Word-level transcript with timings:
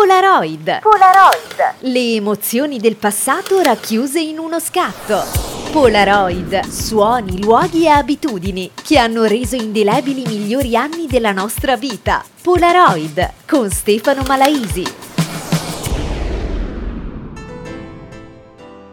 Polaroid. 0.00 0.80
Polaroid. 0.80 1.74
Le 1.92 2.14
emozioni 2.14 2.78
del 2.78 2.96
passato 2.96 3.60
racchiuse 3.60 4.18
in 4.18 4.38
uno 4.38 4.58
scatto. 4.58 5.22
Polaroid, 5.70 6.66
suoni, 6.70 7.38
luoghi 7.42 7.84
e 7.84 7.88
abitudini 7.88 8.70
che 8.82 8.96
hanno 8.96 9.24
reso 9.24 9.56
indelebili 9.56 10.22
i 10.22 10.26
migliori 10.26 10.74
anni 10.74 11.06
della 11.06 11.32
nostra 11.32 11.76
vita. 11.76 12.24
Polaroid 12.40 13.32
con 13.46 13.68
Stefano 13.70 14.22
Malaisi. 14.26 14.84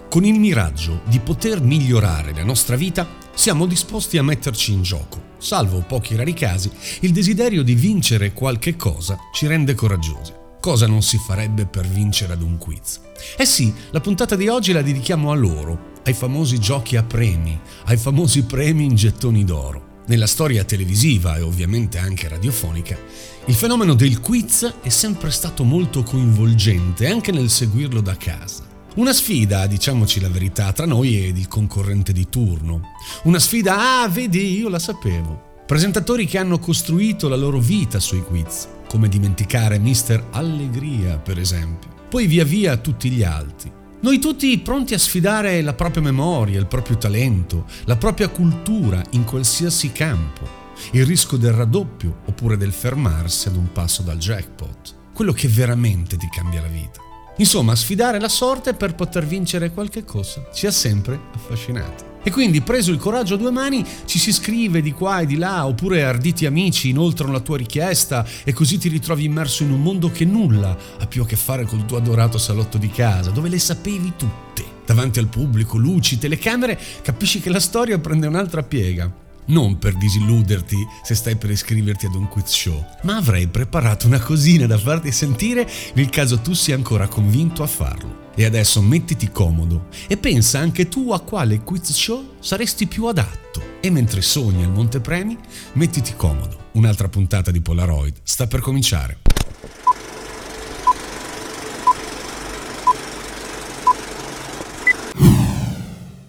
Con 0.09 0.25
il 0.25 0.37
miraggio 0.37 0.99
di 1.05 1.19
poter 1.19 1.61
migliorare 1.61 2.33
la 2.35 2.43
nostra 2.43 2.75
vita, 2.75 3.07
siamo 3.33 3.65
disposti 3.65 4.17
a 4.17 4.23
metterci 4.23 4.73
in 4.73 4.81
gioco. 4.81 5.21
Salvo 5.37 5.85
pochi 5.87 6.17
rari 6.17 6.33
casi, 6.33 6.69
il 7.01 7.13
desiderio 7.13 7.63
di 7.63 7.75
vincere 7.75 8.33
qualche 8.33 8.75
cosa 8.75 9.17
ci 9.31 9.47
rende 9.47 9.73
coraggiosi. 9.73 10.36
Cosa 10.67 10.85
non 10.85 11.01
si 11.01 11.17
farebbe 11.17 11.65
per 11.65 11.87
vincere 11.87 12.33
ad 12.33 12.41
un 12.41 12.57
quiz? 12.57 12.99
Eh 13.37 13.45
sì, 13.45 13.73
la 13.91 14.01
puntata 14.01 14.35
di 14.35 14.49
oggi 14.49 14.73
la 14.73 14.81
dedichiamo 14.81 15.31
a 15.31 15.33
loro, 15.33 15.93
ai 16.03 16.11
famosi 16.11 16.59
giochi 16.59 16.97
a 16.97 17.03
premi, 17.03 17.57
ai 17.85 17.95
famosi 17.95 18.43
premi 18.43 18.83
in 18.83 18.93
gettoni 18.93 19.45
d'oro. 19.45 20.01
Nella 20.07 20.27
storia 20.27 20.65
televisiva 20.65 21.37
e 21.37 21.41
ovviamente 21.41 21.99
anche 21.99 22.27
radiofonica, 22.27 22.97
il 23.45 23.55
fenomeno 23.55 23.93
del 23.93 24.19
quiz 24.19 24.69
è 24.81 24.89
sempre 24.89 25.31
stato 25.31 25.63
molto 25.63 26.03
coinvolgente 26.03 27.07
anche 27.07 27.31
nel 27.31 27.49
seguirlo 27.49 28.01
da 28.01 28.17
casa. 28.17 28.67
Una 28.95 29.13
sfida, 29.13 29.67
diciamoci 29.67 30.19
la 30.19 30.27
verità, 30.27 30.73
tra 30.73 30.85
noi 30.85 31.27
ed 31.27 31.37
il 31.37 31.47
concorrente 31.47 32.11
di 32.11 32.27
turno. 32.27 32.81
Una 33.23 33.39
sfida, 33.39 34.01
ah, 34.01 34.09
vedi, 34.09 34.57
io 34.57 34.67
la 34.67 34.79
sapevo. 34.79 35.46
Presentatori 35.67 36.25
che 36.25 36.37
hanno 36.37 36.59
costruito 36.59 37.27
la 37.27 37.35
loro 37.35 37.59
vita 37.59 37.99
sui 37.99 38.23
quiz, 38.23 38.69
come 38.87 39.09
dimenticare 39.09 39.77
Mister 39.77 40.27
Allegria, 40.31 41.17
per 41.17 41.37
esempio. 41.37 41.89
Poi 42.07 42.25
via 42.25 42.45
via 42.45 42.77
tutti 42.77 43.09
gli 43.09 43.21
altri. 43.21 43.69
Noi 43.99 44.17
tutti 44.17 44.57
pronti 44.59 44.93
a 44.93 44.97
sfidare 44.97 45.61
la 45.61 45.73
propria 45.73 46.01
memoria, 46.01 46.57
il 46.57 46.67
proprio 46.67 46.97
talento, 46.97 47.65
la 47.83 47.97
propria 47.97 48.29
cultura 48.29 49.03
in 49.09 49.25
qualsiasi 49.25 49.91
campo. 49.91 50.47
Il 50.91 51.05
rischio 51.05 51.35
del 51.35 51.51
raddoppio 51.51 52.19
oppure 52.27 52.55
del 52.55 52.71
fermarsi 52.71 53.49
ad 53.49 53.57
un 53.57 53.69
passo 53.73 54.03
dal 54.03 54.19
jackpot. 54.19 54.95
Quello 55.11 55.33
che 55.33 55.49
veramente 55.49 56.15
ti 56.15 56.29
cambia 56.31 56.61
la 56.61 56.67
vita. 56.67 57.01
Insomma, 57.39 57.75
sfidare 57.75 58.21
la 58.21 58.29
sorte 58.29 58.73
per 58.73 58.95
poter 58.95 59.25
vincere 59.25 59.73
qualche 59.73 60.05
cosa 60.05 60.47
ci 60.53 60.65
ha 60.65 60.71
sempre 60.71 61.19
affascinati. 61.33 62.06
E 62.27 62.29
quindi, 62.29 62.59
preso 62.59 62.91
il 62.91 62.97
coraggio 62.97 63.35
a 63.35 63.37
due 63.37 63.51
mani, 63.51 63.85
ci 64.03 64.19
si 64.19 64.33
scrive 64.33 64.81
di 64.81 64.91
qua 64.91 65.21
e 65.21 65.25
di 65.25 65.37
là, 65.37 65.65
oppure 65.65 66.03
arditi 66.03 66.45
amici 66.45 66.89
inoltrano 66.89 67.31
la 67.31 67.39
tua 67.39 67.55
richiesta 67.55 68.27
e 68.43 68.51
così 68.51 68.77
ti 68.77 68.89
ritrovi 68.89 69.23
immerso 69.23 69.63
in 69.63 69.71
un 69.71 69.81
mondo 69.81 70.11
che 70.11 70.25
nulla 70.25 70.77
ha 70.99 71.07
più 71.07 71.21
a 71.21 71.25
che 71.25 71.37
fare 71.37 71.63
col 71.63 71.85
tuo 71.85 71.95
adorato 71.95 72.37
salotto 72.37 72.77
di 72.77 72.89
casa, 72.89 73.29
dove 73.29 73.47
le 73.47 73.59
sapevi 73.59 74.11
tutte. 74.17 74.65
Davanti 74.85 75.19
al 75.19 75.27
pubblico, 75.27 75.77
luci, 75.77 76.17
telecamere, 76.17 76.77
capisci 77.01 77.39
che 77.39 77.49
la 77.49 77.61
storia 77.61 77.97
prende 77.97 78.27
un'altra 78.27 78.61
piega 78.61 79.09
non 79.45 79.79
per 79.79 79.95
disilluderti 79.95 80.75
se 81.03 81.15
stai 81.15 81.37
per 81.37 81.49
iscriverti 81.51 82.07
ad 82.07 82.15
un 82.15 82.27
quiz 82.27 82.51
show, 82.51 82.85
ma 83.03 83.15
avrei 83.15 83.47
preparato 83.47 84.05
una 84.05 84.19
cosina 84.19 84.65
da 84.65 84.77
farti 84.77 85.13
sentire 85.13 85.65
nel 85.93 86.09
caso 86.09 86.39
tu 86.39 86.51
sia 86.51 86.75
ancora 86.75 87.07
convinto 87.07 87.63
a 87.63 87.67
farlo. 87.67 88.26
E 88.39 88.45
adesso 88.45 88.83
mettiti 88.83 89.31
comodo 89.31 89.87
e 90.07 90.15
pensa 90.15 90.59
anche 90.59 90.87
tu 90.87 91.11
a 91.11 91.21
quale 91.21 91.61
quiz 91.61 91.91
show 91.91 92.35
saresti 92.39 92.85
più 92.85 93.05
adatto. 93.05 93.59
E 93.81 93.89
mentre 93.89 94.21
sogni 94.21 94.63
al 94.63 94.69
Montepremi, 94.69 95.35
mettiti 95.73 96.13
comodo. 96.15 96.65
Un'altra 96.73 97.09
puntata 97.09 97.49
di 97.49 97.61
Polaroid 97.61 98.13
sta 98.21 98.45
per 98.45 98.59
cominciare. 98.59 99.17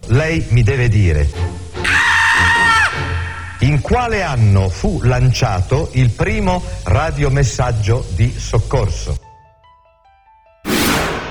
Lei 0.06 0.46
mi 0.48 0.62
deve 0.62 0.88
dire 0.88 1.30
in 3.60 3.82
quale 3.82 4.22
anno 4.22 4.70
fu 4.70 5.02
lanciato 5.02 5.90
il 5.92 6.08
primo 6.08 6.62
radiomessaggio 6.84 8.06
di 8.14 8.32
soccorso? 8.34 9.27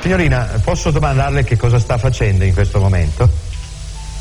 Signorina, 0.08 0.62
posso 0.64 0.90
domandarle 0.90 1.44
che 1.44 1.58
cosa 1.58 1.80
sta 1.80 1.98
facendo 1.98 2.46
in 2.46 2.54
questo 2.54 2.80
momento? 2.80 3.30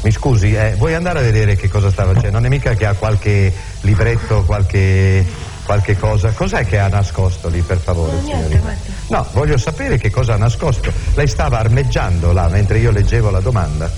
Mi 0.02 0.10
scusi, 0.10 0.52
eh, 0.52 0.74
vuoi 0.76 0.94
andare 0.94 1.20
a 1.20 1.22
vedere 1.22 1.54
che 1.54 1.69
cosa 1.69 1.92
sta 1.92 2.04
facendo? 2.04 2.30
Non 2.32 2.44
è 2.44 2.48
mica 2.48 2.74
che 2.74 2.86
ha 2.86 2.94
qualche 2.94 3.52
libretto, 3.82 4.42
qualche, 4.42 5.24
qualche 5.64 5.97
cosa. 5.97 6.32
Cos'è 6.32 6.66
che 6.66 6.80
ha 6.80 6.88
nascosto 6.88 7.47
lì, 7.47 7.60
per 7.60 7.78
favore, 7.78 8.19
signorina? 8.20 8.76
No, 9.10 9.28
voglio 9.30 9.56
sapere 9.58 9.97
che 9.97 10.10
cosa 10.10 10.34
ha 10.34 10.36
nascosto. 10.36 10.92
Lei 11.14 11.28
stava 11.28 11.60
armeggiando 11.60 12.32
là 12.32 12.48
mentre 12.48 12.78
io 12.78 12.91
leggevo 12.91 13.30
la 13.30 13.38
domanda. 13.38 13.88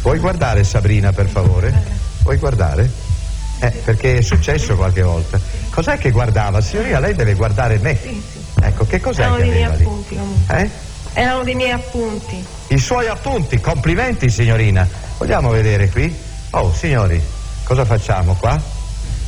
Vuoi 0.00 0.20
guardare, 0.20 0.64
Sabrina, 0.64 1.12
per 1.12 1.28
favore? 1.28 1.74
Vuoi 2.22 2.38
guardare? 2.38 2.90
Eh, 3.60 3.70
perché 3.84 4.16
è 4.16 4.22
successo 4.22 4.76
qualche 4.76 5.02
volta. 5.02 5.38
Cos'è 5.68 5.98
che 5.98 6.10
guardava? 6.10 6.62
Signorina, 6.62 7.00
lei 7.00 7.14
deve 7.14 7.34
guardare 7.34 7.76
me. 7.82 7.98
Sì, 8.00 8.22
sì. 8.32 8.38
Ecco, 8.62 8.86
che 8.86 8.98
cos'è 8.98 9.20
Erano 9.20 9.36
che 9.36 9.42
aveva 9.42 9.74
lì? 9.74 9.86
Eh? 10.48 10.70
Erano 11.14 11.44
dei 11.44 11.54
miei 11.54 11.70
appunti. 11.70 12.44
I 12.68 12.78
suoi 12.78 13.06
appunti, 13.08 13.60
complimenti 13.60 14.28
signorina. 14.28 14.86
Vogliamo 15.18 15.50
vedere 15.50 15.88
qui? 15.88 16.14
Oh, 16.50 16.72
signori, 16.72 17.22
cosa 17.64 17.84
facciamo 17.84 18.34
qua? 18.34 18.60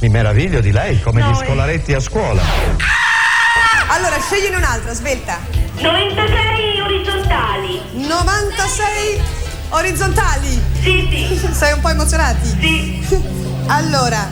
Mi 0.01 0.09
meraviglio 0.09 0.61
di 0.61 0.73
lei, 0.73 1.01
come 1.01 1.21
No, 1.21 1.31
gli 1.31 1.41
eh. 1.41 1.45
scolaretti 1.45 1.95
a 1.95 2.01
scuola. 2.01 2.43
Allora, 3.89 4.19
scegliene 4.21 4.57
un'altra, 4.57 4.93
svelta. 4.93 5.39
96 5.79 6.81
orizzontali. 6.81 7.81
96 7.93 9.21
orizzontali. 9.71 10.63
Sì, 10.83 11.09
sì, 11.39 11.49
Sei 11.55 11.73
un 11.73 11.81
po' 11.81 11.89
emozionati? 11.89 12.49
sì. 12.49 13.35
Allora, 13.69 14.29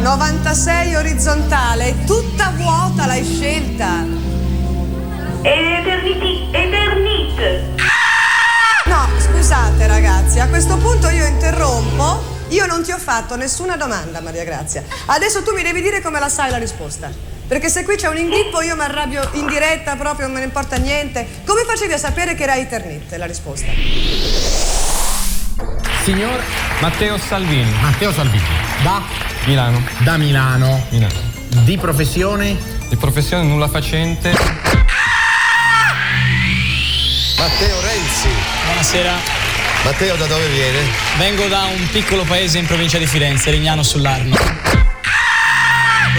96 0.00 0.96
orizzontale, 0.96 1.94
tutta 2.06 2.52
vuota 2.56 3.06
l'hai 3.06 3.24
scelta. 3.24 4.04
Eternity, 5.46 6.48
Eternit. 6.52 7.38
No, 8.86 9.08
scusate 9.18 9.86
ragazzi, 9.86 10.40
a 10.40 10.48
questo 10.48 10.78
punto 10.78 11.10
io 11.10 11.26
interrompo. 11.26 12.32
Io 12.48 12.64
non 12.64 12.82
ti 12.82 12.92
ho 12.92 12.98
fatto 12.98 13.36
nessuna 13.36 13.76
domanda, 13.76 14.20
Maria 14.22 14.44
Grazia. 14.44 14.82
Adesso 15.04 15.42
tu 15.42 15.52
mi 15.54 15.62
devi 15.62 15.82
dire 15.82 16.00
come 16.00 16.18
la 16.18 16.30
sai 16.30 16.50
la 16.50 16.56
risposta. 16.56 17.10
Perché 17.46 17.68
se 17.68 17.84
qui 17.84 17.96
c'è 17.96 18.08
un 18.08 18.16
inghippo 18.16 18.62
io 18.62 18.74
mi 18.74 18.84
arrabbio 18.84 19.28
in 19.32 19.46
diretta, 19.46 19.96
proprio 19.96 20.24
non 20.26 20.34
me 20.36 20.40
ne 20.40 20.46
importa 20.46 20.76
niente. 20.76 21.26
Come 21.44 21.64
facevi 21.64 21.92
a 21.92 21.98
sapere 21.98 22.34
che 22.34 22.44
era 22.44 22.56
Eternit 22.56 23.14
la 23.16 23.26
risposta? 23.26 23.70
Signor 26.04 26.40
Matteo 26.80 27.18
Salvini, 27.18 27.70
Matteo 27.82 28.12
Salvini, 28.12 28.42
da, 28.82 29.02
Milano. 29.44 29.82
da 29.98 30.16
Milano, 30.16 30.84
Milano. 30.88 31.14
di 31.64 31.76
professione 31.76 32.56
Di 32.88 32.96
professione 32.96 33.42
nulla 33.44 33.68
facente. 33.68 34.83
Matteo 37.36 37.80
Renzi. 37.80 38.28
Buonasera, 38.64 39.12
Matteo 39.84 40.16
da 40.16 40.26
dove 40.26 40.46
viene? 40.48 40.78
vengo 41.18 41.46
da 41.48 41.64
un 41.64 41.88
piccolo 41.90 42.22
paese 42.24 42.58
in 42.58 42.66
provincia 42.66 42.98
di 42.98 43.06
Firenze, 43.06 43.50
Rignano 43.50 43.82
sull'Arno. 43.82 44.36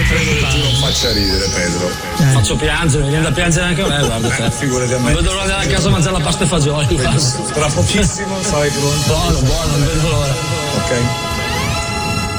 Credo 0.08 0.30
che 0.34 0.46
tu 0.50 0.58
non 0.58 0.74
faccia 0.74 1.10
ridere, 1.12 1.48
Pedro. 1.48 1.90
Faccio 2.32 2.56
piangere, 2.56 3.02
mi 3.04 3.08
viene 3.08 3.24
da 3.24 3.32
piangere 3.32 3.66
anche 3.66 3.82
a 3.82 3.86
me, 3.86 4.06
guarda 4.06 4.28
te. 4.28 4.50
Figurati 4.50 4.92
a 4.92 4.98
me. 4.98 5.12
Non 5.12 5.22
vedo 5.22 5.32
l'ora 5.32 5.46
di 5.46 5.50
andare 5.52 5.68
a 5.68 5.74
casa 5.74 5.88
a 5.88 5.90
mangiare 5.90 6.18
la 6.18 6.22
pasta 6.24 6.44
e 6.44 6.46
fagioli. 6.46 6.96
Tra 6.96 7.66
pochissimo 7.68 8.42
sarai 8.42 8.70
pronto. 8.70 9.06
Buono, 9.06 9.40
buono, 9.40 9.76
non 9.76 9.86
vedo 9.86 10.08
l'ora. 10.08 10.34
Ok? 10.76 10.92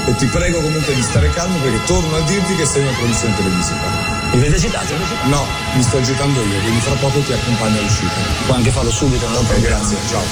E 0.06 0.14
ti 0.16 0.26
prego 0.26 0.60
comunque 0.60 0.94
di 0.94 1.02
stare 1.02 1.28
calmo 1.30 1.58
perché 1.58 1.84
torno 1.84 2.16
a 2.16 2.20
dirti 2.20 2.54
che 2.54 2.64
sei 2.64 2.82
una 2.82 2.92
produzione 2.92 3.34
televisiva. 3.36 4.17
Mi 4.32 4.38
vede 4.40 4.56
agitato? 4.56 4.94
No, 5.24 5.46
mi 5.74 5.82
sto 5.82 5.96
agitando 5.98 6.40
io, 6.42 6.60
quindi 6.60 6.80
fra 6.80 6.94
poco 6.94 7.20
ti 7.20 7.32
accompagno 7.32 7.78
all'uscita. 7.78 8.12
Puoi 8.46 8.56
anche 8.58 8.70
farlo 8.70 8.90
subito, 8.90 9.26
non 9.26 9.36
ho 9.36 9.40
Ok, 9.40 9.46
problema. 9.46 9.76
grazie, 9.78 9.96
ciao. 10.08 10.22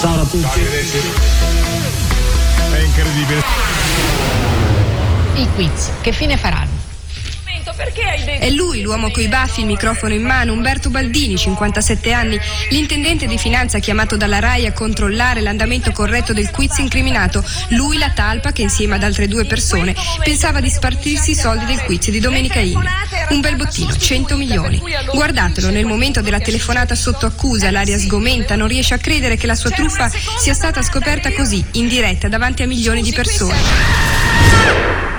Ciao 0.00 0.20
a 0.20 0.24
tutti. 0.24 0.44
Arrivederci. 0.44 0.98
è 2.72 2.78
incredibile. 2.80 3.42
I 5.34 5.48
quiz, 5.54 5.90
che 6.02 6.12
fine 6.12 6.36
faranno? 6.36 6.69
Detto? 7.76 8.44
È 8.44 8.50
lui 8.50 8.82
l'uomo 8.82 9.10
coi 9.10 9.28
baffi, 9.28 9.60
il 9.60 9.66
microfono 9.66 10.14
in 10.14 10.22
mano, 10.22 10.52
Umberto 10.52 10.90
Baldini, 10.90 11.36
57 11.36 12.12
anni, 12.12 12.38
l'intendente 12.70 13.26
di 13.26 13.38
finanza 13.38 13.78
chiamato 13.78 14.16
dalla 14.16 14.38
RAI 14.38 14.66
a 14.66 14.72
controllare 14.72 15.40
l'andamento 15.40 15.92
corretto 15.92 16.32
del 16.32 16.50
quiz 16.50 16.78
incriminato. 16.78 17.44
Lui 17.70 17.98
la 17.98 18.10
talpa 18.10 18.52
che 18.52 18.62
insieme 18.62 18.96
ad 18.96 19.02
altre 19.02 19.28
due 19.28 19.44
persone 19.44 19.94
pensava 20.22 20.60
di 20.60 20.70
spartirsi 20.70 21.32
i 21.32 21.34
soldi 21.34 21.64
del 21.66 21.82
quiz 21.82 22.10
di 22.10 22.20
Domenica 22.20 22.60
In. 22.60 22.82
Un 23.30 23.40
bel 23.40 23.56
bottino, 23.56 23.96
100 23.96 24.36
milioni. 24.36 24.80
Guardatelo, 25.12 25.70
nel 25.70 25.86
momento 25.86 26.20
della 26.20 26.40
telefonata 26.40 26.94
sotto 26.94 27.26
accusa, 27.26 27.70
l'aria 27.70 27.98
sgomenta, 27.98 28.56
non 28.56 28.68
riesce 28.68 28.94
a 28.94 28.98
credere 28.98 29.36
che 29.36 29.46
la 29.46 29.54
sua 29.54 29.70
truffa 29.70 30.08
sia 30.08 30.54
stata 30.54 30.82
scoperta 30.82 31.32
così, 31.32 31.64
in 31.72 31.88
diretta, 31.88 32.28
davanti 32.28 32.62
a 32.62 32.66
milioni 32.66 33.02
di 33.02 33.12
persone. 33.12 35.09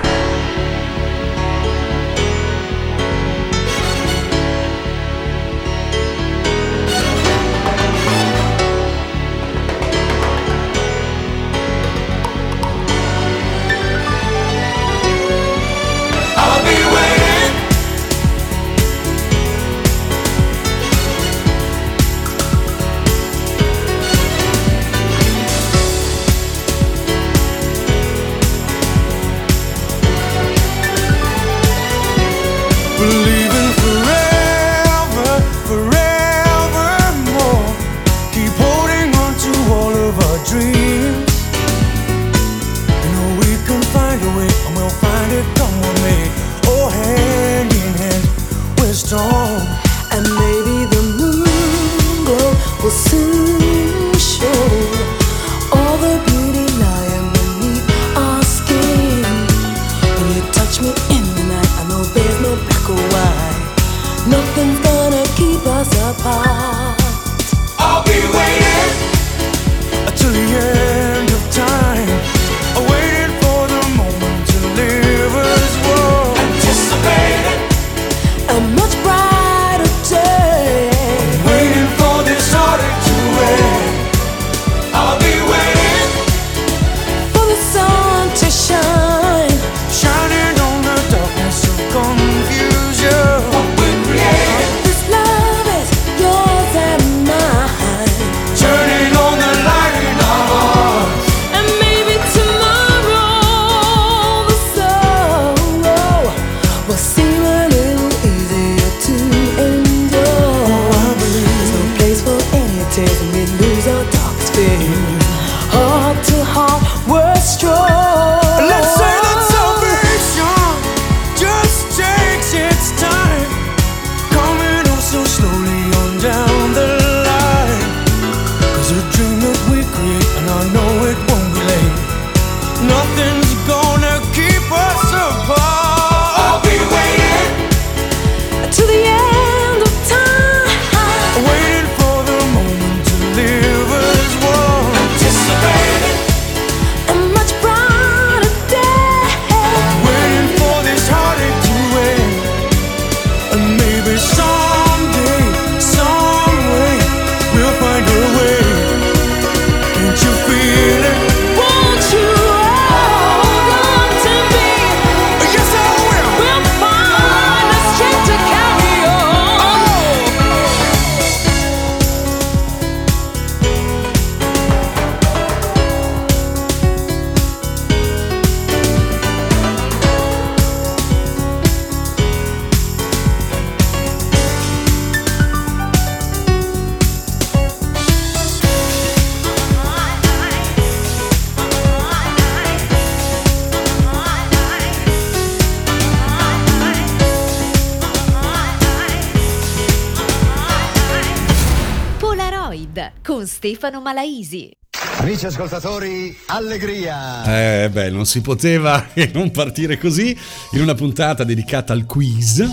Stefano 203.92 204.00
Malaisi. 204.00 204.70
Amici 205.18 205.44
ascoltatori, 205.44 206.34
allegria! 206.46 207.44
Eh 207.84 207.90
beh, 207.90 208.08
non 208.08 208.24
si 208.24 208.40
poteva 208.40 209.06
non 209.34 209.50
partire 209.50 209.98
così 209.98 210.34
in 210.72 210.80
una 210.80 210.94
puntata 210.94 211.44
dedicata 211.44 211.92
al 211.92 212.06
quiz. 212.06 212.64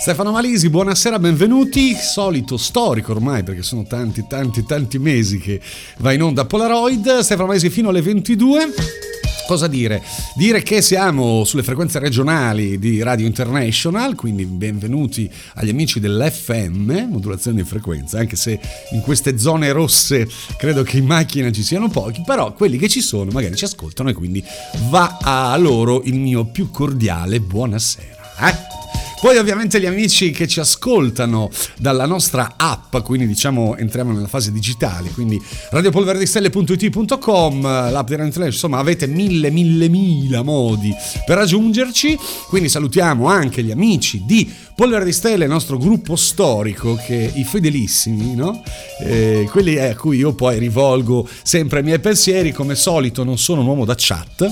Stefano 0.00 0.30
Malisi, 0.30 0.70
buonasera, 0.70 1.18
benvenuti. 1.18 1.96
Solito 1.96 2.56
storico 2.56 3.10
ormai, 3.10 3.42
perché 3.42 3.64
sono 3.64 3.82
tanti, 3.82 4.24
tanti, 4.28 4.64
tanti 4.64 5.00
mesi 5.00 5.38
che 5.38 5.60
va 5.98 6.12
in 6.12 6.22
onda 6.22 6.44
Polaroid. 6.44 7.18
Stefano 7.18 7.48
Malisi 7.48 7.68
fino 7.68 7.88
alle 7.88 8.02
22. 8.02 9.09
Cosa 9.50 9.66
dire? 9.66 10.00
Dire 10.36 10.62
che 10.62 10.80
siamo 10.80 11.42
sulle 11.42 11.64
frequenze 11.64 11.98
regionali 11.98 12.78
di 12.78 13.02
Radio 13.02 13.26
International, 13.26 14.14
quindi 14.14 14.44
benvenuti 14.44 15.28
agli 15.54 15.70
amici 15.70 15.98
dell'FM, 15.98 17.08
modulazione 17.10 17.60
di 17.60 17.68
frequenza, 17.68 18.20
anche 18.20 18.36
se 18.36 18.60
in 18.92 19.00
queste 19.00 19.38
zone 19.38 19.72
rosse 19.72 20.28
credo 20.56 20.84
che 20.84 20.98
in 20.98 21.06
macchina 21.06 21.50
ci 21.50 21.64
siano 21.64 21.88
pochi, 21.88 22.22
però 22.24 22.52
quelli 22.52 22.78
che 22.78 22.88
ci 22.88 23.00
sono 23.00 23.32
magari 23.32 23.56
ci 23.56 23.64
ascoltano 23.64 24.10
e 24.10 24.12
quindi 24.12 24.40
va 24.88 25.18
a 25.20 25.56
loro 25.56 26.00
il 26.04 26.14
mio 26.14 26.44
più 26.44 26.70
cordiale 26.70 27.40
buonasera. 27.40 28.18
Eh? 28.48 28.89
Poi 29.20 29.36
ovviamente 29.36 29.78
gli 29.78 29.86
amici 29.86 30.30
che 30.30 30.48
ci 30.48 30.60
ascoltano 30.60 31.50
dalla 31.76 32.06
nostra 32.06 32.54
app, 32.56 32.96
quindi 33.04 33.26
diciamo 33.26 33.76
entriamo 33.76 34.12
nella 34.12 34.28
fase 34.28 34.50
digitale, 34.50 35.10
quindi 35.10 35.38
radiopolveredistelle.it.com, 35.70 37.60
l'app 37.90 38.06
di 38.06 38.12
International, 38.14 38.48
insomma 38.48 38.78
avete 38.78 39.06
mille, 39.06 39.50
mille, 39.50 39.88
mila 39.88 40.42
modi 40.42 40.90
per 41.26 41.36
raggiungerci, 41.36 42.18
quindi 42.48 42.70
salutiamo 42.70 43.26
anche 43.26 43.62
gli 43.62 43.70
amici 43.70 44.22
di 44.24 44.50
Polvere 44.80 45.04
di 45.04 45.12
Stelle, 45.12 45.44
il 45.44 45.50
nostro 45.50 45.76
gruppo 45.76 46.16
storico, 46.16 46.94
che 46.94 47.30
i 47.34 47.44
fedelissimi, 47.44 48.34
no? 48.34 48.62
Eh, 49.02 49.46
quelli 49.50 49.78
a 49.78 49.94
cui 49.94 50.16
io 50.16 50.32
poi 50.32 50.58
rivolgo 50.58 51.28
sempre 51.42 51.80
i 51.80 51.82
miei 51.82 51.98
pensieri, 51.98 52.50
come 52.52 52.74
solito 52.74 53.22
non 53.22 53.36
sono 53.36 53.60
un 53.60 53.66
uomo 53.66 53.84
da 53.84 53.94
chat, 53.94 54.48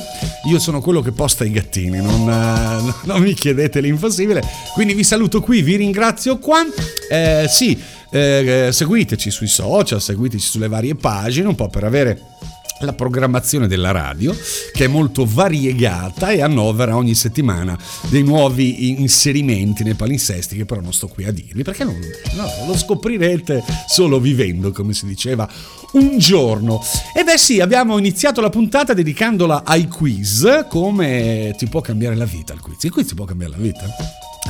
io 0.46 0.58
sono 0.58 0.82
quello 0.82 1.00
che 1.00 1.12
posta 1.12 1.46
i 1.46 1.50
gattini, 1.50 2.02
non, 2.02 2.28
eh, 2.28 2.92
non 3.08 3.22
mi 3.22 3.32
chiedete 3.32 3.80
l'impossibile, 3.80 4.42
quindi 4.74 4.94
vi 4.94 5.04
saluto 5.04 5.40
qui, 5.40 5.62
vi 5.62 5.76
ringrazio 5.76 6.38
qua, 6.38 6.64
eh, 7.10 7.46
sì, 7.48 7.78
eh, 8.10 8.70
seguiteci 8.72 9.30
sui 9.30 9.48
social, 9.48 10.00
seguiteci 10.00 10.46
sulle 10.46 10.68
varie 10.68 10.94
pagine, 10.94 11.48
un 11.48 11.54
po' 11.54 11.68
per 11.68 11.84
avere 11.84 12.20
la 12.80 12.92
programmazione 12.92 13.66
della 13.66 13.90
radio 13.90 14.36
che 14.72 14.84
è 14.84 14.88
molto 14.88 15.24
variegata 15.24 16.30
e 16.30 16.42
annovera 16.42 16.96
ogni 16.96 17.14
settimana 17.14 17.76
dei 18.08 18.22
nuovi 18.22 19.00
inserimenti 19.00 19.82
nei 19.82 19.94
palinsesti 19.94 20.56
che 20.56 20.64
però 20.64 20.80
non 20.80 20.92
sto 20.92 21.08
qui 21.08 21.24
a 21.24 21.32
dirvi 21.32 21.62
perché 21.62 21.84
non, 21.84 21.98
no, 22.34 22.48
lo 22.66 22.76
scoprirete 22.76 23.64
solo 23.88 24.20
vivendo 24.20 24.70
come 24.72 24.92
si 24.92 25.06
diceva 25.06 25.48
un 25.92 26.18
giorno. 26.18 26.82
E 27.14 27.24
beh 27.24 27.38
sì 27.38 27.60
abbiamo 27.60 27.98
iniziato 27.98 28.40
la 28.40 28.50
puntata 28.50 28.94
dedicandola 28.94 29.62
ai 29.64 29.88
quiz 29.88 30.66
come 30.68 31.54
ti 31.56 31.66
può 31.66 31.80
cambiare 31.80 32.14
la 32.14 32.26
vita 32.26 32.52
il 32.52 32.60
quiz? 32.60 32.82
Il 32.84 32.92
quiz 32.92 33.08
ti 33.08 33.14
può 33.14 33.24
cambiare 33.24 33.52
la 33.52 33.62
vita 33.62 33.86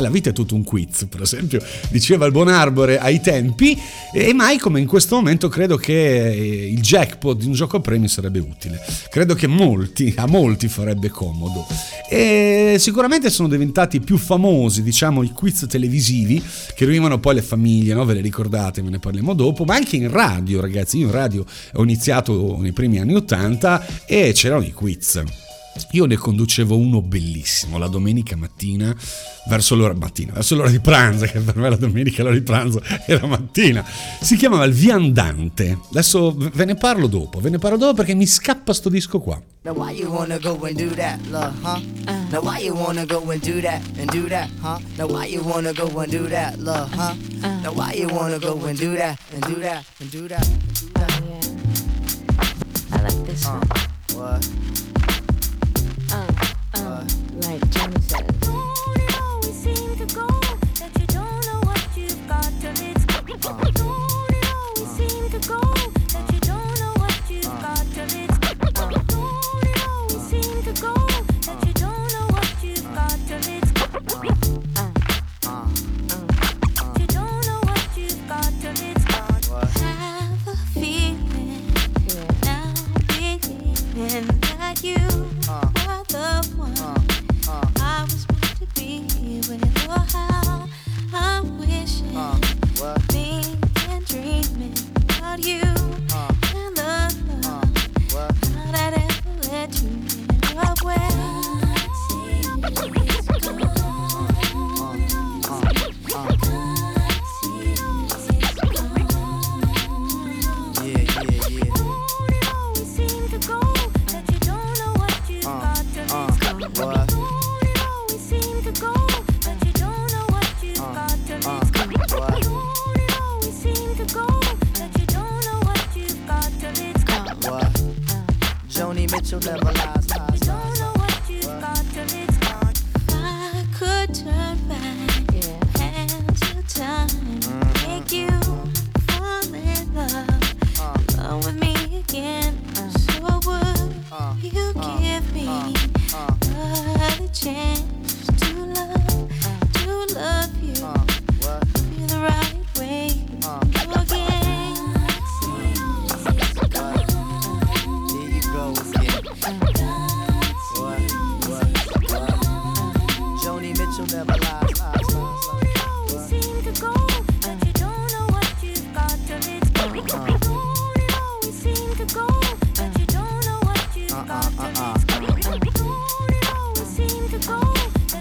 la 0.00 0.10
vita 0.10 0.30
è 0.30 0.32
tutto 0.32 0.54
un 0.54 0.64
quiz, 0.64 1.06
per 1.08 1.22
esempio, 1.22 1.62
diceva 1.90 2.26
il 2.26 2.32
buon 2.32 2.48
Arbore 2.48 2.98
ai 2.98 3.20
tempi, 3.20 3.78
e 4.12 4.32
mai 4.32 4.58
come 4.58 4.80
in 4.80 4.86
questo 4.86 5.16
momento 5.16 5.48
credo 5.48 5.76
che 5.76 6.70
il 6.72 6.80
jackpot 6.80 7.38
di 7.38 7.46
un 7.46 7.52
gioco 7.52 7.76
a 7.76 7.80
premi 7.80 8.08
sarebbe 8.08 8.38
utile. 8.38 8.80
Credo 9.10 9.34
che 9.34 9.46
molti, 9.46 10.12
a 10.16 10.26
molti 10.26 10.68
farebbe 10.68 11.08
comodo. 11.08 11.66
E 12.08 12.76
sicuramente 12.78 13.30
sono 13.30 13.48
diventati 13.48 14.00
più 14.00 14.16
famosi, 14.16 14.82
diciamo, 14.82 15.22
i 15.22 15.32
quiz 15.32 15.66
televisivi 15.68 16.42
che 16.74 16.84
riunivano 16.84 17.18
poi 17.18 17.34
le 17.36 17.42
famiglie, 17.42 17.94
no? 17.94 18.04
Ve 18.04 18.14
le 18.14 18.20
ricordate, 18.20 18.82
ve 18.82 18.90
ne 18.90 18.98
parliamo 18.98 19.34
dopo, 19.34 19.64
ma 19.64 19.74
anche 19.74 19.96
in 19.96 20.10
radio, 20.10 20.60
ragazzi. 20.60 20.98
Io 20.98 21.06
in 21.06 21.12
radio 21.12 21.44
ho 21.74 21.82
iniziato 21.82 22.56
nei 22.60 22.72
primi 22.72 22.98
anni 22.98 23.14
80 23.14 24.04
e 24.06 24.32
c'erano 24.32 24.64
i 24.64 24.72
quiz 24.72 25.46
Io 25.92 26.04
ne 26.06 26.16
conducevo 26.16 26.76
uno 26.76 27.00
bellissimo 27.02 27.78
la 27.78 27.88
domenica 27.88 28.36
mattina, 28.36 28.94
verso 29.48 29.74
l'ora 29.74 29.94
mattina, 29.94 30.32
verso 30.32 30.54
l'ora 30.54 30.70
di 30.70 30.80
pranzo, 30.80 31.24
che 31.26 31.38
per 31.40 31.56
me 31.56 31.68
la 31.70 31.76
domenica 31.76 32.22
l'ora 32.22 32.34
di 32.34 32.42
pranzo 32.42 32.80
era 33.06 33.26
mattina. 33.26 33.84
Si 34.20 34.36
chiamava 34.36 34.64
Il 34.64 34.72
Viandante. 34.74 35.78
Adesso 35.90 36.34
ve 36.36 36.64
ne 36.64 36.74
parlo 36.74 37.06
dopo, 37.06 37.40
ve 37.40 37.50
ne 37.50 37.58
parlo 37.58 37.76
dopo 37.78 37.94
perché 37.94 38.14
mi 38.14 38.26
scappa 38.26 38.72
sto 38.72 38.88
disco 38.88 39.20
qua. 39.20 39.40
Now 39.62 39.74
why 39.76 39.92
you 39.98 40.10
wanna 40.10 40.38
go 40.38 40.58
and 40.64 40.76
do 40.76 40.88
that, 40.94 41.18
love, 41.30 41.54
huh? 41.62 41.80
Now 42.30 42.40
why 42.42 42.62
you 42.64 42.74
wanna 42.74 43.04
go 43.04 43.22
and 43.30 43.40
do 43.42 43.60
that 43.60 43.80
and 43.98 44.08
do 44.10 44.28
that, 44.28 44.48
huh? 44.60 44.78
Now 44.96 45.06
why 45.08 45.26
you 45.26 45.42
wanna 45.42 45.72
go 45.72 45.88
and 46.00 46.10
do 46.10 46.28
that, 46.28 46.56
love, 46.58 46.90
huh? 46.94 47.14
Now 47.62 47.72
why 47.74 47.92
you 47.94 48.08
wanna 48.08 48.38
go 48.38 48.54
and 48.66 48.78
do 48.78 48.94
that 48.96 49.18
and 49.32 49.42
do 49.42 49.60
that 49.60 49.84
and 50.00 50.10
do 50.10 50.28
that 50.28 50.46
and 50.46 50.60
do 50.80 50.88
that? 50.94 51.22
I 52.92 53.02
like 53.02 53.24
this 53.26 53.44
Uh, 53.46 53.60
one. 54.14 54.40
what? 54.40 54.48
Uh, 57.38 57.46
uh, 57.46 57.50
like 57.52 57.70
Johnny 57.70 58.07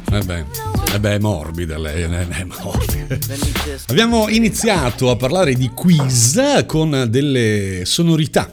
Eh 0.10 0.22
beh, 0.24 0.46
eh 0.94 1.00
beh, 1.00 1.16
è 1.16 1.20
morbida 1.20 1.77
lei, 1.77 2.04
eh, 2.04 2.27
è 2.27 2.44
morbida. 2.44 3.18
Abbiamo 3.88 4.30
iniziato 4.30 5.10
a 5.10 5.16
parlare 5.16 5.54
di 5.54 5.70
quiz 5.70 6.63
con 6.66 7.08
delle 7.10 7.82
sonorità 7.86 8.50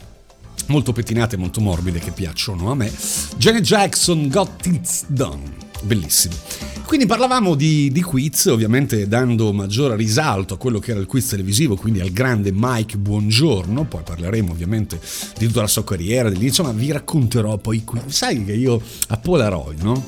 molto 0.67 0.93
pettinate, 0.93 1.37
molto 1.37 1.61
morbide 1.61 1.99
che 1.99 2.11
piacciono 2.11 2.71
a 2.71 2.75
me. 2.75 2.91
Janet 3.37 3.63
Jackson 3.63 4.29
Got 4.29 4.67
It 4.67 5.05
Done. 5.09 5.64
Bellissimo. 5.85 6.35
Quindi 6.87 7.07
parlavamo 7.07 7.55
di, 7.55 7.91
di 7.93 8.03
quiz, 8.03 8.47
ovviamente 8.47 9.07
dando 9.07 9.53
maggiore 9.53 9.97
risalto 9.97 10.55
a 10.55 10.57
quello 10.57 10.79
che 10.79 10.93
era 10.93 11.01
il 11.01 11.07
quiz 11.07 11.29
televisivo, 11.29 11.77
quindi 11.77 12.01
al 12.01 12.11
grande 12.11 12.53
Mike 12.55 12.97
Buongiorno. 12.97 13.85
Poi 13.85 14.03
parleremo 14.03 14.53
ovviamente 14.53 14.99
di 15.37 15.47
tutta 15.47 15.61
la 15.61 15.67
sua 15.67 15.85
carriera, 15.85 16.31
dell'inizio, 16.31 16.65
ma 16.65 16.73
vi 16.73 16.91
racconterò 16.91 17.59
poi 17.59 17.79
i 17.79 17.85
quiz. 17.85 18.03
Sai 18.07 18.45
che 18.45 18.53
io 18.53 18.81
a 19.09 19.17
Polaroid, 19.17 19.83
no? 19.83 20.05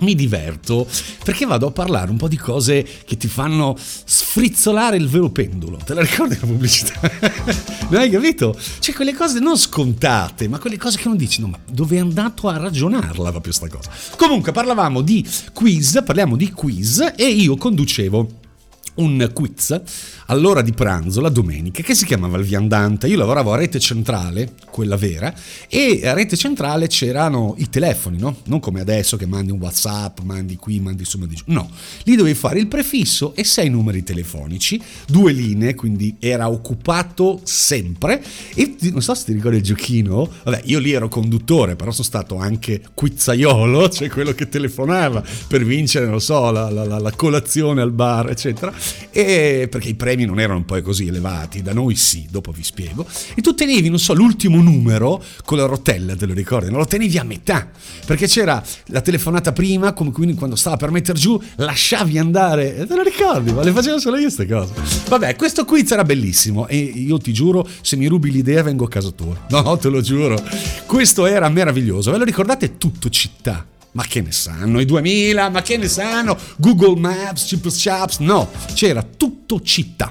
Mi 0.00 0.14
diverto 0.14 0.86
perché 1.24 1.46
vado 1.46 1.66
a 1.66 1.70
parlare 1.70 2.10
un 2.10 2.16
po' 2.16 2.28
di 2.28 2.36
cose 2.36 2.86
che 3.04 3.16
ti 3.16 3.28
fanno 3.28 3.76
sfrizzolare 3.76 4.96
il 4.96 5.08
vero 5.08 5.30
pendolo. 5.30 5.78
Te 5.84 5.94
la 5.94 6.02
ricordi 6.02 6.36
la 6.38 6.46
pubblicità? 6.46 7.00
non 7.90 8.00
hai 8.00 8.10
capito? 8.10 8.56
Cioè 8.78 8.94
quelle 8.94 9.14
cose 9.14 9.38
non 9.40 9.56
scontate, 9.56 10.48
ma 10.48 10.58
quelle 10.58 10.76
cose 10.76 10.98
che 10.98 11.08
non 11.08 11.16
dici, 11.16 11.40
no, 11.40 11.48
ma 11.48 11.58
dove 11.70 11.96
è 11.96 12.00
andato 12.00 12.48
a 12.48 12.56
ragionarla 12.56 13.30
proprio 13.30 13.52
sta 13.52 13.68
cosa? 13.68 13.90
Comunque 14.16 14.52
parlavamo 14.52 15.00
di 15.00 15.26
quiz, 15.52 16.02
parliamo 16.04 16.36
di 16.36 16.50
quiz 16.50 17.12
e 17.16 17.26
io 17.26 17.56
conducevo 17.56 18.42
un 18.96 19.30
quiz 19.32 19.80
all'ora 20.26 20.62
di 20.62 20.72
pranzo 20.72 21.20
la 21.20 21.28
domenica 21.28 21.82
che 21.82 21.94
si 21.94 22.04
chiamava 22.04 22.38
il 22.38 22.44
viandante. 22.44 23.06
Io 23.08 23.16
lavoravo 23.18 23.52
a 23.52 23.56
rete 23.56 23.78
centrale, 23.80 24.52
quella 24.70 24.96
vera, 24.96 25.32
e 25.68 26.06
a 26.06 26.12
rete 26.12 26.36
centrale 26.36 26.86
c'erano 26.86 27.54
i 27.58 27.68
telefoni, 27.68 28.18
no? 28.18 28.36
Non 28.44 28.60
come 28.60 28.80
adesso 28.80 29.16
che 29.16 29.26
mandi 29.26 29.50
un 29.50 29.58
WhatsApp, 29.58 30.20
mandi 30.20 30.56
qui, 30.56 30.80
mandi 30.80 31.04
su, 31.04 31.18
mandi 31.18 31.34
giù. 31.36 31.42
No, 31.46 31.70
lì 32.04 32.16
dovevi 32.16 32.36
fare 32.36 32.58
il 32.58 32.66
prefisso 32.68 33.34
e 33.34 33.44
sei 33.44 33.68
numeri 33.68 34.02
telefonici, 34.02 34.80
due 35.06 35.32
linee, 35.32 35.74
quindi 35.74 36.16
era 36.18 36.48
occupato 36.48 37.40
sempre. 37.44 38.22
E 38.54 38.76
non 38.92 39.02
so 39.02 39.14
se 39.14 39.24
ti 39.26 39.32
ricordi 39.32 39.58
il 39.58 39.62
giochino, 39.62 40.30
vabbè, 40.44 40.62
io 40.64 40.78
lì 40.78 40.92
ero 40.92 41.08
conduttore, 41.08 41.76
però 41.76 41.90
sono 41.90 42.04
stato 42.04 42.36
anche 42.36 42.80
quizzaiolo, 42.94 43.88
cioè 43.90 44.08
quello 44.08 44.32
che 44.32 44.48
telefonava 44.48 45.22
per 45.48 45.64
vincere, 45.64 46.06
non 46.06 46.20
so, 46.20 46.50
la, 46.50 46.70
la- 46.70 46.84
la- 46.84 46.98
la 46.98 47.12
colazione 47.12 47.80
al 47.82 47.92
bar, 47.92 48.30
eccetera. 48.30 48.72
E 49.10 49.68
perché 49.70 49.88
i 49.88 49.94
premi 49.94 50.24
non 50.24 50.40
erano 50.40 50.64
poi 50.64 50.82
così 50.82 51.06
elevati, 51.06 51.62
da 51.62 51.72
noi 51.72 51.94
sì, 51.94 52.26
dopo 52.30 52.50
vi 52.50 52.64
spiego. 52.64 53.06
E 53.34 53.40
tu 53.40 53.54
tenevi, 53.54 53.88
non 53.88 53.98
so, 53.98 54.12
l'ultimo 54.14 54.60
numero 54.60 55.22
con 55.44 55.58
la 55.58 55.66
rotella, 55.66 56.16
te 56.16 56.26
lo 56.26 56.34
ricordi? 56.34 56.70
Non 56.70 56.80
lo 56.80 56.86
tenevi 56.86 57.18
a 57.18 57.24
metà, 57.24 57.68
perché 58.06 58.26
c'era 58.26 58.62
la 58.86 59.00
telefonata 59.00 59.52
prima, 59.52 59.92
come 59.92 60.10
quindi 60.10 60.34
quando 60.34 60.56
stava 60.56 60.76
per 60.76 60.90
mettere 60.90 61.18
giù, 61.18 61.40
lasciavi 61.56 62.18
andare, 62.18 62.86
te 62.86 62.94
lo 62.94 63.02
ricordi? 63.02 63.52
Ma 63.52 63.62
le 63.62 63.72
facevo 63.72 63.98
solo 63.98 64.16
io 64.16 64.22
queste 64.22 64.46
cose. 64.46 64.72
Vabbè, 65.08 65.36
questo 65.36 65.64
quiz 65.64 65.90
era 65.90 66.04
bellissimo 66.04 66.66
e 66.66 66.76
io 66.76 67.18
ti 67.18 67.32
giuro, 67.32 67.68
se 67.82 67.96
mi 67.96 68.06
rubi 68.06 68.30
l'idea 68.30 68.62
vengo 68.62 68.84
a 68.84 68.88
casa 68.88 69.10
tua. 69.10 69.46
No, 69.50 69.76
te 69.76 69.88
lo 69.88 70.00
giuro. 70.00 70.42
Questo 70.86 71.26
era 71.26 71.48
meraviglioso. 71.48 72.10
Ve 72.10 72.18
lo 72.18 72.24
ricordate 72.24 72.78
tutto 72.78 73.08
città? 73.08 73.66
Ma 73.94 74.04
che 74.04 74.20
ne 74.20 74.32
sanno 74.32 74.80
i 74.80 74.84
2000? 74.84 75.50
Ma 75.50 75.62
che 75.62 75.76
ne 75.76 75.86
sanno? 75.86 76.36
Google 76.56 76.98
Maps, 76.98 77.44
Chips 77.44 77.80
Chaps? 77.80 78.18
No, 78.18 78.50
c'era 78.74 79.04
tutto 79.04 79.60
città. 79.60 80.10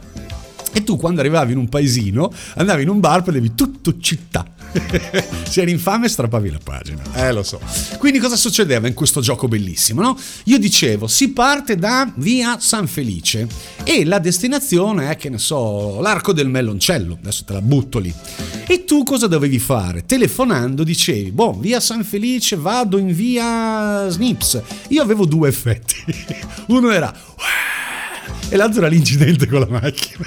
E 0.73 0.83
tu 0.83 0.97
quando 0.97 1.19
arrivavi 1.19 1.51
in 1.51 1.59
un 1.59 1.69
paesino, 1.69 2.33
andavi 2.55 2.81
in 2.81 2.89
un 2.89 2.99
bar, 2.99 3.21
prendevi 3.21 3.53
tutto 3.55 3.99
città. 3.99 4.45
Se 5.47 5.61
eri 5.61 5.71
infame 5.71 6.09
strappavi 6.09 6.49
la 6.49 6.59
pagina. 6.63 7.01
Eh, 7.13 7.31
lo 7.31 7.43
so. 7.43 7.59
Quindi 7.97 8.19
cosa 8.19 8.35
succedeva 8.35 8.87
in 8.87 8.93
questo 8.93 9.21
gioco 9.21 9.47
bellissimo, 9.47 10.01
no? 10.01 10.17
Io 10.45 10.57
dicevo, 10.57 11.07
si 11.07 11.31
parte 11.31 11.75
da 11.75 12.11
via 12.15 12.57
San 12.59 12.87
Felice 12.87 13.47
e 13.83 14.03
la 14.03 14.19
destinazione 14.19 15.11
è, 15.11 15.15
che 15.15 15.29
ne 15.29 15.37
so, 15.37 16.01
l'arco 16.01 16.33
del 16.33 16.49
Melloncello. 16.49 17.17
Adesso 17.21 17.43
te 17.45 17.53
la 17.53 17.61
butto 17.61 17.99
lì. 17.99 18.13
E 18.65 18.83
tu 18.85 19.03
cosa 19.03 19.27
dovevi 19.27 19.59
fare? 19.59 20.05
Telefonando 20.05 20.83
dicevi, 20.83 21.31
boh, 21.31 21.53
via 21.53 21.79
San 21.79 22.03
Felice, 22.03 22.55
vado 22.55 22.97
in 22.97 23.13
via 23.13 24.09
Snips. 24.09 24.61
Io 24.89 25.01
avevo 25.01 25.25
due 25.25 25.49
effetti. 25.49 25.95
Uno 26.67 26.89
era 26.89 27.13
e 28.49 28.55
l'altro 28.55 28.79
era 28.79 28.87
l'incidente 28.87 29.47
con 29.47 29.59
la 29.59 29.67
macchina. 29.67 30.25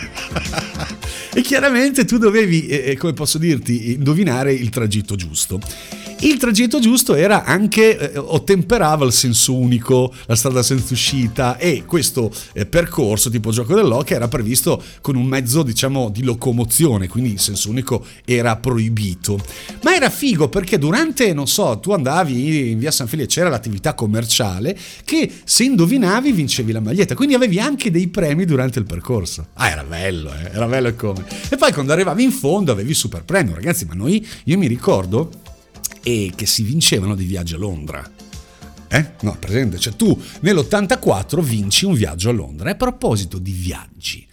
e 1.34 1.40
chiaramente 1.42 2.04
tu 2.04 2.18
dovevi, 2.18 2.66
eh, 2.66 2.96
come 2.96 3.12
posso 3.12 3.38
dirti, 3.38 3.92
indovinare 3.92 4.52
il 4.52 4.70
tragitto 4.70 5.16
giusto. 5.16 5.60
Il 6.20 6.38
tragitto 6.38 6.80
giusto 6.80 7.14
era 7.14 7.44
anche, 7.44 8.12
eh, 8.14 8.18
ottemperava 8.18 9.04
il 9.04 9.12
senso 9.12 9.54
unico, 9.54 10.10
la 10.24 10.34
strada 10.34 10.62
senza 10.62 10.94
uscita 10.94 11.58
e 11.58 11.84
questo 11.84 12.32
eh, 12.54 12.64
percorso 12.64 13.28
tipo 13.28 13.50
gioco 13.50 13.74
dell'oca 13.74 14.14
era 14.14 14.26
previsto 14.26 14.82
con 15.02 15.14
un 15.14 15.26
mezzo 15.26 15.62
diciamo 15.62 16.08
di 16.08 16.22
locomozione, 16.22 17.06
quindi 17.06 17.32
il 17.32 17.38
senso 17.38 17.68
unico 17.68 18.02
era 18.24 18.56
proibito. 18.56 19.38
Ma 19.82 19.94
era 19.94 20.08
figo 20.08 20.48
perché 20.48 20.78
durante, 20.78 21.34
non 21.34 21.46
so, 21.46 21.78
tu 21.80 21.92
andavi 21.92 22.70
in 22.70 22.78
via 22.78 22.90
San 22.90 23.08
Felice, 23.08 23.28
c'era 23.28 23.50
l'attività 23.50 23.92
commerciale 23.92 24.76
che 25.04 25.30
se 25.44 25.64
indovinavi 25.64 26.32
vincevi 26.32 26.72
la 26.72 26.80
maglietta, 26.80 27.14
quindi 27.14 27.34
avevi 27.34 27.60
anche 27.60 27.90
dei 27.90 28.08
premi 28.08 28.46
durante 28.46 28.78
il 28.78 28.86
percorso. 28.86 29.48
Ah, 29.52 29.68
era 29.68 29.84
bello, 29.84 30.32
eh? 30.32 30.50
era 30.50 30.66
bello 30.66 30.94
come. 30.94 31.26
E 31.50 31.56
poi 31.58 31.74
quando 31.74 31.92
arrivavi 31.92 32.22
in 32.22 32.32
fondo 32.32 32.72
avevi 32.72 32.94
super 32.94 33.22
premio, 33.22 33.54
ragazzi, 33.54 33.84
ma 33.84 33.92
noi, 33.92 34.26
io 34.44 34.56
mi 34.56 34.66
ricordo 34.66 35.44
e 36.08 36.30
che 36.36 36.46
si 36.46 36.62
vincevano 36.62 37.16
dei 37.16 37.26
viaggi 37.26 37.54
a 37.54 37.58
Londra. 37.58 38.08
Eh? 38.86 39.14
No, 39.22 39.36
presente? 39.40 39.76
Cioè 39.76 39.96
tu 39.96 40.16
nell'84 40.42 41.40
vinci 41.40 41.84
un 41.84 41.94
viaggio 41.94 42.28
a 42.28 42.32
Londra. 42.32 42.68
E 42.68 42.72
a 42.74 42.76
proposito 42.76 43.40
di 43.40 43.50
viaggi, 43.50 44.24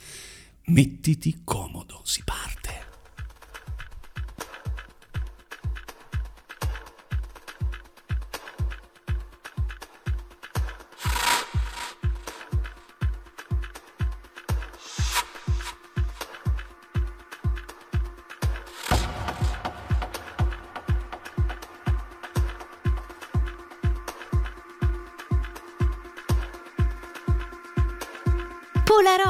mettiti 0.66 1.42
comodo, 1.44 2.02
si 2.04 2.22
parte. 2.24 2.83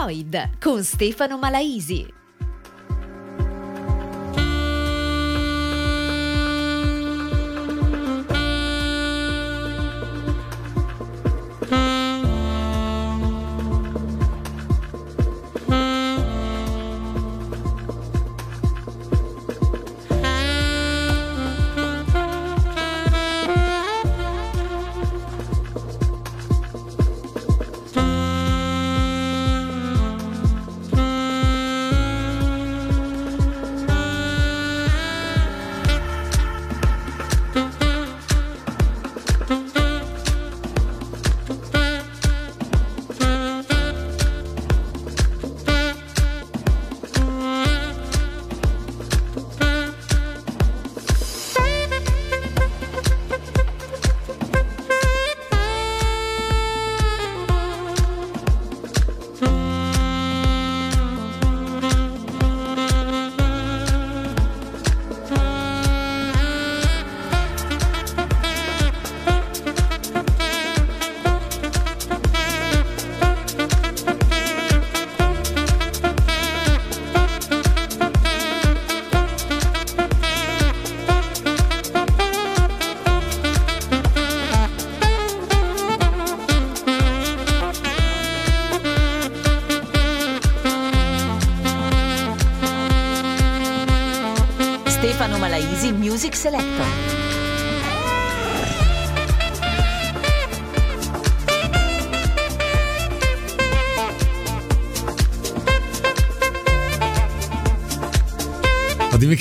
Polaroid 0.03 0.59
con 0.59 0.83
Stefano 0.83 1.37
Malaisi. 1.37 2.22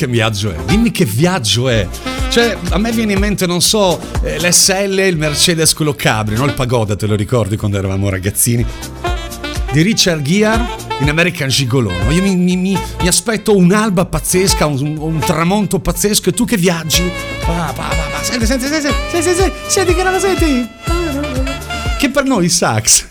Che 0.02 0.08
viaggio 0.08 0.50
è, 0.50 0.56
dimmi 0.66 0.90
che 0.90 1.04
viaggio 1.04 1.68
è. 1.68 1.86
Cioè, 2.28 2.56
a 2.70 2.78
me 2.78 2.90
viene 2.90 3.12
in 3.12 3.20
mente, 3.20 3.46
non 3.46 3.60
so, 3.60 4.00
eh, 4.22 4.36
l'SL, 4.38 4.98
il 4.98 5.16
Mercedes, 5.16 5.74
quello 5.74 5.94
Cabri, 5.94 6.34
no? 6.34 6.44
Il 6.44 6.54
Pagoda, 6.54 6.96
te 6.96 7.06
lo 7.06 7.14
ricordi 7.14 7.56
quando 7.56 7.78
eravamo 7.78 8.08
ragazzini? 8.08 8.66
Di 9.70 9.82
Richard 9.82 10.22
Gere 10.22 10.60
in 10.98 11.08
American 11.08 11.48
Gigolo. 11.48 11.90
no? 11.92 12.10
Io 12.10 12.20
mi, 12.20 12.34
mi- 12.34 12.56
mi- 12.56 12.78
mi 13.00 13.06
aspetto 13.08 13.56
un'alba 13.56 14.06
pazzesca, 14.06 14.66
un, 14.66 14.96
un 14.98 15.18
tramonto 15.20 15.78
pazzesco 15.78 16.30
e 16.30 16.32
tu 16.32 16.44
che 16.46 16.56
viaggi? 16.56 17.08
Pa, 17.44 17.72
pa, 17.72 17.82
pa, 17.84 17.88
pa. 17.88 18.22
Senti, 18.22 18.44
senti, 18.46 18.66
senti, 18.66 18.88
senti, 18.88 19.22
senti, 19.22 19.38
senti, 19.40 19.56
senti 19.68 19.94
che 19.94 20.02
roba 20.02 20.18
senti? 20.18 20.68
Che 21.98 22.10
per 22.10 22.24
noi 22.24 22.48
sax. 22.48 23.06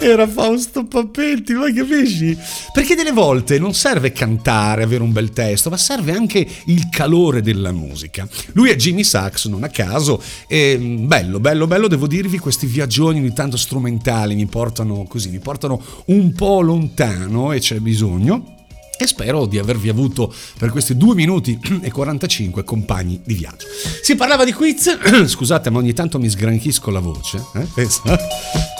Era 0.00 0.26
Fausto 0.26 0.84
Papetti, 0.84 1.52
ma 1.52 1.72
capisci? 1.72 2.36
Perché 2.72 2.94
delle 2.94 3.12
volte 3.12 3.58
non 3.58 3.74
serve 3.74 4.12
cantare, 4.12 4.82
avere 4.82 5.02
un 5.02 5.12
bel 5.12 5.30
testo, 5.30 5.70
ma 5.70 5.76
serve 5.76 6.12
anche 6.12 6.46
il 6.66 6.88
calore 6.88 7.42
della 7.42 7.72
musica. 7.72 8.26
Lui 8.52 8.70
è 8.70 8.76
Jimmy 8.76 9.04
Sax, 9.04 9.46
non 9.46 9.64
a 9.64 9.68
caso, 9.68 10.22
e 10.46 10.76
mm, 10.78 11.06
bello, 11.06 11.40
bello, 11.40 11.66
bello, 11.66 11.88
devo 11.88 12.06
dirvi, 12.06 12.38
questi 12.38 12.66
viaggioni 12.66 13.18
ogni 13.18 13.32
tanto 13.32 13.56
strumentali 13.56 14.34
mi 14.34 14.46
portano 14.46 15.04
così, 15.08 15.30
mi 15.30 15.40
portano 15.40 15.82
un 16.06 16.32
po' 16.32 16.60
lontano 16.60 17.52
e 17.52 17.60
c'è 17.60 17.78
bisogno. 17.78 18.54
E 19.00 19.06
spero 19.06 19.46
di 19.46 19.58
avervi 19.58 19.88
avuto 19.88 20.34
per 20.58 20.70
questi 20.70 20.96
2 20.96 21.14
minuti 21.14 21.58
e 21.82 21.90
45 21.92 22.64
compagni 22.64 23.20
di 23.24 23.34
viaggio. 23.34 23.66
Si 24.02 24.16
parlava 24.16 24.44
di 24.44 24.52
quiz, 24.52 24.98
scusate 25.26 25.70
ma 25.70 25.78
ogni 25.78 25.92
tanto 25.92 26.18
mi 26.18 26.28
sgranchisco 26.28 26.90
la 26.90 27.00
voce, 27.00 27.44
eh? 27.54 27.66
Pensa 27.74 28.77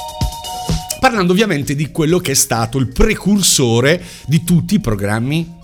parlando 1.08 1.32
ovviamente 1.32 1.74
di 1.74 1.90
quello 1.90 2.18
che 2.18 2.32
è 2.32 2.34
stato 2.34 2.76
il 2.76 2.88
precursore 2.88 4.04
di 4.26 4.44
tutti 4.44 4.74
i 4.74 4.78
programmi 4.78 5.54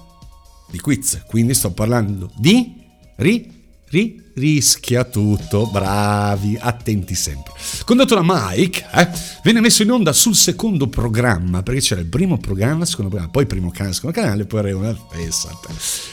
di 0.70 0.80
quiz. 0.80 1.22
Quindi 1.26 1.52
sto 1.52 1.70
parlando 1.72 2.30
di 2.34 2.72
ri, 3.16 3.52
ri, 3.90 4.22
rischia 4.36 5.04
tutto, 5.04 5.66
bravi, 5.66 6.56
attenti 6.58 7.14
sempre. 7.14 7.52
Condotto 7.84 8.14
da 8.14 8.22
Mike, 8.24 8.86
eh, 8.94 9.08
venne 9.42 9.60
messo 9.60 9.82
in 9.82 9.90
onda 9.90 10.14
sul 10.14 10.34
secondo 10.34 10.88
programma, 10.88 11.62
perché 11.62 11.80
c'era 11.80 12.00
il 12.00 12.06
primo 12.08 12.38
programma, 12.38 12.84
il 12.84 12.88
secondo 12.88 13.10
programma, 13.10 13.30
poi 13.30 13.42
il 13.42 13.48
primo 13.48 13.70
canale, 13.70 13.90
il 13.90 13.96
secondo 13.96 14.18
canale, 14.18 14.46
poi 14.46 14.72
una 14.72 14.96
pensate. 15.10 15.68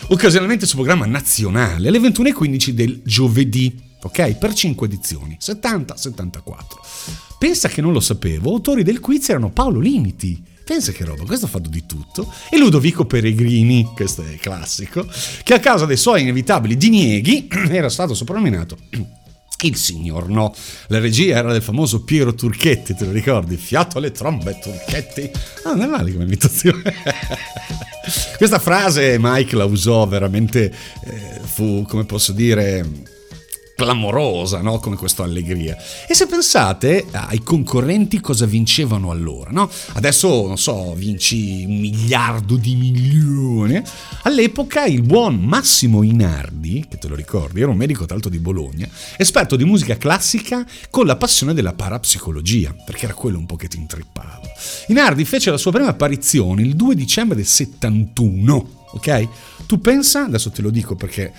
Occasionalmente 0.08 0.66
sul 0.66 0.76
programma 0.76 1.06
nazionale 1.06 1.88
alle 1.88 2.00
21.15 2.00 2.70
del 2.72 3.02
giovedì. 3.06 3.90
Ok, 4.04 4.36
per 4.38 4.54
5 4.54 4.88
edizioni, 4.88 5.38
70-74. 5.40 6.54
Pensa 7.38 7.68
che 7.70 7.82
non 7.82 7.94
lo 7.94 8.00
sapevo, 8.00 8.50
autori 8.50 8.84
del 8.84 9.00
quiz 9.00 9.30
erano 9.30 9.50
Paolo 9.52 9.80
Limiti. 9.80 10.44
Pensa 10.64 10.92
che 10.92 11.04
roba, 11.04 11.24
questo 11.24 11.46
ha 11.46 11.50
fatto 11.50 11.70
di 11.70 11.86
tutto. 11.86 12.32
E 12.50 12.58
Ludovico 12.58 13.06
Peregrini, 13.06 13.90
questo 13.94 14.24
è 14.24 14.38
classico, 14.38 15.06
che 15.44 15.54
a 15.54 15.60
causa 15.60 15.86
dei 15.86 15.98
suoi 15.98 16.22
inevitabili 16.22 16.78
dinieghi 16.78 17.48
era 17.70 17.90
stato 17.90 18.14
soprannominato 18.14 18.78
il 19.62 19.76
signor 19.76 20.30
no. 20.30 20.54
La 20.88 21.00
regia 21.00 21.38
era 21.38 21.52
del 21.52 21.62
famoso 21.62 22.04
Piero 22.04 22.34
Turchetti, 22.34 22.96
te 22.96 23.06
lo 23.06 23.12
ricordi? 23.12 23.58
Fiato 23.58 23.98
alle 23.98 24.12
trombe, 24.12 24.58
Turchetti. 24.60 25.30
Ah, 25.64 25.74
non 25.74 25.82
è 25.82 25.88
male 25.88 26.12
come 26.12 26.24
imitazione. 26.24 26.82
Questa 28.38 28.60
frase 28.60 29.18
Mike 29.20 29.56
la 29.56 29.66
usò 29.66 30.08
veramente, 30.08 30.74
eh, 31.04 31.40
fu, 31.44 31.86
come 31.88 32.06
posso 32.06 32.32
dire 32.32 33.20
clamorosa, 33.82 34.62
no? 34.62 34.80
Come 34.80 34.96
questa 34.96 35.24
allegria. 35.24 35.76
E 36.08 36.14
se 36.14 36.28
pensate 36.28 37.08
ai 37.12 37.42
concorrenti 37.42 38.20
cosa 38.20 38.46
vincevano 38.46 39.10
allora, 39.10 39.50
no? 39.50 39.70
Adesso, 39.94 40.46
non 40.46 40.60
so, 40.60 40.94
vinci 40.94 41.66
un 41.68 41.80
miliardo 41.80 42.58
di 42.58 42.76
milioni. 42.76 43.82
All'epoca 44.24 44.86
il 44.86 45.02
buon 45.02 45.40
Massimo 45.40 46.04
Inardi, 46.04 46.86
che 46.88 47.00
te 47.00 47.08
lo 47.08 47.16
ricordi, 47.16 47.62
era 47.62 47.72
un 47.72 47.78
medico 47.78 48.06
l'altro 48.08 48.30
di 48.30 48.38
Bologna, 48.38 48.88
esperto 49.18 49.56
di 49.56 49.66
musica 49.66 49.98
classica 49.98 50.64
con 50.92 51.08
la 51.08 51.16
passione 51.16 51.56
della 51.56 51.74
parapsicologia, 51.74 52.76
perché 52.86 53.06
era 53.06 53.16
quello 53.16 53.40
un 53.40 53.48
po' 53.48 53.56
che 53.56 53.68
ti 53.68 53.78
intrippava. 53.78 54.42
Inardi 54.88 55.26
fece 55.26 55.50
la 55.50 55.58
sua 55.58 55.72
prima 55.72 55.88
apparizione 55.88 56.62
il 56.62 56.76
2 56.76 56.94
dicembre 56.94 57.36
del 57.36 57.48
71, 57.48 58.70
ok? 58.92 59.28
Tu 59.66 59.80
pensa, 59.80 60.26
adesso 60.26 60.52
te 60.52 60.62
lo 60.62 60.70
dico 60.70 60.96
perché 60.96 61.34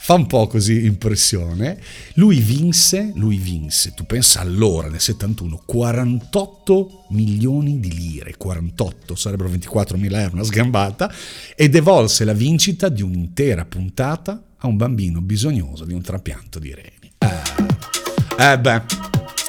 fa 0.00 0.14
un 0.14 0.26
po' 0.26 0.46
così 0.46 0.84
impressione, 0.84 1.78
lui 2.14 2.40
vinse, 2.40 3.12
lui 3.16 3.36
vinse, 3.36 3.92
tu 3.94 4.06
pensa 4.06 4.40
allora 4.40 4.88
nel 4.88 5.00
71, 5.00 5.62
48 5.66 7.06
milioni 7.10 7.80
di 7.80 7.92
lire, 7.92 8.36
48 8.36 9.14
sarebbero 9.14 9.48
24 9.50 9.98
mila 9.98 10.20
euro, 10.20 10.34
una 10.34 10.44
sgambata, 10.44 11.12
e 11.54 11.68
devolse 11.68 12.24
la 12.24 12.32
vincita 12.32 12.88
di 12.88 13.02
un'intera 13.02 13.64
puntata 13.64 14.42
a 14.56 14.66
un 14.66 14.76
bambino 14.76 15.20
bisognoso 15.20 15.84
di 15.84 15.92
un 15.92 16.02
trapianto 16.02 16.58
di 16.58 16.74
reni. 16.74 17.12
Eh, 17.18 18.52
eh 18.52 18.58
beh, 18.58 18.82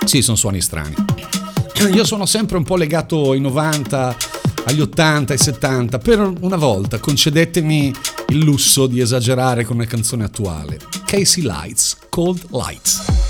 sì, 0.05 0.21
sono 0.21 0.35
suoni 0.35 0.61
strani. 0.61 0.95
Io 1.93 2.03
sono 2.03 2.25
sempre 2.25 2.57
un 2.57 2.63
po' 2.63 2.75
legato 2.75 3.31
ai 3.31 3.39
90, 3.39 4.17
agli 4.69 4.81
80, 4.81 5.33
ai 5.33 5.39
70. 5.39 5.97
Per 5.97 6.33
una 6.41 6.55
volta 6.55 6.99
concedetemi 6.99 7.93
il 8.27 8.39
lusso 8.39 8.85
di 8.85 8.99
esagerare 8.99 9.63
con 9.63 9.77
una 9.77 9.85
canzone 9.85 10.23
attuale. 10.23 10.79
Casey 11.05 11.43
Lights, 11.43 11.97
Cold 12.09 12.45
Lights. 12.51 13.28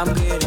I'm 0.00 0.14
good. 0.14 0.39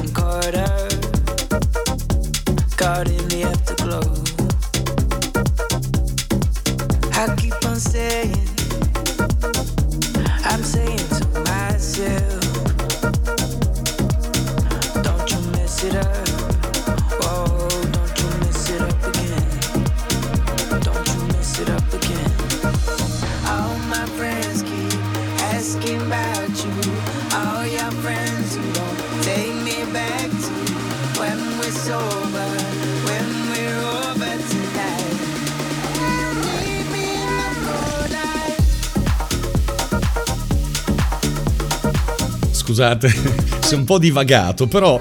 Scusate 42.83 43.13
se 43.63 43.75
un 43.75 43.85
po' 43.85 43.97
divagato, 43.97 44.67
però 44.67 44.99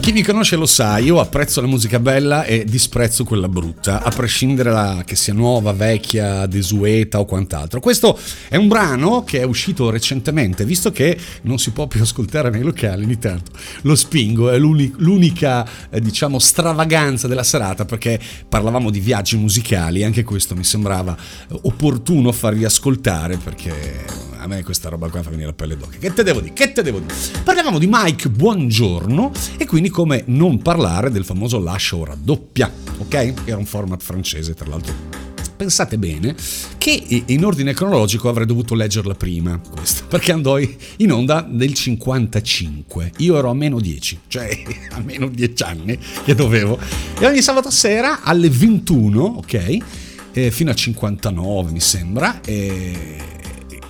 chi 0.00 0.12
mi 0.12 0.22
conosce 0.22 0.56
lo 0.56 0.66
sa, 0.66 0.98
io 0.98 1.20
apprezzo 1.20 1.62
la 1.62 1.66
musica 1.66 1.98
bella 1.98 2.44
e 2.44 2.64
disprezzo 2.64 3.24
quella 3.24 3.48
brutta, 3.48 4.02
a 4.02 4.10
prescindere 4.10 4.70
da 4.70 5.02
che 5.06 5.16
sia 5.16 5.32
nuova, 5.32 5.72
vecchia, 5.72 6.44
desueta 6.44 7.18
o 7.18 7.24
quant'altro. 7.24 7.80
Questo 7.80 8.18
è 8.48 8.56
un 8.56 8.68
brano 8.68 9.24
che 9.24 9.40
è 9.40 9.44
uscito 9.44 9.88
recentemente, 9.88 10.66
visto 10.66 10.90
che 10.90 11.18
non 11.42 11.58
si 11.58 11.70
può 11.70 11.86
più 11.86 12.02
ascoltare 12.02 12.50
nei 12.50 12.62
locali 12.62 13.04
ogni 13.04 13.18
tanto. 13.18 13.52
Lo 13.82 13.94
spingo, 13.94 14.50
è 14.50 14.58
l'uni- 14.58 14.92
l'unica, 14.96 15.66
eh, 15.88 16.00
diciamo, 16.02 16.38
stravaganza 16.38 17.26
della 17.26 17.42
serata 17.42 17.86
perché 17.86 18.20
parlavamo 18.46 18.90
di 18.90 19.00
viaggi 19.00 19.38
musicali 19.38 20.04
anche 20.04 20.24
questo 20.24 20.54
mi 20.54 20.64
sembrava 20.64 21.16
eh, 21.16 21.58
opportuno 21.62 22.32
farvi 22.32 22.66
ascoltare 22.66 23.38
perché 23.38 24.26
me 24.48 24.64
questa 24.64 24.88
roba 24.88 25.08
qua 25.08 25.22
fa 25.22 25.30
venire 25.30 25.48
la 25.48 25.52
pelle 25.52 25.76
d'occhio. 25.76 26.00
Che 26.00 26.12
te 26.12 26.24
devo 26.24 26.40
dire? 26.40 26.54
Che 26.54 26.72
te 26.72 26.82
devo 26.82 26.98
dire? 26.98 27.14
Parlavamo 27.44 27.78
di 27.78 27.86
Mike 27.88 28.30
Buongiorno 28.30 29.30
e 29.58 29.66
quindi 29.66 29.90
come 29.90 30.24
non 30.26 30.60
parlare 30.60 31.10
del 31.10 31.24
famoso 31.24 31.60
lascio 31.60 32.04
raddoppia, 32.04 32.72
ok? 32.98 33.34
Era 33.44 33.58
un 33.58 33.66
format 33.66 34.02
francese, 34.02 34.54
tra 34.54 34.66
l'altro. 34.66 35.26
Pensate 35.56 35.98
bene 35.98 36.34
che 36.78 37.24
in 37.26 37.44
ordine 37.44 37.74
cronologico 37.74 38.28
avrei 38.28 38.46
dovuto 38.46 38.74
leggerla 38.74 39.14
prima 39.14 39.60
questa, 39.70 40.04
perché 40.06 40.32
andò 40.32 40.56
in 40.58 41.12
onda 41.12 41.46
nel 41.48 41.74
55. 41.74 43.12
Io 43.18 43.36
ero 43.36 43.50
a 43.50 43.54
meno 43.54 43.80
10, 43.80 44.20
cioè 44.28 44.48
a 44.92 45.00
meno 45.00 45.28
10 45.28 45.62
anni 45.64 45.98
che 46.24 46.34
dovevo. 46.34 46.78
E 47.18 47.26
ogni 47.26 47.42
sabato 47.42 47.70
sera 47.70 48.22
alle 48.22 48.48
21, 48.48 49.20
ok? 49.20 49.76
Eh, 50.32 50.50
fino 50.52 50.70
a 50.70 50.74
59 50.74 51.72
mi 51.72 51.80
sembra. 51.80 52.40
E 52.42 53.37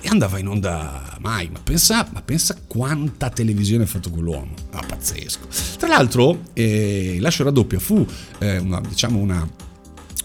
e 0.01 0.07
andava 0.07 0.39
in 0.39 0.47
onda 0.47 1.17
mai, 1.19 1.49
ma 1.51 1.59
pensa, 1.61 2.07
ma 2.13 2.21
pensa 2.21 2.57
quanta 2.65 3.29
televisione 3.29 3.83
ha 3.83 3.87
fatto 3.87 4.09
quell'uomo, 4.09 4.53
ah, 4.71 4.83
pazzesco. 4.85 5.47
Tra 5.77 5.87
l'altro, 5.87 6.45
eh, 6.53 7.17
Lascio 7.19 7.43
raddoppia 7.43 7.79
fu 7.79 8.05
eh, 8.39 8.57
una, 8.57 8.81
diciamo 8.81 9.19
una, 9.19 9.47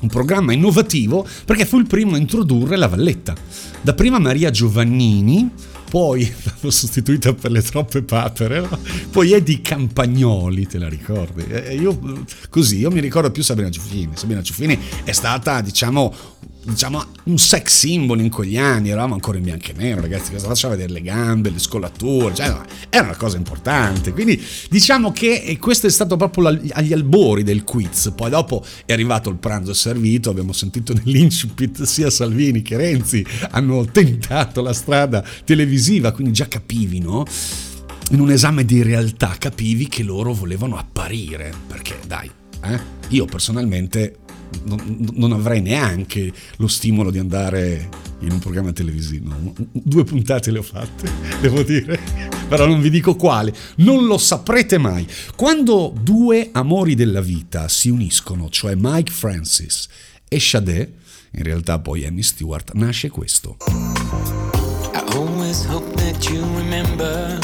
un 0.00 0.08
programma 0.08 0.52
innovativo 0.52 1.26
perché 1.44 1.66
fu 1.66 1.78
il 1.78 1.86
primo 1.86 2.14
a 2.14 2.18
introdurre 2.18 2.76
la 2.76 2.88
valletta. 2.88 3.34
Da 3.80 3.94
prima 3.94 4.18
Maria 4.18 4.50
Giovannini, 4.50 5.50
poi 5.94 6.22
l'hanno 6.42 6.70
sostituita 6.70 7.34
per 7.34 7.52
le 7.52 7.62
troppe 7.62 8.02
papere, 8.02 8.60
no? 8.60 8.78
poi 9.12 9.32
Eddie 9.32 9.60
Campagnoli, 9.60 10.66
te 10.66 10.78
la 10.78 10.88
ricordi? 10.88 11.44
Eh, 11.44 11.76
io 11.76 12.24
così, 12.50 12.78
io 12.78 12.90
mi 12.90 12.98
ricordo 12.98 13.30
più 13.30 13.44
Sabrina 13.44 13.70
Ciuffini. 13.70 14.10
Sabrina 14.14 14.42
Ciuffini 14.42 14.76
è 15.04 15.12
stata, 15.12 15.60
diciamo, 15.60 16.12
diciamo 16.64 17.04
un 17.24 17.38
sex 17.38 17.78
symbol 17.78 18.20
in 18.20 18.30
quegli 18.30 18.56
anni, 18.56 18.90
eravamo 18.90 19.14
ancora 19.14 19.38
in 19.38 19.44
bianco 19.44 19.70
e 19.70 19.74
nero, 19.76 20.00
ragazzi, 20.00 20.32
cosa 20.32 20.46
faceva 20.46 20.74
vedere 20.74 20.92
le 20.92 21.02
gambe, 21.02 21.50
le 21.50 21.58
scollature, 21.58 22.34
cioè, 22.34 22.54
era 22.88 23.04
una 23.04 23.16
cosa 23.16 23.36
importante. 23.36 24.12
Quindi 24.12 24.42
diciamo 24.70 25.12
che 25.12 25.56
questo 25.60 25.86
è 25.86 25.90
stato 25.90 26.16
proprio 26.16 26.48
agli 26.48 26.92
albori 26.92 27.42
del 27.42 27.64
quiz. 27.64 28.12
Poi 28.14 28.30
dopo 28.30 28.64
è 28.86 28.92
arrivato 28.92 29.30
il 29.30 29.36
pranzo 29.36 29.74
servito, 29.74 30.30
abbiamo 30.30 30.52
sentito 30.52 30.92
nell'incipit 30.92 31.82
sia 31.82 32.10
Salvini 32.10 32.62
che 32.62 32.76
Renzi 32.76 33.24
hanno 33.50 33.84
tentato 33.84 34.62
la 34.62 34.72
strada 34.72 35.24
televisiva, 35.44 36.12
quindi 36.12 36.32
già 36.32 36.48
capivi, 36.48 36.98
no? 37.00 37.24
In 38.10 38.20
un 38.20 38.30
esame 38.30 38.64
di 38.64 38.82
realtà 38.82 39.36
capivi 39.38 39.88
che 39.88 40.02
loro 40.02 40.34
volevano 40.34 40.76
apparire, 40.76 41.52
perché 41.66 41.98
dai, 42.06 42.30
eh? 42.62 42.78
io 43.08 43.24
personalmente 43.24 44.18
non, 44.64 45.10
non 45.14 45.32
avrei 45.32 45.60
neanche 45.60 46.32
lo 46.56 46.68
stimolo 46.68 47.10
di 47.10 47.18
andare 47.18 47.88
in 48.20 48.32
un 48.32 48.38
programma 48.38 48.72
televisivo. 48.72 49.34
Due 49.72 50.04
puntate 50.04 50.50
le 50.50 50.58
ho 50.58 50.62
fatte, 50.62 51.10
devo 51.40 51.62
dire, 51.62 51.98
però 52.48 52.66
non 52.66 52.80
vi 52.80 52.90
dico 52.90 53.16
quale, 53.16 53.54
non 53.76 54.06
lo 54.06 54.18
saprete 54.18 54.78
mai. 54.78 55.06
Quando 55.36 55.92
due 55.98 56.50
amori 56.52 56.94
della 56.94 57.20
vita 57.20 57.68
si 57.68 57.90
uniscono, 57.90 58.48
cioè 58.48 58.74
Mike 58.76 59.12
Francis 59.12 59.88
e 60.28 60.40
Sade, 60.40 60.92
in 61.32 61.42
realtà 61.42 61.78
poi 61.78 62.04
Amy 62.06 62.22
Stewart, 62.22 62.72
nasce 62.74 63.10
questo. 63.10 63.56
I 64.94 65.02
always 65.16 65.64
hope 65.66 65.92
that 65.96 66.28
you 66.28 66.42
remember. 66.56 67.38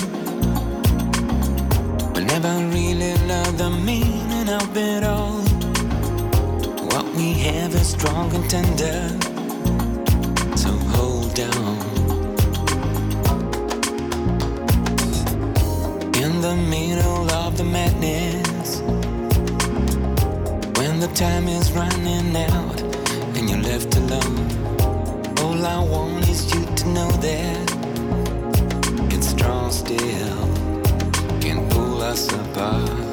We'll 2.14 2.24
never 2.24 2.54
really 2.72 3.14
love 3.26 3.56
the 3.56 3.70
meaning 3.84 4.48
of 4.48 4.76
it 4.76 5.02
all. 5.02 5.39
What 7.20 7.37
have 7.37 7.74
ever 7.74 7.85
strong 7.85 8.35
and 8.35 8.48
tender. 8.48 9.09
So 10.56 10.70
hold 10.96 11.38
on. 11.38 11.76
In 16.16 16.40
the 16.40 16.56
middle 16.56 17.30
of 17.30 17.59
the 17.59 17.64
madness, 17.64 18.80
when 20.78 20.98
the 20.98 21.11
time 21.14 21.46
is 21.46 21.70
running 21.72 22.35
out 22.37 22.80
and 23.37 23.50
you're 23.50 23.64
left 23.70 23.94
alone, 23.96 24.48
all 25.40 25.66
I 25.66 25.85
want 25.85 26.26
is 26.26 26.50
you 26.54 26.64
to 26.64 26.88
know 26.88 27.11
that 27.11 27.70
it's 29.12 29.28
strong 29.28 29.70
still, 29.70 30.46
can 31.42 31.68
pull 31.68 32.00
us 32.00 32.33
apart. 32.33 33.10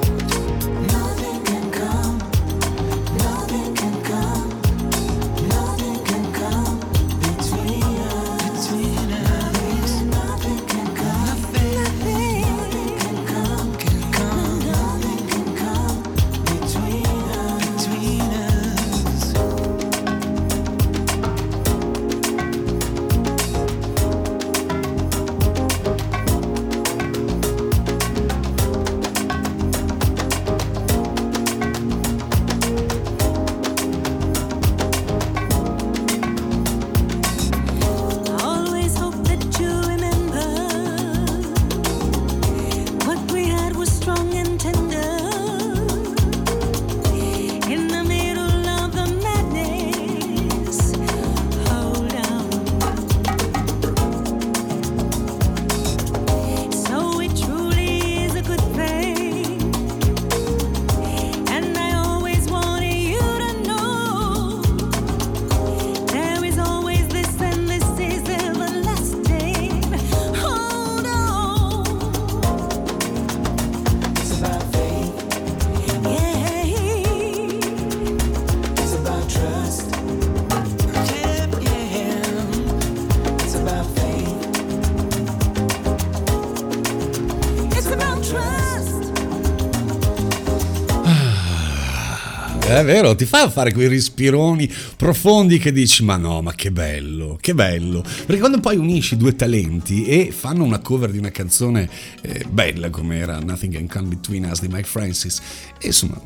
Vero, 92.87 93.15
ti 93.15 93.25
fa 93.25 93.49
fare 93.49 93.73
quei 93.73 93.89
respironi 93.89 94.71
profondi 94.95 95.59
che 95.59 95.73
dici 95.73 96.03
ma 96.03 96.15
no, 96.15 96.41
ma 96.41 96.53
che 96.53 96.71
bello, 96.71 97.37
che 97.39 97.53
bello. 97.53 98.01
Perché 98.01 98.39
quando 98.39 98.59
poi 98.59 98.77
unisci 98.77 99.17
due 99.17 99.35
talenti 99.35 100.05
e 100.05 100.31
fanno 100.31 100.63
una 100.63 100.79
cover 100.79 101.11
di 101.11 101.17
una 101.17 101.31
canzone 101.31 101.89
eh, 102.21 102.45
bella 102.49 102.89
come 102.89 103.17
era 103.17 103.39
Nothing 103.39 103.73
Can 103.73 103.87
Come 103.87 104.15
Between 104.15 104.45
Us 104.45 104.61
di 104.61 104.69
Mike 104.69 104.87
Francis, 104.87 105.41
e 105.79 105.87
insomma, 105.87 106.19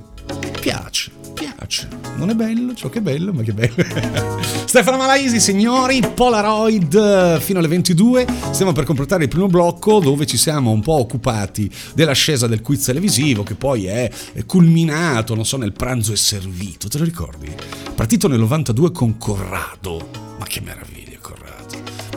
piace, 0.60 1.12
piace. 1.34 2.01
Non 2.18 2.30
è 2.30 2.36
bello, 2.36 2.74
ciò 2.74 2.90
che 2.90 3.00
è 3.00 3.02
bello, 3.02 3.34
ma 3.34 3.42
che 3.42 3.54
bello. 3.54 3.74
Stefano 4.66 4.98
Malaisi, 4.98 5.40
signori, 5.40 6.02
Polaroid 6.14 7.40
fino 7.40 7.60
alle 7.60 7.68
22. 7.68 8.28
Stiamo 8.52 8.72
per 8.74 8.86
completare 8.86 9.24
il 9.24 9.30
primo 9.30 9.48
blocco 9.48 10.00
dove 10.00 10.26
ci 10.26 10.38
siamo 10.38 10.72
un 10.72 10.82
po' 10.82 10.94
occupati 10.94 11.70
dell'ascesa 11.94 12.48
del 12.48 12.62
quiz 12.62 12.86
televisivo 12.86 13.44
che 13.44 13.56
poi 13.56 13.86
è 13.86 14.10
culminato, 14.46 15.36
non 15.36 15.46
so, 15.46 15.58
nel 15.58 15.74
pranzo 15.74 16.14
è 16.14 16.18
servito. 16.18 16.88
Te 16.88 17.00
lo 17.00 17.04
ricordi? 17.04 17.54
Partito 17.96 18.28
nel 18.28 18.40
92 18.40 18.92
con 18.92 19.18
Corrado. 19.18 20.10
Ma 20.38 20.46
che 20.46 20.62
meraviglia. 20.62 21.01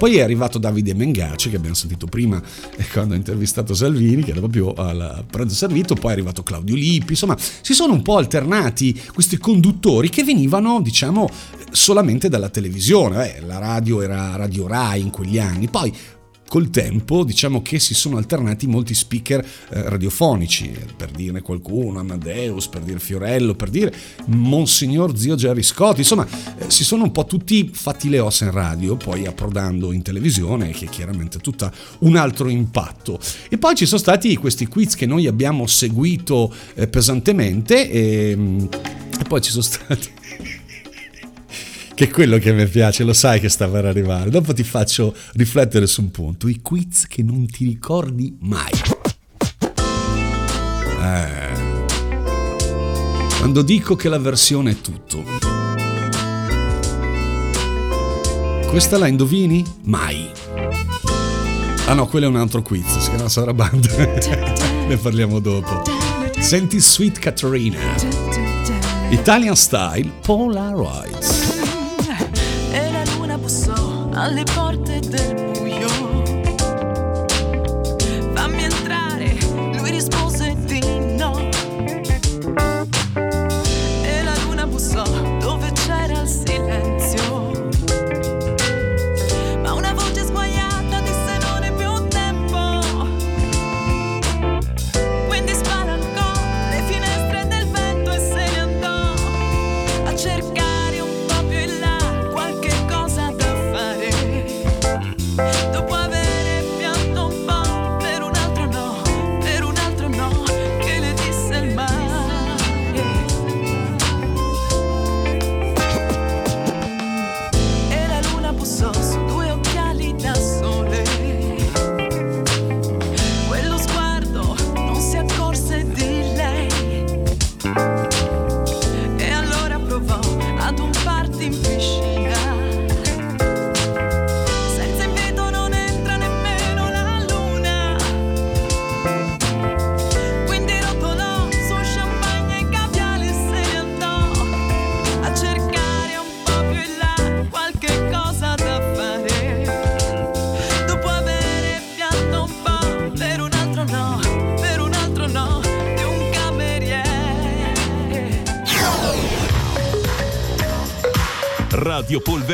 Poi 0.04 0.16
è 0.16 0.20
arrivato 0.20 0.58
Davide 0.58 0.92
Mengace, 0.92 1.48
che 1.48 1.56
abbiamo 1.56 1.74
sentito 1.74 2.04
prima 2.04 2.38
eh, 2.76 2.86
quando 2.92 3.14
ha 3.14 3.16
intervistato 3.16 3.72
Salvini, 3.72 4.22
che 4.22 4.32
era 4.32 4.40
proprio 4.40 4.74
al 4.74 5.24
pranzo 5.30 5.54
servito, 5.54 5.94
poi 5.94 6.10
è 6.10 6.12
arrivato 6.12 6.42
Claudio 6.42 6.74
Lippi, 6.74 7.12
insomma, 7.12 7.34
si 7.38 7.72
sono 7.72 7.94
un 7.94 8.02
po' 8.02 8.18
alternati 8.18 9.00
questi 9.14 9.38
conduttori 9.38 10.10
che 10.10 10.22
venivano, 10.22 10.82
diciamo, 10.82 11.30
solamente 11.70 12.28
dalla 12.28 12.50
televisione. 12.50 13.36
Eh, 13.36 13.40
la 13.46 13.56
radio 13.56 14.02
era 14.02 14.36
Radio 14.36 14.66
Rai 14.66 15.00
in 15.00 15.08
quegli 15.08 15.38
anni, 15.38 15.68
poi 15.68 15.90
col 16.48 16.70
tempo 16.70 17.24
diciamo 17.24 17.62
che 17.62 17.78
si 17.78 17.94
sono 17.94 18.16
alternati 18.16 18.66
molti 18.66 18.94
speaker 18.94 19.40
eh, 19.40 19.88
radiofonici, 19.88 20.72
per 20.96 21.10
dirne 21.10 21.42
qualcuno, 21.42 21.98
Amadeus, 21.98 22.68
per 22.68 22.82
dire 22.82 22.98
Fiorello, 22.98 23.54
per 23.54 23.70
dire 23.70 23.92
Monsignor 24.26 25.16
Zio 25.16 25.34
Gerry 25.36 25.62
Scott, 25.62 25.98
insomma 25.98 26.26
eh, 26.58 26.70
si 26.70 26.84
sono 26.84 27.04
un 27.04 27.12
po' 27.12 27.24
tutti 27.24 27.70
fatti 27.72 28.08
le 28.08 28.18
ossa 28.18 28.44
in 28.44 28.50
radio, 28.50 28.96
poi 28.96 29.26
approdando 29.26 29.92
in 29.92 30.02
televisione, 30.02 30.70
che 30.70 30.86
chiaramente 30.86 31.38
è 31.38 31.40
tutta 31.40 31.72
un 32.00 32.16
altro 32.16 32.48
impatto. 32.48 33.18
E 33.48 33.58
poi 33.58 33.74
ci 33.74 33.86
sono 33.86 34.00
stati 34.00 34.36
questi 34.36 34.66
quiz 34.66 34.94
che 34.94 35.06
noi 35.06 35.26
abbiamo 35.26 35.66
seguito 35.66 36.52
eh, 36.74 36.86
pesantemente 36.86 37.90
e, 37.90 38.34
mm, 38.36 38.58
e 39.20 39.24
poi 39.26 39.40
ci 39.40 39.50
sono 39.50 39.62
stati 39.62 40.12
che 41.94 42.04
è 42.04 42.10
quello 42.10 42.38
che 42.38 42.52
mi 42.52 42.66
piace, 42.66 43.04
lo 43.04 43.12
sai 43.12 43.40
che 43.40 43.48
sta 43.48 43.68
per 43.68 43.84
arrivare. 43.84 44.30
Dopo 44.30 44.52
ti 44.52 44.64
faccio 44.64 45.14
riflettere 45.34 45.86
su 45.86 46.00
un 46.02 46.10
punto, 46.10 46.48
i 46.48 46.60
quiz 46.60 47.06
che 47.06 47.22
non 47.22 47.46
ti 47.46 47.64
ricordi 47.64 48.36
mai. 48.40 48.72
Eh. 51.00 51.52
Quando 53.38 53.62
dico 53.62 53.94
che 53.94 54.08
la 54.08 54.18
versione 54.18 54.72
è 54.72 54.80
tutto. 54.80 55.22
Questa 58.66 58.98
la 58.98 59.06
indovini? 59.06 59.64
Mai. 59.82 60.30
Ah 61.86 61.92
no, 61.92 62.06
quello 62.06 62.26
è 62.26 62.28
un 62.28 62.36
altro 62.36 62.62
quiz, 62.62 62.98
si 62.98 63.10
chiama 63.10 63.28
Sarabanda. 63.28 63.88
ne 64.88 64.96
parliamo 64.96 65.38
dopo. 65.38 65.82
Senti 66.40 66.80
Sweet 66.80 67.18
Caterina. 67.18 67.78
Italian 69.10 69.54
Style 69.54 70.10
Polaroids. 70.22 71.43
Alle 74.14 74.44
porte 74.44 75.00
del 75.00 75.34
buio. 75.34 75.53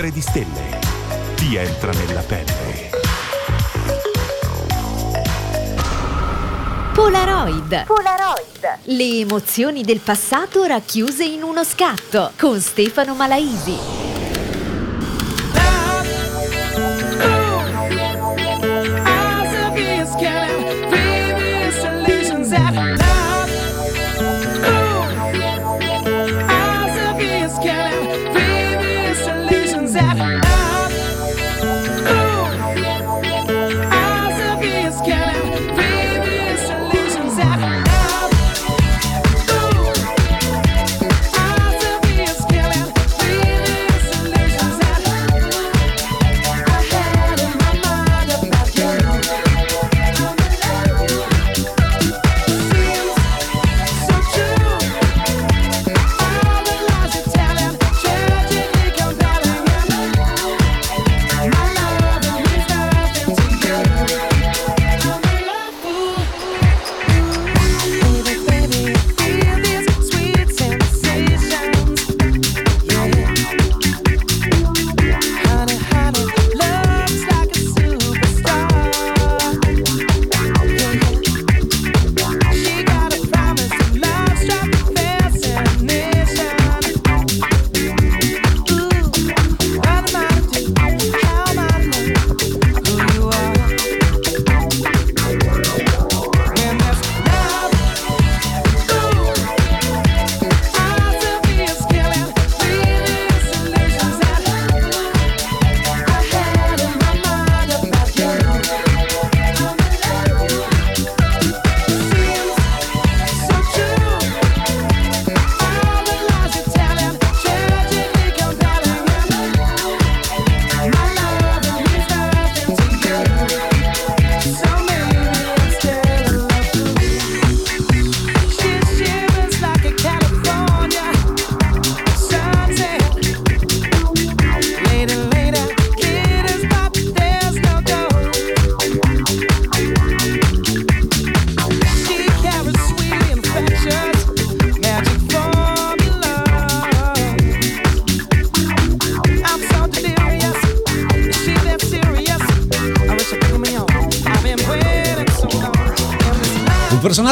Polvere 0.01 0.11
di 0.13 0.21
Stelle. 0.23 0.79
Ti 1.35 1.57
entra 1.57 1.93
nella 1.93 2.23
pelle. 2.23 2.91
Polaroid. 6.95 7.85
Polaroid. 7.85 8.79
Le 8.85 9.19
emozioni 9.19 9.83
del 9.83 10.01
passato 10.01 10.65
racchiuse 10.65 11.25
in 11.25 11.43
uno 11.43 11.65
scatto 11.65 12.33
con 12.39 12.59
Stefano 12.61 13.15
Malaisi. 13.15 14.00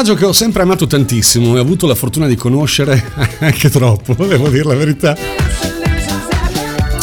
Personaggio 0.09 0.15
che 0.15 0.25
ho 0.25 0.33
sempre 0.33 0.63
amato 0.63 0.87
tantissimo 0.87 1.55
e 1.55 1.59
ho 1.59 1.61
avuto 1.61 1.85
la 1.85 1.95
fortuna 1.95 2.27
di 2.27 2.35
conoscere 2.35 3.11
anche 3.39 3.69
troppo, 3.69 4.13
devo 4.25 4.49
dire 4.49 4.63
la 4.63 4.75
verità. 4.75 5.68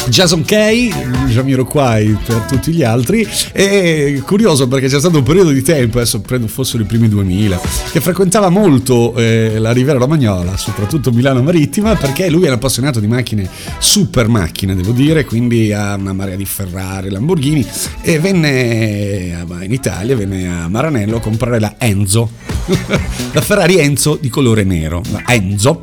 Jason 0.08 0.44
Kay, 0.44 0.92
Jamiroquai 1.28 2.16
per 2.24 2.36
tutti 2.48 2.72
gli 2.72 2.82
altri. 2.82 3.26
E 3.52 4.22
curioso 4.24 4.68
perché 4.68 4.88
c'è 4.88 4.98
stato 4.98 5.18
un 5.18 5.24
periodo 5.24 5.50
di 5.50 5.62
tempo, 5.62 5.98
adesso 5.98 6.20
credo 6.20 6.46
fossero 6.46 6.82
i 6.82 6.86
primi 6.86 7.08
2000, 7.08 7.60
che 7.92 8.00
frequentava 8.00 8.48
molto 8.48 9.14
eh, 9.16 9.58
la 9.58 9.72
Riviera 9.72 9.98
Romagnola, 9.98 10.56
soprattutto 10.56 11.10
Milano 11.12 11.42
Marittima, 11.42 11.94
perché 11.94 12.30
lui 12.30 12.46
un 12.46 12.54
appassionato 12.54 13.00
di 13.00 13.06
macchine, 13.06 13.48
super 13.78 14.28
macchine 14.28 14.74
devo 14.74 14.92
dire, 14.92 15.24
quindi 15.24 15.72
ha 15.72 15.94
una 15.94 16.12
marea 16.12 16.36
di 16.36 16.44
Ferrari, 16.44 17.10
Lamborghini 17.10 17.66
e 18.02 18.18
venne 18.18 19.44
in 19.62 19.72
Italia, 19.72 20.16
venne 20.16 20.48
a 20.48 20.68
Maranello 20.68 21.16
a 21.16 21.20
comprare 21.20 21.58
la 21.58 21.74
Enzo, 21.78 22.30
la 23.32 23.40
Ferrari 23.40 23.78
Enzo 23.78 24.18
di 24.20 24.28
colore 24.28 24.64
nero, 24.64 25.02
la 25.10 25.22
Enzo. 25.26 25.82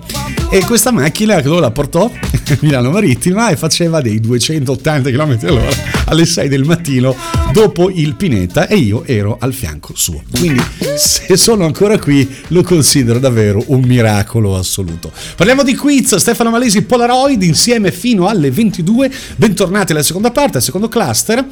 E 0.49 0.63
questa 0.65 0.91
macchina 0.91 1.41
la 1.41 1.71
portò 1.71 2.05
a 2.05 2.57
Milano 2.62 2.91
Marittima 2.91 3.49
e 3.49 3.55
faceva 3.55 4.01
dei 4.01 4.12
280 4.19 5.10
km 5.10 5.38
all'ora 5.43 5.71
alle 6.06 6.26
6 6.26 6.47
del 6.47 6.63
mattino 6.63 7.15
dopo 7.52 7.89
il 7.89 8.15
Pineta 8.15 8.67
e 8.67 8.76
io 8.76 9.06
ero 9.06 9.38
al 9.39 9.54
fianco 9.54 9.93
suo. 9.95 10.23
Quindi 10.38 10.62
se 10.95 11.38
sono 11.38 11.65
ancora 11.65 11.97
qui 11.97 12.30
lo 12.47 12.63
considero 12.63 13.19
davvero 13.19 13.63
un 13.67 13.82
miracolo 13.82 14.58
assoluto. 14.58 15.12
Parliamo 15.36 15.63
di 15.63 15.76
quiz, 15.76 16.15
Stefano 16.15 16.49
Malesi 16.49 16.84
Polaroid 16.84 17.41
insieme 17.43 17.91
fino 17.91 18.28
alle 18.28 18.52
22. 18.52 19.12
Bentornati 19.36 19.91
alla 19.91 20.04
seconda 20.04 20.32
parte, 20.32 20.58
al 20.58 20.63
secondo 20.63 20.89
cluster. 20.89 21.45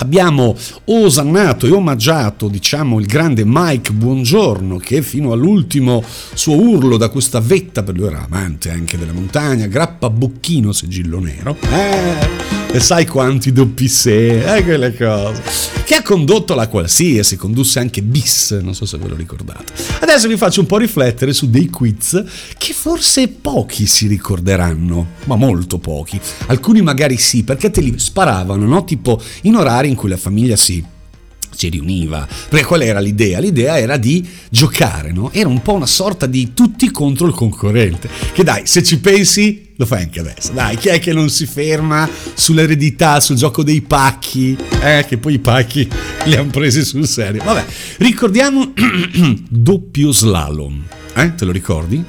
Abbiamo 0.00 0.56
osannato 0.84 1.66
e 1.66 1.70
omaggiato, 1.70 2.48
diciamo, 2.48 3.00
il 3.00 3.06
grande 3.06 3.42
Mike 3.44 3.92
Buongiorno 3.92 4.76
che 4.76 5.02
fino 5.02 5.32
all'ultimo 5.32 6.04
suo 6.34 6.54
urlo 6.54 6.96
da 6.96 7.08
questa 7.08 7.40
vetta, 7.40 7.82
per 7.82 7.96
lui 7.96 8.06
era 8.06 8.24
amante 8.24 8.70
anche 8.70 8.96
della 8.96 9.12
montagna, 9.12 9.66
grappa 9.66 10.08
bocchino 10.08 10.70
sigillo 10.70 11.18
nero. 11.18 11.56
Eh, 11.70 12.57
e 12.70 12.80
sai 12.80 13.06
quanti 13.06 13.52
doppi 13.52 13.88
se, 13.88 14.56
eh, 14.56 14.62
quelle 14.62 14.94
cose. 14.94 15.42
Che 15.84 15.94
ha 15.94 16.02
condotto 16.02 16.54
la 16.54 16.68
qualsiasi, 16.68 17.36
condusse 17.36 17.78
anche 17.78 18.02
bis, 18.02 18.58
non 18.62 18.74
so 18.74 18.84
se 18.84 18.98
ve 18.98 19.08
lo 19.08 19.14
ricordate. 19.14 19.72
Adesso 20.00 20.28
vi 20.28 20.36
faccio 20.36 20.60
un 20.60 20.66
po' 20.66 20.76
riflettere 20.76 21.32
su 21.32 21.48
dei 21.48 21.70
quiz 21.70 22.22
che 22.58 22.72
forse 22.74 23.28
pochi 23.28 23.86
si 23.86 24.06
ricorderanno, 24.06 25.06
ma 25.24 25.36
molto 25.36 25.78
pochi. 25.78 26.20
Alcuni 26.48 26.82
magari 26.82 27.16
sì, 27.16 27.42
perché 27.42 27.70
te 27.70 27.80
li 27.80 27.98
sparavano, 27.98 28.66
no? 28.66 28.84
Tipo 28.84 29.20
in 29.42 29.56
orari 29.56 29.88
in 29.88 29.94
cui 29.94 30.10
la 30.10 30.18
famiglia 30.18 30.56
si 30.56 30.84
si 31.58 31.68
riuniva. 31.68 32.26
Perché 32.48 32.64
qual 32.64 32.82
era 32.82 33.00
l'idea? 33.00 33.40
L'idea 33.40 33.78
era 33.78 33.96
di 33.96 34.26
giocare, 34.48 35.10
no? 35.10 35.30
Era 35.32 35.48
un 35.48 35.60
po' 35.60 35.72
una 35.72 35.86
sorta 35.86 36.26
di 36.26 36.54
tutti 36.54 36.90
contro 36.92 37.26
il 37.26 37.32
concorrente. 37.34 38.08
Che 38.32 38.44
dai, 38.44 38.62
se 38.64 38.84
ci 38.84 39.00
pensi, 39.00 39.70
lo 39.76 39.84
fai 39.84 40.04
anche 40.04 40.20
adesso. 40.20 40.52
Dai, 40.52 40.76
chi 40.76 40.88
è 40.88 41.00
che 41.00 41.12
non 41.12 41.28
si 41.28 41.46
ferma 41.46 42.08
sull'eredità, 42.34 43.18
sul 43.18 43.34
gioco 43.34 43.64
dei 43.64 43.80
pacchi? 43.80 44.56
Eh, 44.80 45.04
che 45.08 45.18
poi 45.18 45.34
i 45.34 45.38
pacchi 45.40 45.88
li 46.24 46.36
hanno 46.36 46.50
presi 46.50 46.84
sul 46.84 47.08
serio. 47.08 47.42
Vabbè, 47.42 47.64
ricordiamo 47.98 48.72
doppio 49.48 50.12
slalom. 50.12 50.84
Eh, 51.14 51.34
te 51.34 51.44
lo 51.44 51.50
ricordi? 51.50 52.04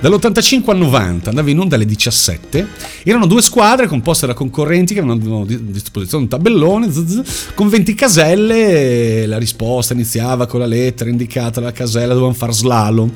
Dall'85 0.00 0.70
al 0.70 0.78
90 0.78 1.28
andava 1.30 1.50
in 1.50 1.58
onda 1.58 1.74
alle 1.74 1.84
17. 1.84 2.66
Erano 3.02 3.26
due 3.26 3.42
squadre 3.42 3.88
composte 3.88 4.26
da 4.26 4.34
concorrenti 4.34 4.94
che 4.94 5.00
avevano 5.00 5.42
a 5.42 5.46
disposizione 5.46 6.22
un 6.22 6.28
tabellone 6.28 6.88
zzz, 6.88 7.52
con 7.54 7.68
20 7.68 7.94
caselle. 7.94 9.26
La 9.26 9.38
risposta 9.38 9.94
iniziava 9.94 10.46
con 10.46 10.60
la 10.60 10.66
lettera 10.66 11.10
indicata 11.10 11.58
dalla 11.58 11.72
casella, 11.72 12.12
dovevano 12.12 12.34
far 12.34 12.54
slalom. 12.54 13.10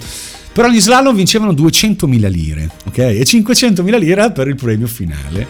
Per 0.52 0.64
ogni 0.64 0.80
slalom 0.80 1.14
vincevano 1.14 1.52
200.000 1.52 2.28
lire, 2.28 2.70
ok? 2.86 2.98
E 2.98 3.22
500.000 3.22 3.98
lire 3.98 4.32
per 4.32 4.48
il 4.48 4.56
premio 4.56 4.88
finale. 4.88 5.46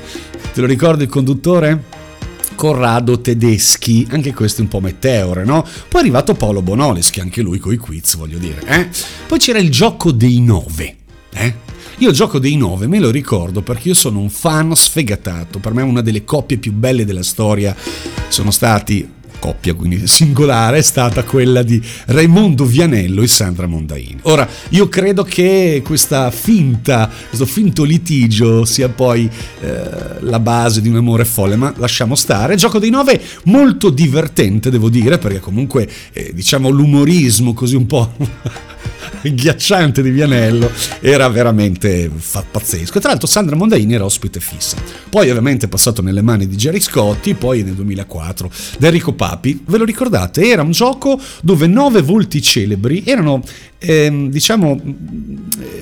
Te 0.53 0.61
lo 0.61 0.67
ricordi 0.67 1.05
il 1.05 1.09
conduttore? 1.09 1.83
Corrado 2.55 3.21
Tedeschi, 3.21 4.07
anche 4.11 4.35
questo 4.35 4.61
un 4.61 4.69
po' 4.69 4.81
meteore, 4.81 5.45
no? 5.45 5.63
Poi 5.63 6.01
è 6.01 6.05
arrivato 6.05 6.35
Paolo 6.35 6.63
Bonolis, 6.63 7.11
che 7.11 7.21
anche 7.21 7.41
lui 7.41 7.59
coi 7.59 7.79
quiz, 7.79 8.17
voglio 8.17 8.39
dire, 8.39 8.61
eh? 8.67 8.89
Poi 9.27 9.39
c'era 9.39 9.59
il 9.59 9.71
gioco 9.71 10.13
dei 10.13 10.41
nove, 10.41 10.99
eh? 11.35 11.55
Io 11.99 12.11
gioco 12.11 12.39
dei 12.39 12.57
nove 12.57 12.89
me 12.89 12.99
lo 12.99 13.11
ricordo 13.11 13.63
perché 13.63 13.89
io 13.89 13.95
sono 13.95 14.19
un 14.19 14.31
fan 14.31 14.75
sfegatato. 14.75 15.59
Per 15.59 15.73
me 15.73 15.83
una 15.83 16.01
delle 16.01 16.25
coppie 16.25 16.59
più 16.59 16.73
belle 16.73 17.05
della 17.05 17.23
storia 17.23 17.77
sono 18.29 18.51
stati 18.51 19.09
coppia, 19.43 19.75
quindi 19.75 20.07
singolare, 20.07 20.79
è 20.79 20.83
stata 20.83 21.25
quella 21.25 21.65
di 21.65 21.83
Raimondo 22.07 22.65
Vianello 22.65 23.23
e 23.23 23.27
Sandra 23.27 23.67
Mondaini. 23.67 24.21
Ora, 24.23 24.49
io 24.69 24.89
credo 24.89 25.25
che 25.25 25.83
questa 25.85 26.31
finta, 26.31 27.11
questo 27.29 27.45
finto 27.45 27.83
litigio 27.83 28.65
sia 28.65 28.89
poi 28.89 29.29
eh, 29.61 30.21
la 30.21 30.39
base 30.39 30.81
di 30.81 30.89
un 30.89 30.97
amore 30.97 31.25
folle, 31.25 31.57
ma 31.57 31.75
lasciamo 31.77 32.15
stare. 32.15 32.55
Gioco 32.55 32.79
dei 32.79 32.91
nove 32.91 33.21
molto 33.45 33.91
divertente, 33.91 34.71
devo 34.71 34.89
dire, 34.89 35.19
perché 35.19 35.41
comunque 35.41 35.91
eh, 36.13 36.31
diciamo 36.33 36.69
l'umorismo 36.69 37.53
così 37.53 37.75
un 37.75 37.87
po' 37.87 38.13
ghiacciante 39.23 40.03
di 40.03 40.11
Vianello 40.11 40.71
era 41.01 41.29
veramente 41.29 42.11
fa- 42.15 42.45
pazzesco. 42.49 42.99
Tra 42.99 43.11
l'altro 43.11 43.27
Sandra 43.27 43.57
Mondaini 43.57 43.95
era 43.95 44.05
ospite 44.05 44.41
fissa. 44.41 44.77
Poi 45.09 45.29
ovviamente 45.29 45.67
è 45.67 45.69
passato 45.69 46.03
nelle 46.03 46.23
mani 46.23 46.47
di 46.47 46.57
Jerry 46.57 46.81
Scotti, 46.81 47.35
poi 47.35 47.63
nel 47.63 47.75
2004 47.75 48.51
da 48.79 48.87
Enrico 48.87 49.13
Papi. 49.13 49.63
Ve 49.67 49.79
lo 49.79 49.85
ricordate? 49.85 50.49
Era 50.49 50.63
un 50.63 50.73
gioco 50.73 51.21
dove 51.43 51.67
nove 51.67 52.03
volti 52.03 52.43
celebri 52.43 53.03
erano 53.05 53.43
ehm, 53.83 54.31
diciamo 54.31 54.81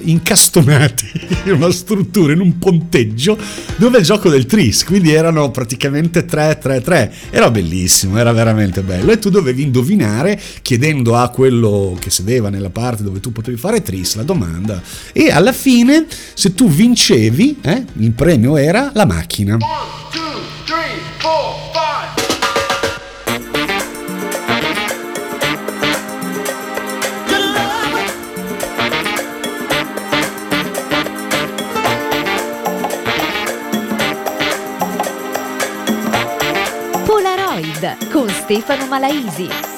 incastonati 0.02 1.10
in 1.44 1.52
una 1.52 1.70
struttura, 1.70 2.32
in 2.32 2.40
un 2.40 2.58
ponteggio 2.58 3.38
dove 3.76 3.98
il 3.98 4.04
gioco 4.04 4.28
del 4.28 4.46
tris, 4.46 4.84
quindi 4.84 5.12
erano 5.12 5.50
praticamente 5.50 6.24
3-3-3. 6.24 7.10
Era 7.30 7.50
bellissimo, 7.50 8.18
era 8.18 8.32
veramente 8.32 8.82
bello. 8.82 9.12
E 9.12 9.18
tu 9.18 9.30
dovevi 9.30 9.62
indovinare 9.62 10.40
chiedendo 10.62 11.16
a 11.16 11.28
quello 11.28 11.96
che 11.98 12.10
sedeva 12.10 12.50
nella 12.50 12.70
parte 12.70 13.02
dove 13.02 13.20
tu 13.20 13.32
potevi 13.32 13.56
fare 13.56 13.82
tris 13.82 14.16
la 14.16 14.22
domanda. 14.22 14.80
E 15.12 15.30
alla 15.30 15.52
fine, 15.52 16.06
se 16.34 16.54
tu 16.54 16.68
vincevi, 16.68 17.58
eh, 17.62 17.84
il 17.98 18.12
premio 18.12 18.56
era 18.56 18.90
la 18.94 19.06
macchina. 19.06 19.58
Con 38.10 38.28
Stefano 38.28 38.86
Malaisi. 38.88 39.69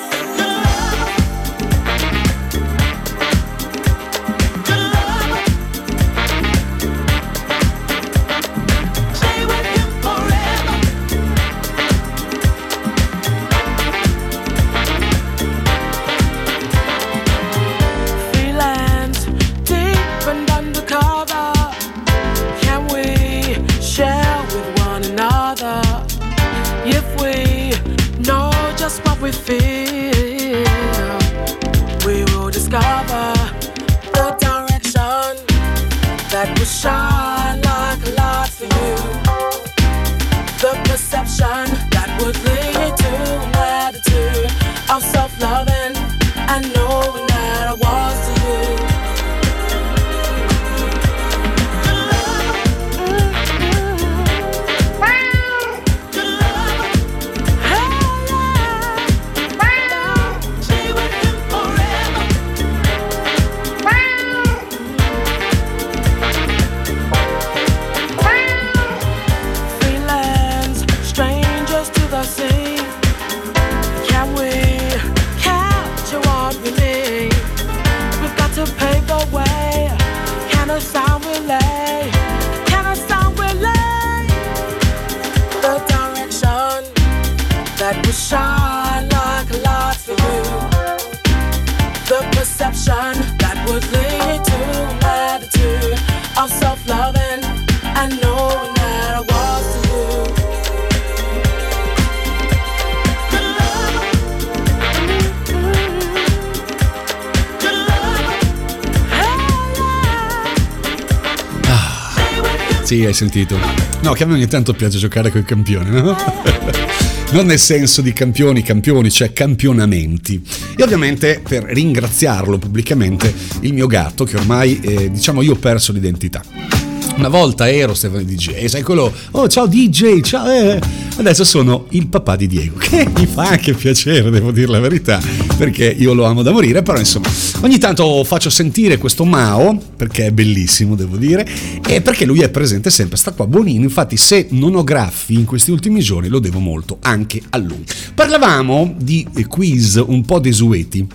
Sì, 112.92 113.06
hai 113.06 113.14
sentito. 113.14 113.56
No, 114.02 114.12
che 114.12 114.24
a 114.24 114.26
me 114.26 114.34
ogni 114.34 114.46
tanto 114.46 114.74
piace 114.74 114.98
giocare 114.98 115.30
con 115.30 115.40
i 115.40 115.44
campioni, 115.44 115.88
no? 115.88 116.14
Non 117.32 117.46
nel 117.46 117.58
senso 117.58 118.02
di 118.02 118.12
campioni, 118.12 118.62
campioni, 118.62 119.10
cioè 119.10 119.32
campionamenti. 119.32 120.44
E 120.76 120.82
ovviamente 120.82 121.40
per 121.42 121.62
ringraziarlo 121.64 122.58
pubblicamente 122.58 123.32
il 123.60 123.72
mio 123.72 123.86
gatto, 123.86 124.24
che 124.24 124.36
ormai, 124.36 124.78
eh, 124.80 125.10
diciamo, 125.10 125.40
io 125.40 125.52
ho 125.52 125.56
perso 125.56 125.92
l'identità. 125.92 126.81
Una 127.14 127.28
volta 127.28 127.70
ero 127.70 127.94
Stefano 127.94 128.22
DJ, 128.22 128.64
sai 128.64 128.82
quello, 128.82 129.12
oh 129.32 129.46
ciao 129.46 129.66
DJ, 129.66 130.22
ciao, 130.22 130.50
eh. 130.50 130.80
adesso 131.16 131.44
sono 131.44 131.86
il 131.90 132.06
papà 132.08 132.36
di 132.36 132.46
Diego, 132.46 132.78
che 132.80 133.06
mi 133.14 133.26
fa 133.26 133.48
anche 133.48 133.74
piacere, 133.74 134.30
devo 134.30 134.50
dire 134.50 134.68
la 134.68 134.80
verità, 134.80 135.20
perché 135.56 135.84
io 135.84 136.14
lo 136.14 136.24
amo 136.24 136.42
da 136.42 136.50
morire, 136.50 136.82
però 136.82 136.98
insomma, 136.98 137.28
ogni 137.60 137.78
tanto 137.78 138.24
faccio 138.24 138.50
sentire 138.50 138.96
questo 138.96 139.24
Mao, 139.24 139.80
perché 139.96 140.26
è 140.26 140.30
bellissimo, 140.32 140.96
devo 140.96 141.16
dire, 141.16 141.46
e 141.86 142.00
perché 142.00 142.24
lui 142.24 142.40
è 142.40 142.48
presente 142.48 142.90
sempre, 142.90 143.16
sta 143.16 143.32
qua 143.32 143.46
buonino, 143.46 143.82
infatti 143.82 144.16
se 144.16 144.48
non 144.50 144.74
ho 144.74 144.82
graffi 144.82 145.34
in 145.34 145.44
questi 145.44 145.70
ultimi 145.70 146.00
giorni 146.00 146.28
lo 146.28 146.40
devo 146.40 146.58
molto 146.58 146.98
anche 147.02 147.40
a 147.50 147.58
lui. 147.58 147.84
Parlavamo 148.14 148.96
di 148.98 149.28
quiz 149.46 150.02
un 150.04 150.24
po' 150.24 150.40
desueti, 150.40 151.06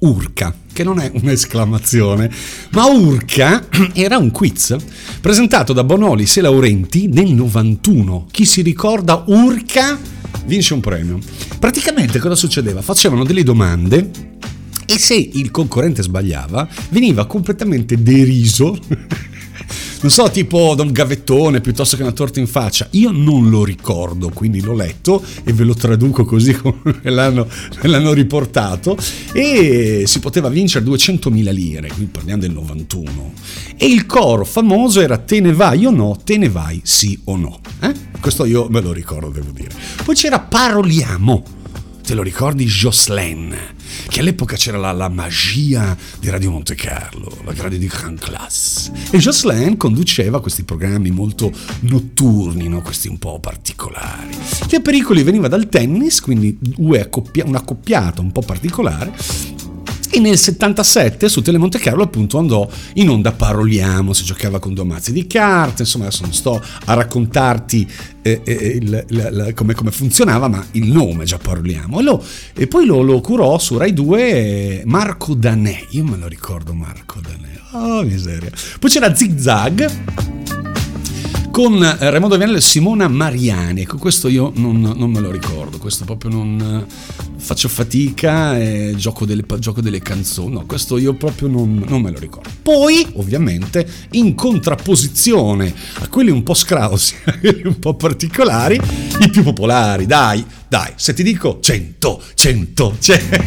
Urca, 0.00 0.54
che 0.72 0.84
non 0.84 0.98
è 0.98 1.10
un'esclamazione, 1.14 2.30
ma 2.70 2.86
Urca 2.86 3.66
era 3.94 4.18
un 4.18 4.30
quiz 4.30 4.76
presentato 5.20 5.72
da 5.72 5.84
Bonolis 5.84 6.36
e 6.36 6.40
Laurenti 6.40 7.08
nel 7.08 7.32
91. 7.32 8.26
Chi 8.30 8.44
si 8.44 8.62
ricorda 8.62 9.24
Urca 9.26 9.98
vince 10.46 10.74
un 10.74 10.80
premio. 10.80 11.18
Praticamente 11.58 12.18
cosa 12.18 12.34
succedeva? 12.34 12.82
Facevano 12.82 13.24
delle 13.24 13.42
domande 13.42 14.10
e 14.86 14.98
se 14.98 15.14
il 15.14 15.50
concorrente 15.50 16.02
sbagliava 16.02 16.68
veniva 16.90 17.26
completamente 17.26 18.02
deriso. 18.02 18.78
Non 20.00 20.10
so, 20.10 20.30
tipo 20.30 20.74
da 20.74 20.82
un 20.82 20.92
gavettone 20.92 21.60
piuttosto 21.60 21.96
che 21.96 22.02
una 22.02 22.12
torta 22.12 22.40
in 22.40 22.46
faccia. 22.46 22.88
Io 22.90 23.10
non 23.10 23.48
lo 23.48 23.64
ricordo, 23.64 24.28
quindi 24.28 24.60
l'ho 24.60 24.74
letto 24.74 25.24
e 25.44 25.52
ve 25.52 25.64
lo 25.64 25.74
traduco 25.74 26.24
così 26.24 26.52
come 26.60 27.00
me 27.02 27.10
l'hanno, 27.10 27.48
l'hanno 27.82 28.12
riportato. 28.12 28.96
E 29.32 30.04
si 30.06 30.18
poteva 30.20 30.48
vincere 30.48 30.84
200.000 30.84 31.52
lire, 31.52 31.88
qui 31.88 32.04
parliamo 32.04 32.40
del 32.40 32.52
91. 32.52 33.32
E 33.76 33.86
il 33.86 34.06
coro 34.06 34.44
famoso 34.44 35.00
era 35.00 35.16
te 35.18 35.40
ne 35.40 35.52
vai 35.52 35.86
o 35.86 35.90
no, 35.90 36.18
te 36.22 36.36
ne 36.36 36.48
vai 36.48 36.80
sì 36.84 37.18
o 37.24 37.36
no. 37.36 37.60
Eh? 37.80 37.92
Questo 38.20 38.44
io 38.44 38.68
me 38.68 38.80
lo 38.80 38.92
ricordo, 38.92 39.28
devo 39.30 39.50
dire. 39.52 39.70
Poi 40.04 40.14
c'era 40.14 40.40
Paroliamo. 40.40 41.62
Te 42.04 42.12
lo 42.12 42.22
ricordi 42.22 42.66
Jocelyn? 42.66 43.56
Che 44.08 44.20
all'epoca 44.20 44.56
c'era 44.56 44.76
la, 44.76 44.92
la 44.92 45.08
magia 45.08 45.96
di 46.20 46.28
Radio 46.28 46.50
Monte 46.50 46.74
Carlo, 46.74 47.34
la 47.44 47.54
radio 47.56 47.78
di 47.78 47.86
Grand 47.86 48.18
Class. 48.18 48.90
E 49.10 49.16
Jocelyn 49.16 49.78
conduceva 49.78 50.42
questi 50.42 50.64
programmi 50.64 51.10
molto 51.10 51.50
notturni, 51.80 52.68
no? 52.68 52.82
questi 52.82 53.08
un 53.08 53.18
po' 53.18 53.40
particolari. 53.40 54.36
Che 54.66 54.82
Pericoli 54.82 55.22
veniva 55.22 55.48
dal 55.48 55.70
tennis, 55.70 56.20
quindi 56.20 56.58
due 56.60 57.00
accoppia- 57.00 57.46
una 57.46 57.58
accoppiata 57.58 58.20
un 58.20 58.32
po' 58.32 58.42
particolare. 58.42 59.10
E 60.16 60.20
nel 60.20 60.38
77 60.38 61.28
su 61.28 61.42
Tele 61.42 61.58
Monte 61.58 61.80
Carlo 61.80 62.04
appunto 62.04 62.38
andò 62.38 62.68
in 62.94 63.08
onda 63.08 63.32
Paroliamo, 63.32 64.12
si 64.12 64.22
giocava 64.22 64.60
con 64.60 64.72
due 64.72 64.84
mazzi 64.84 65.12
di 65.12 65.26
carte, 65.26 65.82
insomma 65.82 66.04
adesso 66.06 66.22
non 66.22 66.32
sto 66.32 66.62
a 66.84 66.94
raccontarti 66.94 67.90
eh, 68.22 68.40
eh, 68.44 68.78
il- 68.80 69.04
la- 69.08 69.30
la- 69.30 69.52
come, 69.54 69.74
come 69.74 69.90
funzionava, 69.90 70.46
ma 70.46 70.64
il 70.72 70.86
nome 70.92 71.24
già 71.24 71.38
Paroliamo. 71.38 71.98
E, 71.98 72.02
lo- 72.04 72.22
e 72.54 72.68
poi 72.68 72.86
lo, 72.86 73.02
lo 73.02 73.20
curò 73.20 73.58
su 73.58 73.76
Rai 73.76 73.92
2 73.92 74.22
eh, 74.30 74.82
Marco 74.86 75.34
Danè, 75.34 75.86
io 75.90 76.04
me 76.04 76.16
lo 76.16 76.28
ricordo 76.28 76.72
Marco 76.74 77.18
Danè, 77.20 77.84
oh 77.84 78.02
miseria. 78.04 78.50
Poi 78.78 78.88
c'era 78.90 79.12
Zig 79.16 79.36
Zag 79.36 79.90
con 81.50 81.82
eh, 81.82 81.96
Raimondo 82.10 82.36
Vianello 82.36 82.58
e 82.58 82.62
Simona 82.62 83.08
Mariani. 83.08 83.80
Ecco, 83.82 83.96
questo 83.98 84.28
io 84.28 84.52
non, 84.54 84.80
non 84.80 85.10
me 85.10 85.18
lo 85.20 85.32
ricordo, 85.32 85.78
questo 85.78 86.04
proprio 86.04 86.30
non 86.30 86.86
eh, 86.86 87.33
faccio 87.44 87.68
fatica, 87.68 88.58
eh, 88.58 88.94
gioco, 88.96 89.26
delle, 89.26 89.44
gioco 89.58 89.82
delle 89.82 90.00
canzoni, 90.00 90.54
no, 90.54 90.64
questo 90.64 90.96
io 90.96 91.12
proprio 91.12 91.48
non, 91.48 91.84
non 91.86 92.00
me 92.00 92.10
lo 92.10 92.18
ricordo. 92.18 92.48
Poi, 92.62 93.06
ovviamente, 93.16 93.86
in 94.12 94.34
contrapposizione 94.34 95.72
a 95.98 96.08
quelli 96.08 96.30
un 96.30 96.42
po' 96.42 96.54
scrausi, 96.54 97.14
un 97.64 97.78
po' 97.78 97.94
particolari, 97.94 98.80
i 99.20 99.28
più 99.28 99.42
popolari, 99.42 100.06
dai. 100.06 100.44
Dai, 100.74 100.90
se 100.96 101.14
ti 101.14 101.22
dico 101.22 101.60
100, 101.60 102.20
100, 102.34 102.96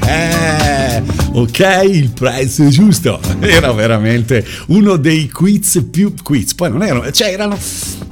eh, 0.05 1.03
ok, 1.33 1.81
il 1.91 2.11
prezzo 2.11 2.63
è 2.63 2.67
giusto. 2.69 3.19
Era 3.41 3.73
veramente 3.73 4.47
uno 4.67 4.95
dei 4.95 5.27
quiz 5.27 5.85
più 5.91 6.13
quiz. 6.23 6.53
Poi 6.53 6.69
non 6.71 6.83
erano, 6.83 7.11
cioè 7.11 7.33
erano 7.33 7.57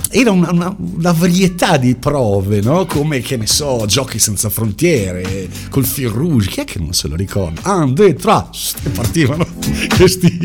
era 0.10 0.32
una, 0.32 0.52
una- 0.52 0.76
una 0.78 1.12
varietà 1.14 1.78
di 1.78 1.96
prove, 1.96 2.60
no? 2.60 2.86
Come 2.88 3.22
che 3.22 3.38
ne 3.38 3.48
so, 3.48 3.86
giochi 3.88 4.20
senza 4.20 4.50
frontiere, 4.50 5.48
col 5.70 5.86
fil 5.86 6.10
rouge, 6.10 6.50
chi 6.50 6.60
è 6.60 6.66
che 6.66 6.80
non 6.80 6.92
se 6.92 7.08
lo 7.08 7.16
ricorda? 7.16 7.74
Un, 7.74 7.94
due, 7.94 8.16
tre, 8.16 8.44
e 8.84 8.90
partivano 8.90 9.48
questi. 9.96 10.38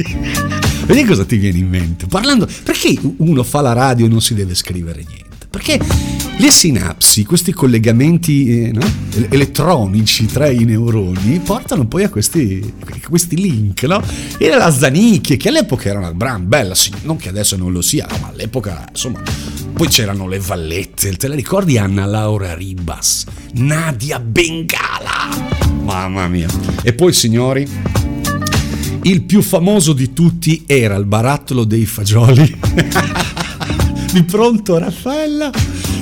Vedi 0.86 1.04
cosa 1.04 1.24
ti 1.24 1.38
viene 1.38 1.58
in 1.58 1.68
mente? 1.68 2.06
Parlando, 2.06 2.46
perché 2.62 2.96
uno 3.16 3.42
fa 3.42 3.62
la 3.62 3.72
radio 3.72 4.06
e 4.06 4.08
non 4.08 4.20
si 4.20 4.34
deve 4.34 4.54
scrivere 4.54 5.02
niente? 5.04 5.29
Perché 5.50 5.80
le 6.38 6.50
sinapsi, 6.50 7.24
questi 7.24 7.52
collegamenti 7.52 8.62
eh, 8.62 8.72
no? 8.72 8.80
El- 9.14 9.26
elettronici 9.30 10.26
tra 10.26 10.48
i 10.48 10.64
neuroni, 10.64 11.40
portano 11.40 11.86
poi 11.86 12.04
a 12.04 12.08
questi, 12.08 12.72
questi 13.08 13.34
link, 13.34 13.82
no? 13.82 14.00
E 14.38 14.48
la 14.48 14.70
Zanicchie, 14.70 15.36
che 15.36 15.48
all'epoca 15.48 15.88
era 15.88 15.98
una 15.98 16.12
gran 16.12 16.46
bella, 16.46 16.74
non 17.02 17.16
che 17.16 17.28
adesso 17.28 17.56
non 17.56 17.72
lo 17.72 17.82
sia, 17.82 18.06
ma 18.20 18.28
all'epoca, 18.28 18.86
insomma, 18.88 19.20
poi 19.72 19.88
c'erano 19.88 20.28
le 20.28 20.38
vallette, 20.38 21.16
te 21.16 21.26
le 21.26 21.34
ricordi 21.34 21.76
Anna 21.78 22.06
Laura 22.06 22.54
Ribas, 22.54 23.26
Nadia 23.54 24.20
Bengala, 24.20 25.28
mamma 25.82 26.28
mia. 26.28 26.48
E 26.84 26.92
poi 26.92 27.12
signori, 27.12 27.68
il 29.02 29.22
più 29.22 29.42
famoso 29.42 29.92
di 29.94 30.12
tutti 30.12 30.62
era 30.66 30.94
il 30.94 31.06
barattolo 31.06 31.64
dei 31.64 31.86
fagioli. 31.86 32.58
di 34.12 34.24
pronto 34.24 34.76
Raffaella 34.78 35.50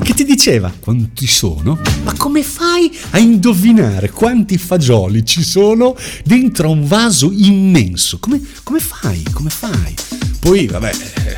che 0.02 0.14
ti 0.14 0.24
diceva 0.24 0.72
quanti 0.78 1.26
sono? 1.26 1.78
Ma 2.04 2.14
come 2.16 2.42
fai 2.42 2.96
a 3.10 3.18
indovinare 3.18 4.10
quanti 4.10 4.56
fagioli 4.56 5.24
ci 5.26 5.42
sono 5.42 5.94
dentro 6.24 6.68
a 6.68 6.70
un 6.70 6.86
vaso 6.86 7.30
immenso? 7.30 8.18
Come, 8.18 8.40
come 8.62 8.80
fai? 8.80 9.22
Come 9.32 9.50
fai? 9.50 9.94
Poi, 10.40 10.66
vabbè, 10.66 10.90
eh, 11.14 11.36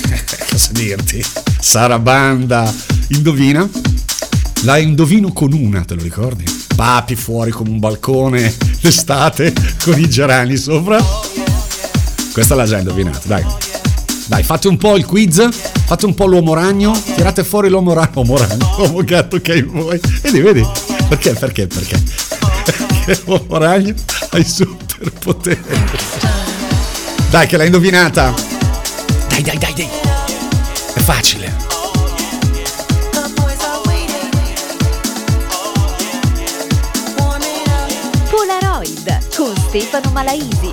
cosa 0.50 0.72
dirti? 0.72 1.22
Sarabanda, 1.60 2.72
indovina? 3.08 3.68
La 4.62 4.78
indovino 4.78 5.32
con 5.32 5.52
una, 5.52 5.82
te 5.82 5.94
lo 5.94 6.02
ricordi? 6.02 6.44
Papi 6.74 7.16
fuori 7.16 7.50
come 7.50 7.70
un 7.70 7.78
balcone 7.78 8.54
l'estate 8.80 9.52
con 9.82 9.98
i 9.98 10.08
gerani 10.08 10.56
sopra. 10.56 11.02
Questa 12.32 12.54
l'ha 12.54 12.64
già 12.64 12.78
indovinata, 12.78 13.20
dai. 13.24 13.69
Dai, 14.30 14.44
fate 14.44 14.68
un 14.68 14.76
po' 14.76 14.96
il 14.96 15.04
quiz, 15.04 15.48
fate 15.86 16.06
un 16.06 16.14
po' 16.14 16.26
l'uomo 16.26 16.54
ragno, 16.54 16.96
tirate 17.16 17.42
fuori 17.42 17.68
l'uomo 17.68 17.92
ragno, 17.94 18.12
uomo 18.14 18.36
ragno, 18.36 18.76
uomo 18.78 19.02
gatto 19.02 19.40
che 19.40 19.50
hai 19.50 19.62
voi. 19.62 20.00
Vedi, 20.22 20.40
vedi? 20.40 20.64
Perché, 21.08 21.32
perché, 21.32 21.66
perché? 21.66 22.00
Perché 22.64 23.22
l'uomo 23.24 23.58
ragno 23.58 23.92
ha 24.30 24.38
i 24.38 24.44
superpoteri. 24.44 25.60
Dai, 27.28 27.48
che 27.48 27.56
l'hai 27.56 27.66
indovinata. 27.66 28.32
Dai, 29.30 29.42
dai, 29.42 29.58
dai, 29.58 29.74
dai. 29.74 29.88
È 30.94 31.00
facile. 31.00 31.52
Polaroid 38.30 39.34
con 39.34 39.56
Stefano 39.56 40.10
Malaisi. 40.12 40.69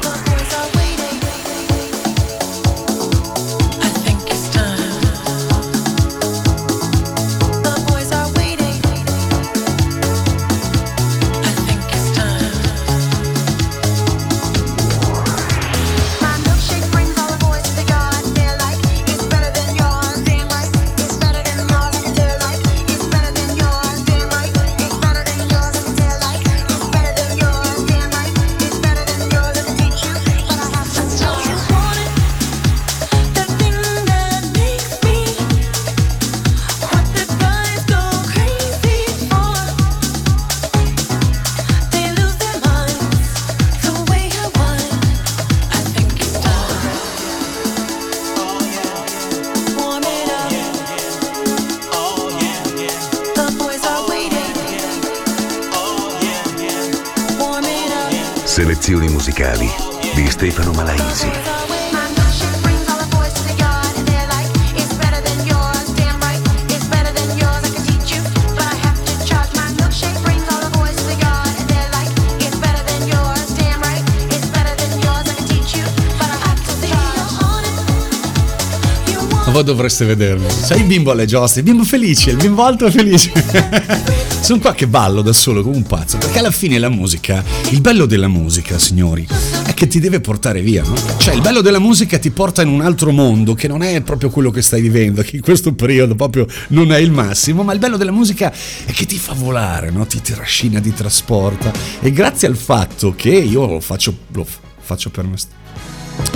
Voi 79.52 79.64
dovreste 79.64 80.06
vedermi. 80.06 80.50
Sai 80.50 80.80
il 80.80 80.86
bimbo 80.86 81.12
alle 81.12 81.26
giostre, 81.26 81.62
il 81.62 81.66
bimbo 81.68 81.84
felice, 81.84 82.32
il 82.32 82.38
bimbo 82.38 82.64
alto 82.64 82.90
felice. 82.92 83.32
Sono 84.42 84.60
qua 84.60 84.74
che 84.74 84.88
ballo 84.88 85.22
da 85.22 85.34
solo 85.34 85.62
come 85.64 85.76
un 85.76 85.84
pazzo, 85.84 86.18
perché 86.18 86.40
alla 86.40 86.52
fine 86.52 86.78
la 86.80 86.90
musica, 86.90 87.44
il 87.70 87.82
bello 87.82 88.06
della 88.06 88.28
musica, 88.28 88.78
signori, 88.78 89.28
è 89.66 89.74
che 89.74 89.88
ti 89.88 90.00
deve 90.00 90.20
portare 90.20 90.62
via, 90.62 90.84
no? 90.84 90.96
Cioè 91.18 91.34
il 91.34 91.42
bello 91.42 91.62
della 91.62 91.80
musica 91.80 92.18
ti 92.20 92.30
porta 92.30 92.62
in 92.62 92.70
un 92.70 92.82
altro 92.82 93.12
mondo 93.12 93.54
che 93.54 93.68
non 93.68 93.84
è 93.84 94.02
proprio 94.02 94.30
quello 94.30 94.52
che 94.52 94.62
stai 94.62 94.82
vivendo, 94.82 95.22
che 95.22 95.38
in 95.38 95.42
questo 95.42 95.74
periodo 95.74 96.16
proprio 96.16 96.46
non 96.70 96.92
è 96.92 96.98
il 96.98 97.12
massimo, 97.12 97.64
ma 97.64 97.74
il 97.74 97.80
bello 97.80 97.98
della 97.98 98.12
musica 98.12 98.52
è 98.86 98.92
che 98.92 99.06
ti 99.06 99.18
fa 99.18 99.34
volare, 99.34 99.90
no? 99.92 100.06
Ti 100.06 100.22
trascina, 100.22 100.80
ti 100.80 100.94
trasporta. 100.94 101.72
E 102.00 102.12
grazie 102.12 102.48
al 102.48 102.58
fatto 102.58 103.14
che 103.16 103.30
io 103.30 103.66
lo 103.66 103.80
faccio, 103.80 104.16
lo 104.32 104.46
faccio 104.80 105.10
per 105.10 105.26
me 105.26 105.36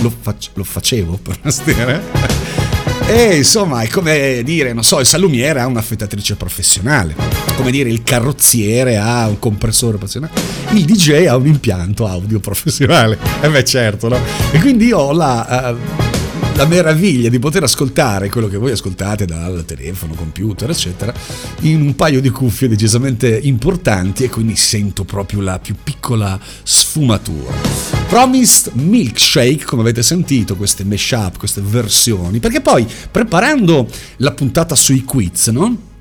lo, 0.00 0.10
fac- 0.10 0.50
lo 0.54 0.64
facevo 0.64 1.18
per 1.18 1.38
mestiere. 1.42 2.61
E 3.06 3.36
insomma, 3.36 3.82
è 3.82 3.88
come 3.88 4.42
dire, 4.42 4.72
non 4.72 4.84
so, 4.84 4.98
il 5.00 5.06
salumiere 5.06 5.60
ha 5.60 5.66
un'affettatrice 5.66 6.36
professionale, 6.36 7.14
come 7.56 7.70
dire, 7.70 7.90
il 7.90 8.02
carrozziere 8.02 8.96
ha 8.96 9.26
un 9.28 9.38
compressore 9.38 9.98
professionale, 9.98 10.32
il 10.70 10.84
DJ 10.84 11.26
ha 11.26 11.36
un 11.36 11.46
impianto 11.46 12.06
audio 12.06 12.40
professionale. 12.40 13.18
E 13.40 13.50
beh, 13.50 13.64
certo, 13.64 14.08
no? 14.08 14.18
E 14.50 14.58
quindi 14.60 14.92
ho 14.92 15.12
la. 15.12 15.70
eh, 15.70 16.10
la 16.54 16.66
meraviglia 16.66 17.30
di 17.30 17.38
poter 17.38 17.62
ascoltare 17.62 18.28
quello 18.28 18.46
che 18.46 18.58
voi 18.58 18.72
ascoltate 18.72 19.24
dal 19.24 19.64
telefono, 19.64 20.12
computer, 20.12 20.68
eccetera, 20.68 21.12
in 21.60 21.80
un 21.80 21.96
paio 21.96 22.20
di 22.20 22.28
cuffie 22.28 22.68
decisamente 22.68 23.38
importanti 23.42 24.24
e 24.24 24.28
quindi 24.28 24.54
sento 24.54 25.04
proprio 25.04 25.40
la 25.40 25.58
più 25.58 25.74
piccola 25.82 26.38
sfumatura. 26.62 28.01
Promised 28.12 28.72
Milkshake, 28.74 29.64
come 29.64 29.80
avete 29.80 30.02
sentito, 30.02 30.54
queste 30.54 30.84
mashup, 30.84 31.38
queste 31.38 31.62
versioni, 31.62 32.40
perché 32.40 32.60
poi 32.60 32.86
preparando 33.10 33.88
la 34.18 34.32
puntata 34.32 34.74
sui 34.74 35.02
quiz, 35.02 35.46
no? 35.46 35.91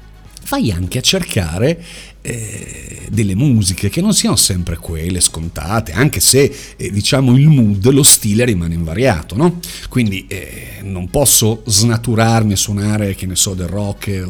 Vai 0.51 0.69
anche 0.69 0.97
a 0.97 1.01
cercare 1.01 1.81
eh, 2.21 3.07
delle 3.09 3.35
musiche 3.35 3.89
che 3.89 4.01
non 4.01 4.13
siano 4.13 4.35
sempre 4.35 4.75
quelle 4.75 5.21
scontate, 5.21 5.93
anche 5.93 6.19
se 6.19 6.53
eh, 6.75 6.91
diciamo 6.91 7.37
il 7.37 7.47
mood, 7.47 7.89
lo 7.89 8.03
stile 8.03 8.43
rimane 8.43 8.73
invariato, 8.73 9.37
no? 9.37 9.59
Quindi 9.87 10.25
eh, 10.27 10.79
non 10.83 11.09
posso 11.09 11.63
snaturarmi 11.65 12.51
a 12.51 12.57
suonare, 12.57 13.15
che 13.15 13.25
ne 13.25 13.37
so, 13.37 13.53
del 13.53 13.67
rock, 13.67 14.07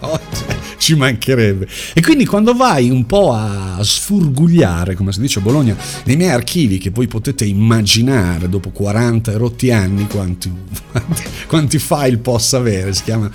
cioè, 0.00 0.58
ci 0.78 0.94
mancherebbe. 0.94 1.68
E 1.92 2.00
quindi 2.00 2.24
quando 2.24 2.54
vai 2.54 2.88
un 2.88 3.04
po' 3.04 3.34
a 3.34 3.78
sfurgugliare, 3.82 4.94
come 4.94 5.12
si 5.12 5.20
dice 5.20 5.40
a 5.40 5.42
Bologna, 5.42 5.76
nei 6.04 6.16
miei 6.16 6.30
archivi, 6.30 6.78
che 6.78 6.90
poi 6.90 7.06
potete 7.06 7.44
immaginare 7.44 8.48
dopo 8.48 8.70
40 8.70 9.36
rotti 9.36 9.70
anni 9.70 10.06
quanti, 10.06 10.50
quanti, 10.90 11.22
quanti 11.46 11.78
file 11.78 12.16
possa 12.16 12.56
avere, 12.56 12.94
si 12.94 13.02
chiama 13.02 13.30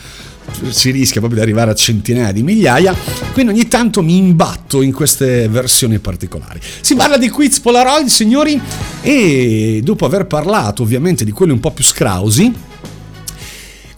si 0.69 0.91
rischia 0.91 1.19
proprio 1.19 1.39
di 1.41 1.45
arrivare 1.45 1.71
a 1.71 1.75
centinaia 1.75 2.31
di 2.31 2.43
migliaia, 2.43 2.95
quindi 3.33 3.51
ogni 3.51 3.67
tanto 3.67 4.01
mi 4.01 4.17
imbatto 4.17 4.81
in 4.81 4.91
queste 4.91 5.47
versioni 5.47 5.99
particolari. 5.99 6.59
Si 6.81 6.95
parla 6.95 7.17
di 7.17 7.29
quiz 7.29 7.59
Polaroid, 7.59 8.07
signori, 8.07 8.59
e 9.01 9.81
dopo 9.83 10.05
aver 10.05 10.25
parlato 10.25 10.83
ovviamente 10.83 11.25
di 11.25 11.31
quelli 11.31 11.51
un 11.51 11.59
po' 11.59 11.71
più 11.71 11.83
scrausi, 11.83 12.53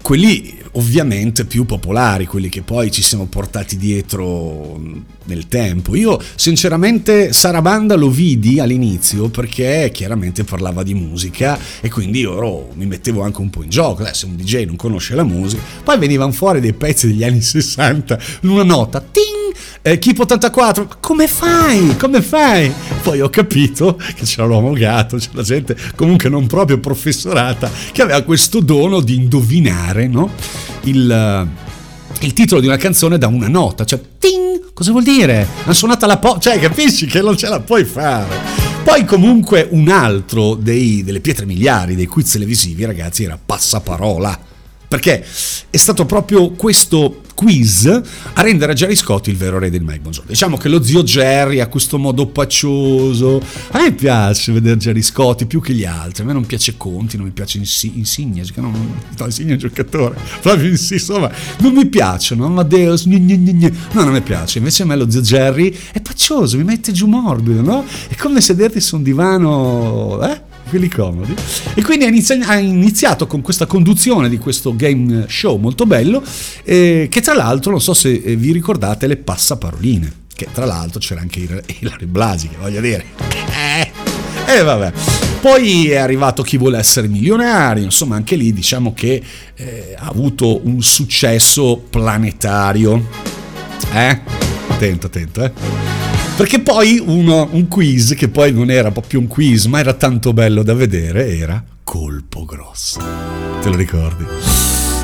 quelli 0.01 0.56
ovviamente 0.77 1.45
più 1.45 1.65
popolari, 1.65 2.25
quelli 2.25 2.49
che 2.49 2.61
poi 2.61 2.91
ci 2.91 3.01
siamo 3.01 3.25
portati 3.25 3.77
dietro 3.77 4.79
nel 5.25 5.47
tempo. 5.47 5.95
Io 5.95 6.21
sinceramente 6.35 7.33
Sarabanda 7.33 7.95
lo 7.95 8.09
vidi 8.09 8.59
all'inizio 8.59 9.29
perché 9.29 9.89
chiaramente 9.93 10.43
parlava 10.43 10.83
di 10.83 10.93
musica 10.93 11.59
e 11.81 11.89
quindi 11.89 12.19
io 12.19 12.69
mi 12.73 12.85
mettevo 12.85 13.21
anche 13.21 13.41
un 13.41 13.49
po' 13.49 13.63
in 13.63 13.69
gioco, 13.69 14.05
eh, 14.05 14.13
se 14.13 14.25
un 14.25 14.35
DJ 14.35 14.65
non 14.65 14.75
conosce 14.75 15.15
la 15.15 15.23
musica, 15.23 15.61
poi 15.83 15.97
venivano 15.97 16.31
fuori 16.31 16.59
dei 16.59 16.73
pezzi 16.73 17.07
degli 17.07 17.23
anni 17.23 17.41
60, 17.41 18.19
una 18.43 18.63
nota, 18.63 19.01
ting, 19.01 19.53
eh, 19.81 19.99
Keep 19.99 20.19
84, 20.19 20.97
come 20.99 21.27
fai? 21.27 21.95
Come 21.97 22.21
fai? 22.21 22.71
Poi 23.01 23.21
ho 23.21 23.29
capito 23.29 23.99
che 24.15 24.23
c'era 24.23 24.45
l'uomo 24.45 24.73
gatto, 24.73 25.17
c'era 25.17 25.41
gente 25.41 25.75
comunque 25.95 26.29
non 26.29 26.47
proprio 26.47 26.79
professorata 26.79 27.69
che 27.91 28.01
aveva 28.01 28.21
questo 28.21 28.59
dono 28.59 29.01
di 29.01 29.15
indovinare, 29.15 30.07
no? 30.07 30.29
Il, 30.83 31.47
il 32.19 32.33
titolo 32.33 32.61
di 32.61 32.67
una 32.67 32.77
canzone 32.77 33.17
da 33.17 33.27
una 33.27 33.47
nota, 33.47 33.85
cioè 33.85 34.01
ting, 34.17 34.73
cosa 34.73 34.91
vuol 34.91 35.03
dire? 35.03 35.47
Hanno 35.63 35.73
suonato 35.73 36.05
la 36.05 36.17
po', 36.17 36.37
cioè 36.39 36.59
capisci 36.59 37.05
che 37.05 37.21
non 37.21 37.37
ce 37.37 37.47
la 37.47 37.59
puoi 37.59 37.83
fare. 37.83 38.65
Poi 38.83 39.03
comunque 39.03 39.67
un 39.71 39.89
altro 39.89 40.55
dei, 40.55 41.03
delle 41.03 41.19
pietre 41.19 41.45
miliari 41.45 41.95
dei 41.95 42.05
quiz 42.05 42.31
televisivi, 42.31 42.85
ragazzi, 42.85 43.25
era 43.25 43.37
Passaparola. 43.43 44.46
Perché 44.87 45.25
è 45.69 45.77
stato 45.77 46.05
proprio 46.05 46.51
questo 46.51 47.21
quiz 47.37 47.85
a 47.85 48.41
rendere 48.41 48.71
a 48.71 48.75
Gerry 48.75 48.95
Scott 48.95 49.27
il 49.27 49.37
vero 49.37 49.59
re 49.59 49.69
del 49.69 49.83
Buongiorno. 49.83 50.29
Diciamo 50.29 50.57
che 50.57 50.69
lo 50.69 50.81
zio 50.81 51.03
Jerry 51.03 51.59
ha 51.59 51.67
questo 51.67 51.99
modo 51.99 52.25
paccioso. 52.25 53.39
A 53.71 53.79
me 53.79 53.91
piace 53.91 54.51
vedere 54.51 54.77
Gerry 54.77 55.03
Scott 55.03 55.45
più 55.45 55.61
che 55.61 55.73
gli 55.73 55.85
altri. 55.85 56.23
A 56.23 56.25
me 56.25 56.33
non 56.33 56.47
piace 56.47 56.77
Conti, 56.77 57.15
non 57.15 57.27
mi 57.27 57.31
piace 57.31 57.59
Insi- 57.59 57.97
Insigne, 57.97 58.43
che 58.43 58.59
non, 58.59 58.71
no, 58.71 59.25
Insigne 59.25 59.49
è 59.49 59.53
un 59.53 59.59
giocatore. 59.59 60.17
Proprio 60.41 60.69
insomma, 60.69 61.29
non 61.59 61.73
mi 61.73 61.85
piacciono. 61.85 62.45
Amadeus, 62.45 63.05
gne, 63.07 63.19
gne, 63.19 63.37
gne. 63.37 63.73
no, 63.91 64.03
non 64.03 64.13
mi 64.13 64.21
piace. 64.21 64.57
Invece 64.57 64.81
a 64.83 64.85
me 64.87 64.95
lo 64.95 65.07
zio 65.07 65.21
Jerry 65.21 65.77
è 65.91 66.01
paccioso, 66.01 66.57
mi 66.57 66.63
mette 66.63 66.91
giù 66.91 67.05
morbido, 67.05 67.61
no? 67.61 67.85
È 68.07 68.15
come 68.15 68.41
sederti 68.41 68.79
su 68.81 68.95
un 68.95 69.03
divano, 69.03 70.19
eh? 70.23 70.41
Quelli 70.67 70.87
comodi. 70.87 71.33
E 71.73 71.81
quindi 71.81 72.05
ha, 72.05 72.07
inizi- 72.07 72.39
ha 72.43 72.57
iniziato 72.57 73.27
con 73.27 73.41
questa 73.41 73.65
conduzione 73.65 74.29
di 74.29 74.37
questo 74.37 74.75
game 74.75 75.25
show 75.27 75.57
molto 75.57 75.85
bello, 75.85 76.23
eh, 76.63 77.07
che 77.09 77.21
tra 77.21 77.33
l'altro 77.33 77.71
non 77.71 77.81
so 77.81 77.93
se 77.93 78.11
eh, 78.13 78.35
vi 78.35 78.51
ricordate 78.51 79.07
le 79.07 79.17
passaparoline, 79.17 80.11
che 80.35 80.47
tra 80.53 80.65
l'altro 80.65 80.99
c'era 80.99 81.21
anche 81.21 81.39
Il- 81.39 81.63
Ilari 81.79 82.05
Blasi, 82.05 82.47
che 82.49 82.55
voglio 82.59 82.81
dire. 82.81 83.05
Eh, 83.49 83.91
e 84.53 84.61
vabbè. 84.63 84.91
Poi 85.41 85.89
è 85.89 85.97
arrivato 85.97 86.41
chi 86.41 86.57
vuole 86.57 86.79
essere 86.79 87.07
milionario, 87.07 87.83
insomma 87.83 88.15
anche 88.15 88.35
lì 88.35 88.51
diciamo 88.53 88.93
che 88.93 89.21
eh, 89.55 89.95
ha 89.97 90.07
avuto 90.07 90.65
un 90.65 90.81
successo 90.81 91.77
planetario. 91.89 93.07
Eh? 93.93 94.19
Attento, 94.67 95.07
attento, 95.07 95.43
eh. 95.43 96.06
Perché 96.37 96.59
poi 96.59 97.01
uno, 97.03 97.49
un 97.51 97.67
quiz, 97.67 98.13
che 98.15 98.27
poi 98.29 98.53
non 98.53 98.69
era 98.69 98.91
proprio 98.91 99.19
un 99.19 99.25
quiz, 99.27 99.65
ma 99.65 99.79
era 99.79 99.93
tanto 99.93 100.33
bello 100.33 100.61
da 100.61 100.75
vedere, 100.75 101.35
era 101.35 101.63
Colpo 101.83 102.45
Grosso. 102.45 102.99
Te 103.59 103.69
lo 103.69 103.75
ricordi? 103.75 104.23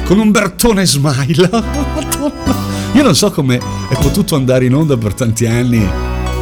Con 0.06 0.20
Umbertone 0.20 0.86
Smile. 0.86 1.50
Io 2.94 3.02
non 3.02 3.16
so 3.16 3.32
come 3.32 3.58
è 3.58 3.96
potuto 4.00 4.36
andare 4.36 4.66
in 4.66 4.76
onda 4.76 4.96
per 4.96 5.16
tanti 5.16 5.48
anni. 5.48 5.84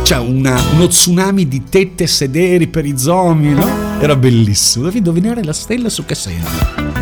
C'è 0.03 0.17
una- 0.17 0.61
uno 0.73 0.87
tsunami 0.87 1.47
di 1.47 1.63
tette 1.69 2.05
sederi 2.05 2.67
per 2.67 2.85
i 2.85 2.97
zombie, 2.97 3.53
no? 3.53 3.99
Era 4.01 4.17
bellissimo. 4.17 4.85
Devi 4.85 4.97
indovinare 4.97 5.41
la 5.45 5.53
stella 5.53 5.87
su 5.87 6.03
che 6.03 6.15
segno. 6.15 7.00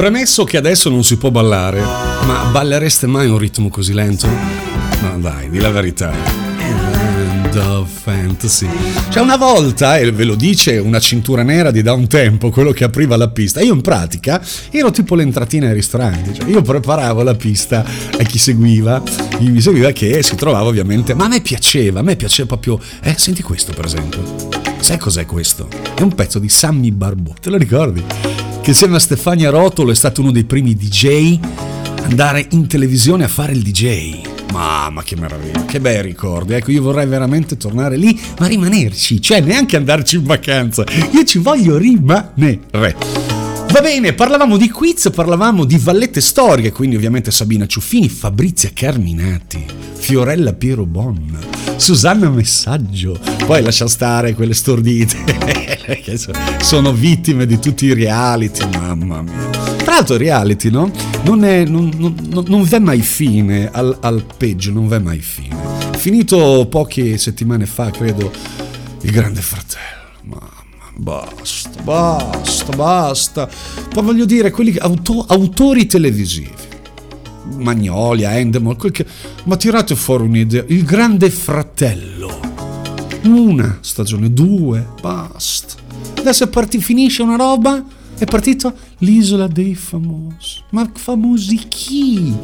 Premesso 0.00 0.44
che 0.44 0.56
adesso 0.56 0.88
non 0.88 1.04
si 1.04 1.18
può 1.18 1.30
ballare, 1.30 1.82
ma 1.82 2.48
ballereste 2.50 3.06
mai 3.06 3.28
un 3.28 3.36
ritmo 3.36 3.68
così 3.68 3.92
lento? 3.92 4.26
No, 5.02 5.18
dai, 5.18 5.50
di 5.50 5.58
la 5.58 5.68
verità. 5.68 6.10
Land 6.10 7.54
of 7.56 7.90
Fantasy. 7.90 8.66
Cioè, 9.10 9.22
una 9.22 9.36
volta, 9.36 9.98
e 9.98 10.10
ve 10.10 10.24
lo 10.24 10.36
dice 10.36 10.78
una 10.78 10.98
cintura 11.00 11.42
nera 11.42 11.70
di 11.70 11.82
da 11.82 11.92
un 11.92 12.06
tempo, 12.06 12.48
quello 12.48 12.72
che 12.72 12.84
apriva 12.84 13.18
la 13.18 13.28
pista. 13.28 13.60
Io 13.60 13.74
in 13.74 13.82
pratica 13.82 14.40
ero 14.70 14.90
tipo 14.90 15.14
l'entratina 15.14 15.66
ai 15.66 15.74
ristoranti. 15.74 16.32
Cioè, 16.32 16.48
io 16.48 16.62
preparavo 16.62 17.22
la 17.22 17.34
pista 17.34 17.84
a 17.84 18.22
chi 18.22 18.38
seguiva, 18.38 19.02
chi 19.02 19.50
mi 19.50 19.60
seguiva, 19.60 19.90
che 19.90 20.22
si 20.22 20.34
trovava 20.34 20.66
ovviamente. 20.66 21.12
Ma 21.12 21.26
a 21.26 21.28
me 21.28 21.42
piaceva, 21.42 22.00
a 22.00 22.02
me 22.02 22.16
piaceva 22.16 22.48
proprio. 22.48 22.80
Eh, 23.02 23.16
senti 23.18 23.42
questo 23.42 23.74
per 23.74 23.84
esempio. 23.84 24.48
Sai 24.78 24.96
cos'è 24.96 25.26
questo? 25.26 25.68
È 25.94 26.00
un 26.00 26.14
pezzo 26.14 26.38
di 26.38 26.48
Sammy 26.48 26.90
Barbo, 26.90 27.34
te 27.38 27.50
lo 27.50 27.58
ricordi? 27.58 28.29
A 28.62 28.98
Stefania 28.98 29.50
Rotolo 29.50 29.90
è 29.90 29.94
stato 29.94 30.20
uno 30.20 30.30
dei 30.30 30.44
primi 30.44 30.74
DJ 30.74 31.38
andare 32.02 32.46
in 32.50 32.68
televisione 32.68 33.24
a 33.24 33.28
fare 33.28 33.52
il 33.52 33.62
DJ. 33.62 34.20
Mamma 34.52 35.02
che 35.02 35.16
meraviglia, 35.16 35.64
che 35.64 35.80
bei 35.80 36.00
ricordi. 36.02 36.52
Ecco, 36.52 36.70
io 36.70 36.82
vorrei 36.82 37.06
veramente 37.06 37.56
tornare 37.56 37.96
lì, 37.96 38.18
ma 38.38 38.46
rimanerci, 38.46 39.20
cioè 39.20 39.40
neanche 39.40 39.76
andarci 39.76 40.16
in 40.16 40.24
vacanza. 40.24 40.84
Io 41.12 41.24
ci 41.24 41.38
voglio 41.38 41.76
rimanere. 41.78 43.39
Va 43.72 43.80
bene, 43.80 44.12
parlavamo 44.14 44.56
di 44.56 44.68
quiz, 44.68 45.10
parlavamo 45.14 45.64
di 45.64 45.78
vallette 45.78 46.20
storiche, 46.20 46.72
quindi 46.72 46.96
ovviamente 46.96 47.30
Sabina 47.30 47.66
Ciuffini, 47.66 48.08
Fabrizia 48.08 48.70
Carminati, 48.74 49.64
Fiorella 49.94 50.52
Piero 50.54 50.84
Bon, 50.86 51.38
Susanna 51.76 52.28
Messaggio, 52.30 53.18
poi 53.46 53.62
lascia 53.62 53.86
stare 53.86 54.34
quelle 54.34 54.54
stordite 54.54 55.16
che 56.02 56.18
so- 56.18 56.32
sono 56.60 56.92
vittime 56.92 57.46
di 57.46 57.60
tutti 57.60 57.86
i 57.86 57.92
reality, 57.94 58.66
mamma 58.76 59.22
mia. 59.22 59.48
Tra 59.84 59.92
l'altro 59.94 60.16
reality, 60.16 60.68
no? 60.68 60.90
Non, 61.22 61.44
è, 61.44 61.64
non, 61.64 61.90
non- 61.96 62.44
non- 62.48 62.62
v'è 62.64 62.80
mai 62.80 63.00
fine, 63.02 63.70
al, 63.70 63.96
al 64.00 64.24
peggio 64.36 64.72
non 64.72 64.88
v'è 64.88 64.98
mai 64.98 65.20
fine. 65.20 65.56
Finito 65.96 66.66
poche 66.68 67.16
settimane 67.18 67.66
fa, 67.66 67.90
credo, 67.90 68.32
il 69.02 69.10
Grande 69.12 69.40
Fratello. 69.40 70.59
Basta, 71.00 71.82
basta, 71.82 72.76
basta. 72.76 73.48
Ma 73.94 74.02
voglio 74.02 74.26
dire, 74.26 74.50
quelli 74.50 74.76
auto- 74.76 75.24
autori 75.26 75.86
televisivi. 75.86 76.52
Magnolia, 77.56 78.36
Endemol, 78.36 78.76
che... 78.90 79.06
Ma 79.44 79.56
tirate 79.56 79.96
fuori 79.96 80.24
un'idea. 80.24 80.62
Il 80.68 80.84
grande 80.84 81.30
fratello. 81.30 82.38
Una 83.24 83.78
stagione, 83.80 84.30
due, 84.30 84.86
basta. 85.00 85.80
Adesso 86.18 86.44
è 86.44 86.48
finisce 86.80 87.22
una 87.22 87.36
roba. 87.36 87.82
È 88.18 88.26
partito 88.26 88.74
l'isola 88.98 89.46
dei 89.46 89.74
famosi. 89.74 90.60
Ma 90.70 90.90
famosi 90.92 91.56
chi? 91.66 92.34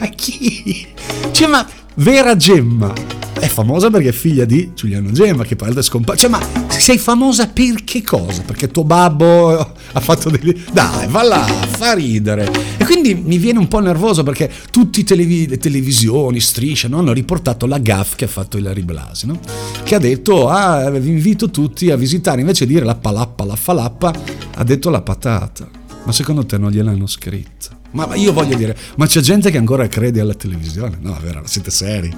Ma 0.00 0.06
chi? 0.06 0.86
Cioè, 1.30 1.46
ma 1.46 1.68
Vera 1.98 2.36
Gemma 2.36 2.92
è 3.40 3.48
famosa 3.48 3.90
perché 3.90 4.10
è 4.10 4.12
figlia 4.12 4.44
di 4.44 4.70
Giuliano 4.72 5.10
Gemma, 5.10 5.42
che 5.42 5.56
poi 5.56 5.74
è 5.74 5.82
scomparso. 5.82 6.28
Cioè, 6.28 6.30
ma 6.30 6.40
sei 6.68 6.96
famosa 6.96 7.48
per 7.48 7.82
che 7.82 8.02
cosa? 8.02 8.42
Perché 8.42 8.68
tuo 8.70 8.84
babbo 8.84 9.58
ha 9.58 10.00
fatto 10.00 10.30
dei. 10.30 10.62
Dai, 10.72 11.08
va 11.08 11.24
là, 11.24 11.44
fa 11.44 11.94
ridere. 11.94 12.48
E 12.76 12.84
quindi 12.84 13.16
mi 13.16 13.36
viene 13.38 13.58
un 13.58 13.66
po' 13.66 13.80
nervoso 13.80 14.22
perché 14.22 14.48
tutte 14.70 15.16
le 15.16 15.58
televisioni, 15.58 16.38
strisce, 16.38 16.86
no, 16.86 16.98
hanno 16.98 17.12
riportato 17.12 17.66
la 17.66 17.78
gaff 17.78 18.14
che 18.14 18.26
ha 18.26 18.28
fatto 18.28 18.58
Ilari 18.58 18.82
Blasi, 18.82 19.26
no? 19.26 19.40
Che 19.82 19.94
ha 19.96 19.98
detto, 19.98 20.48
ah, 20.48 20.88
vi 20.90 21.08
invito 21.08 21.50
tutti 21.50 21.90
a 21.90 21.96
visitare, 21.96 22.40
invece 22.40 22.64
di 22.64 22.74
dire 22.74 22.84
la 22.84 22.94
palappa, 22.94 23.44
la 23.44 23.56
falappa, 23.56 24.14
ha 24.54 24.62
detto 24.62 24.88
la 24.90 25.02
patata. 25.02 25.68
Ma 26.04 26.12
secondo 26.12 26.46
te 26.46 26.58
non 26.58 26.70
gliel'hanno 26.70 27.08
scritta? 27.08 27.77
Ma 27.90 28.14
io 28.16 28.32
voglio 28.32 28.56
dire, 28.56 28.76
ma 28.96 29.06
c'è 29.06 29.20
gente 29.20 29.50
che 29.50 29.56
ancora 29.56 29.88
crede 29.88 30.20
alla 30.20 30.34
televisione? 30.34 30.98
No, 31.00 31.18
vero, 31.22 31.42
siete 31.46 31.70
seri. 31.70 32.14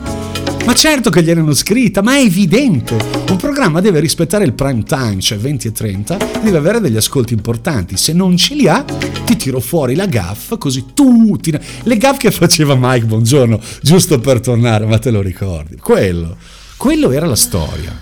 Ma 0.66 0.74
certo 0.74 1.10
che 1.10 1.22
gliel'hanno 1.22 1.54
scritta, 1.54 2.02
ma 2.02 2.16
è 2.16 2.20
evidente. 2.20 2.96
Un 3.28 3.36
programma 3.36 3.80
deve 3.80 4.00
rispettare 4.00 4.44
il 4.44 4.52
prime 4.52 4.82
time, 4.82 5.20
cioè 5.20 5.38
20 5.38 5.68
e 5.68 5.72
30, 5.72 6.16
deve 6.42 6.58
avere 6.58 6.80
degli 6.80 6.96
ascolti 6.96 7.34
importanti. 7.34 7.96
Se 7.96 8.12
non 8.12 8.36
ce 8.36 8.54
li 8.54 8.68
ha, 8.68 8.82
ti 9.24 9.36
tiro 9.36 9.60
fuori 9.60 9.94
la 9.94 10.06
gaff, 10.06 10.58
così 10.58 10.86
tutti... 10.92 11.56
Le 11.82 11.96
gaff 11.96 12.18
che 12.18 12.30
faceva 12.30 12.76
Mike 12.78 13.06
Buongiorno, 13.06 13.60
giusto 13.80 14.18
per 14.18 14.40
tornare, 14.40 14.86
ma 14.86 14.98
te 14.98 15.10
lo 15.10 15.22
ricordi? 15.22 15.76
Quello, 15.76 16.36
quello 16.76 17.10
era 17.10 17.26
la 17.26 17.36
storia. 17.36 17.96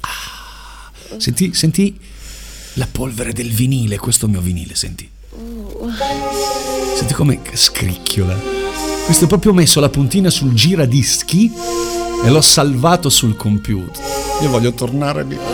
Ah, 0.00 1.16
senti, 1.16 1.54
senti 1.54 1.98
la 2.74 2.88
polvere 2.90 3.32
del 3.32 3.50
vinile, 3.50 3.98
questo 3.98 4.28
mio 4.28 4.40
vinile, 4.40 4.74
senti. 4.74 5.08
Senti 6.96 7.14
come 7.14 7.40
scricchiola. 7.52 8.36
Questo 9.04 9.24
è 9.24 9.28
proprio 9.28 9.52
messo 9.52 9.80
la 9.80 9.88
puntina 9.88 10.30
sul 10.30 10.52
giradischi 10.52 11.52
e 12.24 12.30
l'ho 12.30 12.40
salvato 12.40 13.08
sul 13.08 13.36
computer. 13.36 14.04
Io 14.42 14.48
voglio 14.48 14.72
tornare 14.72 15.24
lì. 15.24 15.38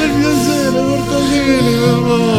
Per 0.00 0.10
piacere, 0.18 0.80
portatemi, 0.80 1.74
per 1.78 1.98
favore. 2.06 2.29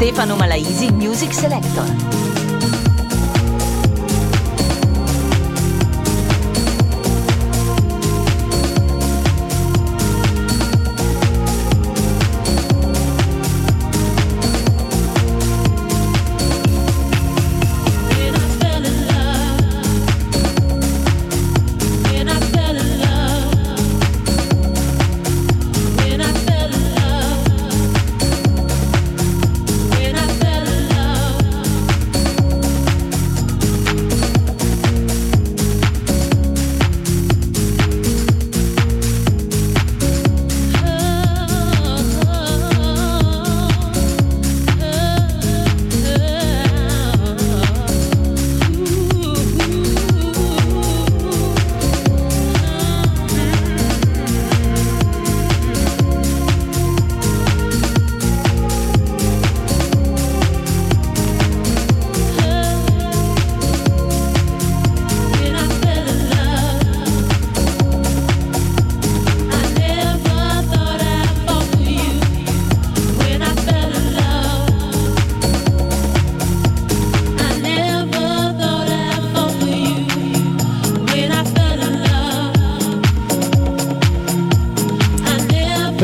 Stefano 0.00 0.34
Malaisi 0.34 0.90
Music 0.92 1.30
Selector. 1.34 2.29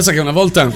Pensa 0.06 0.22
che 0.22 0.28
una 0.28 0.38
volta 0.38 0.72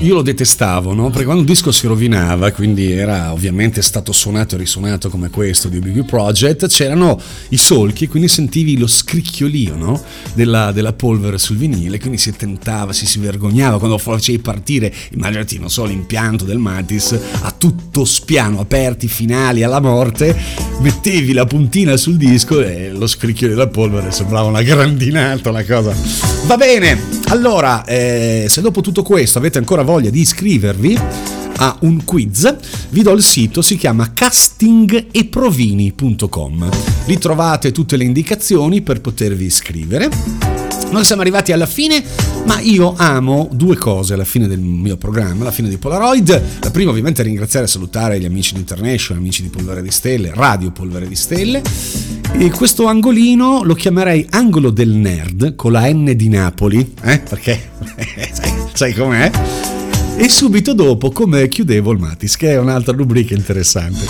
io 0.00 0.14
lo 0.14 0.22
detestavo, 0.22 0.94
no? 0.94 1.10
Perché 1.10 1.24
quando 1.24 1.42
il 1.42 1.46
disco 1.46 1.70
si 1.72 1.86
rovinava, 1.86 2.52
quindi 2.52 2.90
era 2.90 3.30
ovviamente 3.34 3.82
stato 3.82 4.12
suonato 4.12 4.54
e 4.54 4.58
risuonato 4.58 5.10
come 5.10 5.28
questo 5.28 5.68
di 5.68 5.78
BB 5.78 6.06
Project, 6.06 6.66
c'erano 6.68 7.20
i 7.50 7.58
solchi, 7.58 8.08
quindi 8.08 8.28
sentivi 8.28 8.78
lo 8.78 8.86
scricchiolio, 9.16 9.76
no? 9.76 10.02
Della, 10.34 10.72
della 10.72 10.92
polvere 10.92 11.38
sul 11.38 11.56
vinile, 11.56 11.98
quindi 11.98 12.18
si 12.18 12.34
tentava, 12.36 12.92
si, 12.92 13.06
si 13.06 13.18
vergognava 13.18 13.78
quando 13.78 13.96
facevi 13.98 14.38
partire, 14.38 14.92
immaginati, 15.12 15.58
non 15.58 15.70
so, 15.70 15.84
l'impianto 15.84 16.44
del 16.44 16.58
Matis 16.58 17.18
a 17.40 17.54
tutto 17.56 18.04
spiano, 18.04 18.60
aperti, 18.60 19.08
finali, 19.08 19.62
alla 19.62 19.80
morte, 19.80 20.36
mettevi 20.80 21.32
la 21.32 21.46
puntina 21.46 21.96
sul 21.96 22.16
disco 22.16 22.60
e 22.60 22.90
lo 22.90 23.06
scricchiolio 23.06 23.56
della 23.56 23.68
polvere 23.68 24.10
sembrava 24.10 24.48
una 24.48 24.62
grandinata, 24.62 25.50
una 25.50 25.64
cosa. 25.64 25.94
Va 26.46 26.56
bene, 26.56 27.00
allora, 27.28 27.84
eh, 27.84 28.46
se 28.48 28.60
dopo 28.60 28.80
tutto 28.80 29.02
questo 29.02 29.38
avete 29.38 29.58
ancora 29.58 29.82
voglia 29.82 30.10
di 30.10 30.20
iscrivervi 30.20 30.98
a 31.56 31.76
un 31.80 32.04
quiz, 32.04 32.54
vi 32.90 33.02
do 33.02 33.10
il 33.12 33.22
sito, 33.22 33.62
si 33.62 33.76
chiama 33.76 34.12
castingeprovini.com. 34.12 36.68
Lì 37.06 37.18
trovate 37.18 37.72
tutte 37.72 37.96
le 37.96 38.04
indicazioni 38.04 38.82
per 38.82 39.00
potervi 39.00 39.44
iscrivere. 39.44 40.54
Noi 40.90 41.04
siamo 41.04 41.22
arrivati 41.22 41.52
alla 41.52 41.66
fine, 41.66 42.02
ma 42.46 42.60
io 42.60 42.94
amo 42.96 43.48
due 43.52 43.76
cose 43.76 44.14
alla 44.14 44.24
fine 44.24 44.46
del 44.46 44.60
mio 44.60 44.96
programma, 44.96 45.42
alla 45.42 45.50
fine 45.50 45.68
di 45.68 45.78
Polaroid. 45.78 46.42
La 46.60 46.70
prima 46.70 46.90
ovviamente 46.90 47.22
è 47.22 47.24
ringraziare 47.24 47.66
e 47.66 47.68
salutare 47.68 48.20
gli 48.20 48.24
amici 48.24 48.54
di 48.54 48.60
International, 48.60 49.20
amici 49.20 49.42
di 49.42 49.48
Polvere 49.48 49.82
di 49.82 49.90
Stelle, 49.90 50.30
Radio 50.32 50.70
Polvere 50.70 51.08
di 51.08 51.16
Stelle. 51.16 51.60
E 52.38 52.50
questo 52.50 52.86
angolino 52.86 53.64
lo 53.64 53.74
chiamerei 53.74 54.24
angolo 54.30 54.70
del 54.70 54.90
nerd 54.90 55.56
con 55.56 55.72
la 55.72 55.92
N 55.92 56.12
di 56.14 56.28
Napoli, 56.28 56.94
eh? 57.02 57.18
perché 57.18 57.70
sai, 58.32 58.52
sai 58.72 58.94
com'è? 58.94 59.65
E 60.18 60.30
subito 60.30 60.72
dopo 60.72 61.10
come 61.10 61.46
chiudevo 61.46 61.92
il 61.92 61.98
Matis, 61.98 62.36
che 62.36 62.52
è 62.52 62.58
un'altra 62.58 62.96
rubrica 62.96 63.34
interessante. 63.34 64.06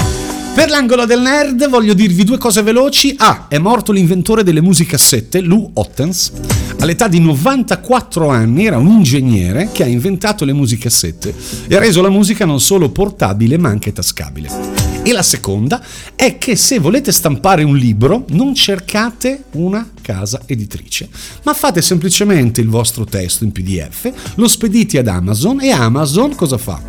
Per 0.54 0.70
l'angolo 0.70 1.04
del 1.04 1.20
nerd 1.20 1.68
voglio 1.68 1.94
dirvi 1.94 2.22
due 2.22 2.38
cose 2.38 2.62
veloci. 2.62 3.14
Ah, 3.18 3.46
è 3.48 3.58
morto 3.58 3.90
l'inventore 3.90 4.44
delle 4.44 4.60
musicassette, 4.60 5.40
Lou 5.40 5.68
Ottens. 5.74 6.32
All'età 6.78 7.08
di 7.08 7.18
94 7.18 8.28
anni 8.28 8.66
era 8.66 8.78
un 8.78 8.86
ingegnere 8.86 9.70
che 9.72 9.82
ha 9.82 9.86
inventato 9.86 10.44
le 10.44 10.52
musicassette 10.52 11.34
e 11.66 11.74
ha 11.74 11.80
reso 11.80 12.00
la 12.00 12.08
musica 12.08 12.44
non 12.44 12.60
solo 12.60 12.88
portabile 12.90 13.58
ma 13.58 13.68
anche 13.68 13.92
tascabile. 13.92 14.85
E 15.06 15.12
la 15.12 15.22
seconda 15.22 15.80
è 16.16 16.36
che 16.36 16.56
se 16.56 16.80
volete 16.80 17.12
stampare 17.12 17.62
un 17.62 17.76
libro 17.76 18.24
non 18.30 18.56
cercate 18.56 19.44
una 19.52 19.88
casa 20.02 20.42
editrice, 20.46 21.08
ma 21.44 21.54
fate 21.54 21.80
semplicemente 21.80 22.60
il 22.60 22.68
vostro 22.68 23.04
testo 23.04 23.44
in 23.44 23.52
PDF, 23.52 24.12
lo 24.34 24.48
spedite 24.48 24.98
ad 24.98 25.06
Amazon 25.06 25.60
e 25.60 25.70
Amazon 25.70 26.34
cosa 26.34 26.58
fa? 26.58 26.82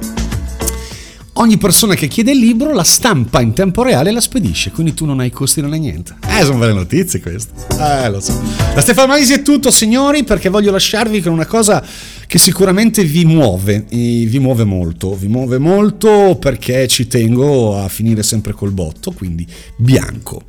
Ogni 1.34 1.60
persona 1.60 1.94
che 1.94 2.08
chiede 2.08 2.32
il 2.32 2.40
libro 2.40 2.74
la 2.74 2.84
stampa 2.84 3.40
in 3.40 3.54
tempo 3.54 3.84
reale 3.84 4.10
e 4.10 4.14
la 4.14 4.22
spedisce, 4.22 4.72
quindi 4.72 4.96
tu 4.96 5.06
non 5.06 5.20
hai 5.20 5.30
costi, 5.30 5.62
non 5.62 5.74
hai 5.74 5.80
niente. 5.80 6.16
Eh, 6.28 6.44
sono 6.44 6.58
belle 6.58 6.74
notizie 6.74 7.22
queste. 7.22 7.52
Eh, 7.80 8.10
lo 8.10 8.20
so. 8.20 8.42
Da 8.74 8.82
Stefano 8.82 9.10
Malisi 9.10 9.34
è 9.34 9.44
tutto, 9.44 9.70
signori, 9.70 10.24
perché 10.24 10.50
voglio 10.50 10.72
lasciarvi 10.72 11.22
con 11.22 11.34
una 11.34 11.46
cosa 11.46 11.86
che 12.28 12.38
sicuramente 12.38 13.06
vi 13.06 13.24
muove, 13.24 13.86
vi 13.90 14.40
muove 14.40 14.66
molto, 14.66 15.16
vi 15.16 15.28
muove 15.28 15.58
molto 15.58 16.38
perché 16.40 16.88
ci 16.88 17.08
tengo 17.08 17.82
a 17.82 17.88
finire 17.88 18.22
sempre 18.22 18.52
col 18.52 18.72
botto, 18.72 19.12
quindi 19.12 19.48
bianco. 19.78 20.44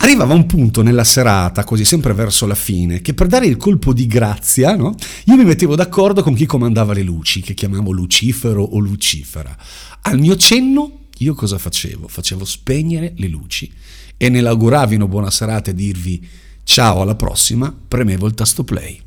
Arrivava 0.00 0.34
un 0.34 0.46
punto 0.46 0.82
nella 0.82 1.04
serata, 1.04 1.64
così 1.64 1.84
sempre 1.84 2.12
verso 2.12 2.46
la 2.46 2.54
fine, 2.54 3.00
che 3.00 3.14
per 3.14 3.26
dare 3.26 3.46
il 3.46 3.56
colpo 3.56 3.92
di 3.92 4.06
grazia, 4.06 4.76
no? 4.76 4.94
Io 5.24 5.34
mi 5.34 5.44
mettevo 5.44 5.74
d'accordo 5.74 6.22
con 6.22 6.34
chi 6.34 6.46
comandava 6.46 6.92
le 6.92 7.02
luci, 7.02 7.40
che 7.40 7.54
chiamavo 7.54 7.90
Lucifero 7.90 8.62
o 8.62 8.78
Lucifera. 8.78 9.56
Al 10.02 10.18
mio 10.20 10.36
cenno, 10.36 11.06
io 11.18 11.34
cosa 11.34 11.58
facevo? 11.58 12.06
Facevo 12.06 12.44
spegnere 12.44 13.14
le 13.16 13.26
luci 13.26 13.72
e 14.16 14.28
nell'augurarvi 14.28 14.94
una 14.94 15.08
buona 15.08 15.30
serata 15.30 15.70
e 15.70 15.74
dirvi 15.74 16.24
ciao 16.62 17.00
alla 17.00 17.16
prossima, 17.16 17.74
premevo 17.88 18.26
il 18.26 18.34
tasto 18.34 18.62
play. 18.62 19.06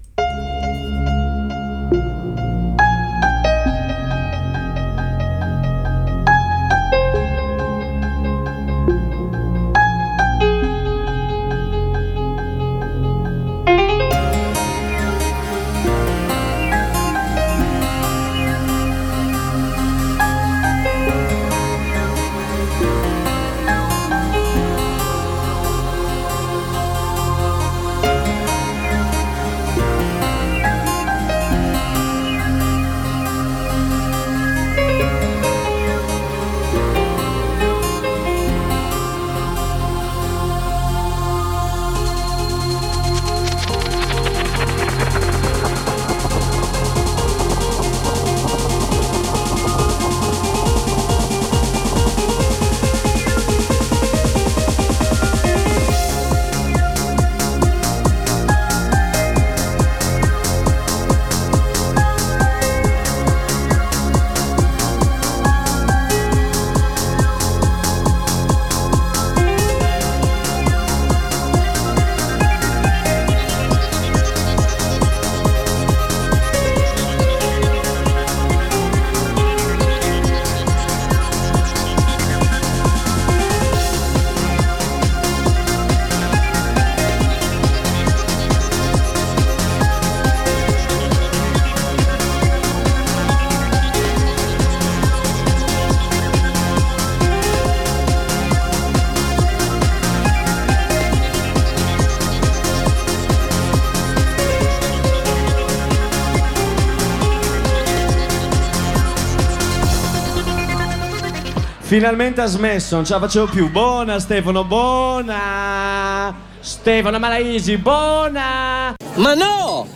Finalmente 111.91 112.39
ha 112.39 112.45
smesso, 112.45 112.95
non 112.95 113.03
ce 113.03 113.11
la 113.11 113.19
facevo 113.19 113.47
più. 113.47 113.69
Buona 113.69 114.17
Stefano, 114.17 114.63
buona! 114.63 116.33
Stefano 116.61 117.19
Malaisi, 117.19 117.75
buona! 117.75 118.95
Ma 119.15 119.33
no! 119.33 119.89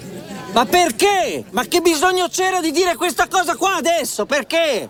Ma 0.51 0.65
perché? 0.65 1.45
Ma 1.51 1.63
che 1.63 1.79
bisogno 1.79 2.27
c'era 2.29 2.59
di 2.59 2.71
dire 2.71 2.95
questa 2.95 3.29
cosa 3.29 3.55
qua 3.55 3.75
adesso? 3.75 4.25
Perché? 4.25 4.89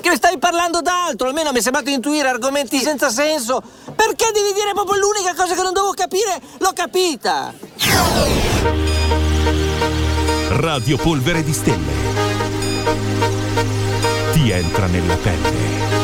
Che 0.00 0.14
stai 0.14 0.38
parlando 0.38 0.80
d'altro, 0.80 1.26
almeno 1.26 1.50
mi 1.50 1.58
è 1.58 1.60
sembrato 1.60 1.90
intuire 1.90 2.28
argomenti 2.28 2.78
senza 2.78 3.10
senso. 3.10 3.60
Perché 3.86 4.30
devi 4.32 4.52
dire 4.54 4.70
proprio 4.74 5.00
l'unica 5.00 5.34
cosa 5.34 5.56
che 5.56 5.62
non 5.62 5.72
devo 5.72 5.90
capire? 5.90 6.40
L'ho 6.58 6.72
capita! 6.72 7.52
Radio 10.50 10.98
Polvere 10.98 11.42
di 11.42 11.52
Stelle. 11.52 11.92
Ti 14.30 14.50
entra 14.50 14.86
nella 14.86 15.16
pelle. 15.16 16.03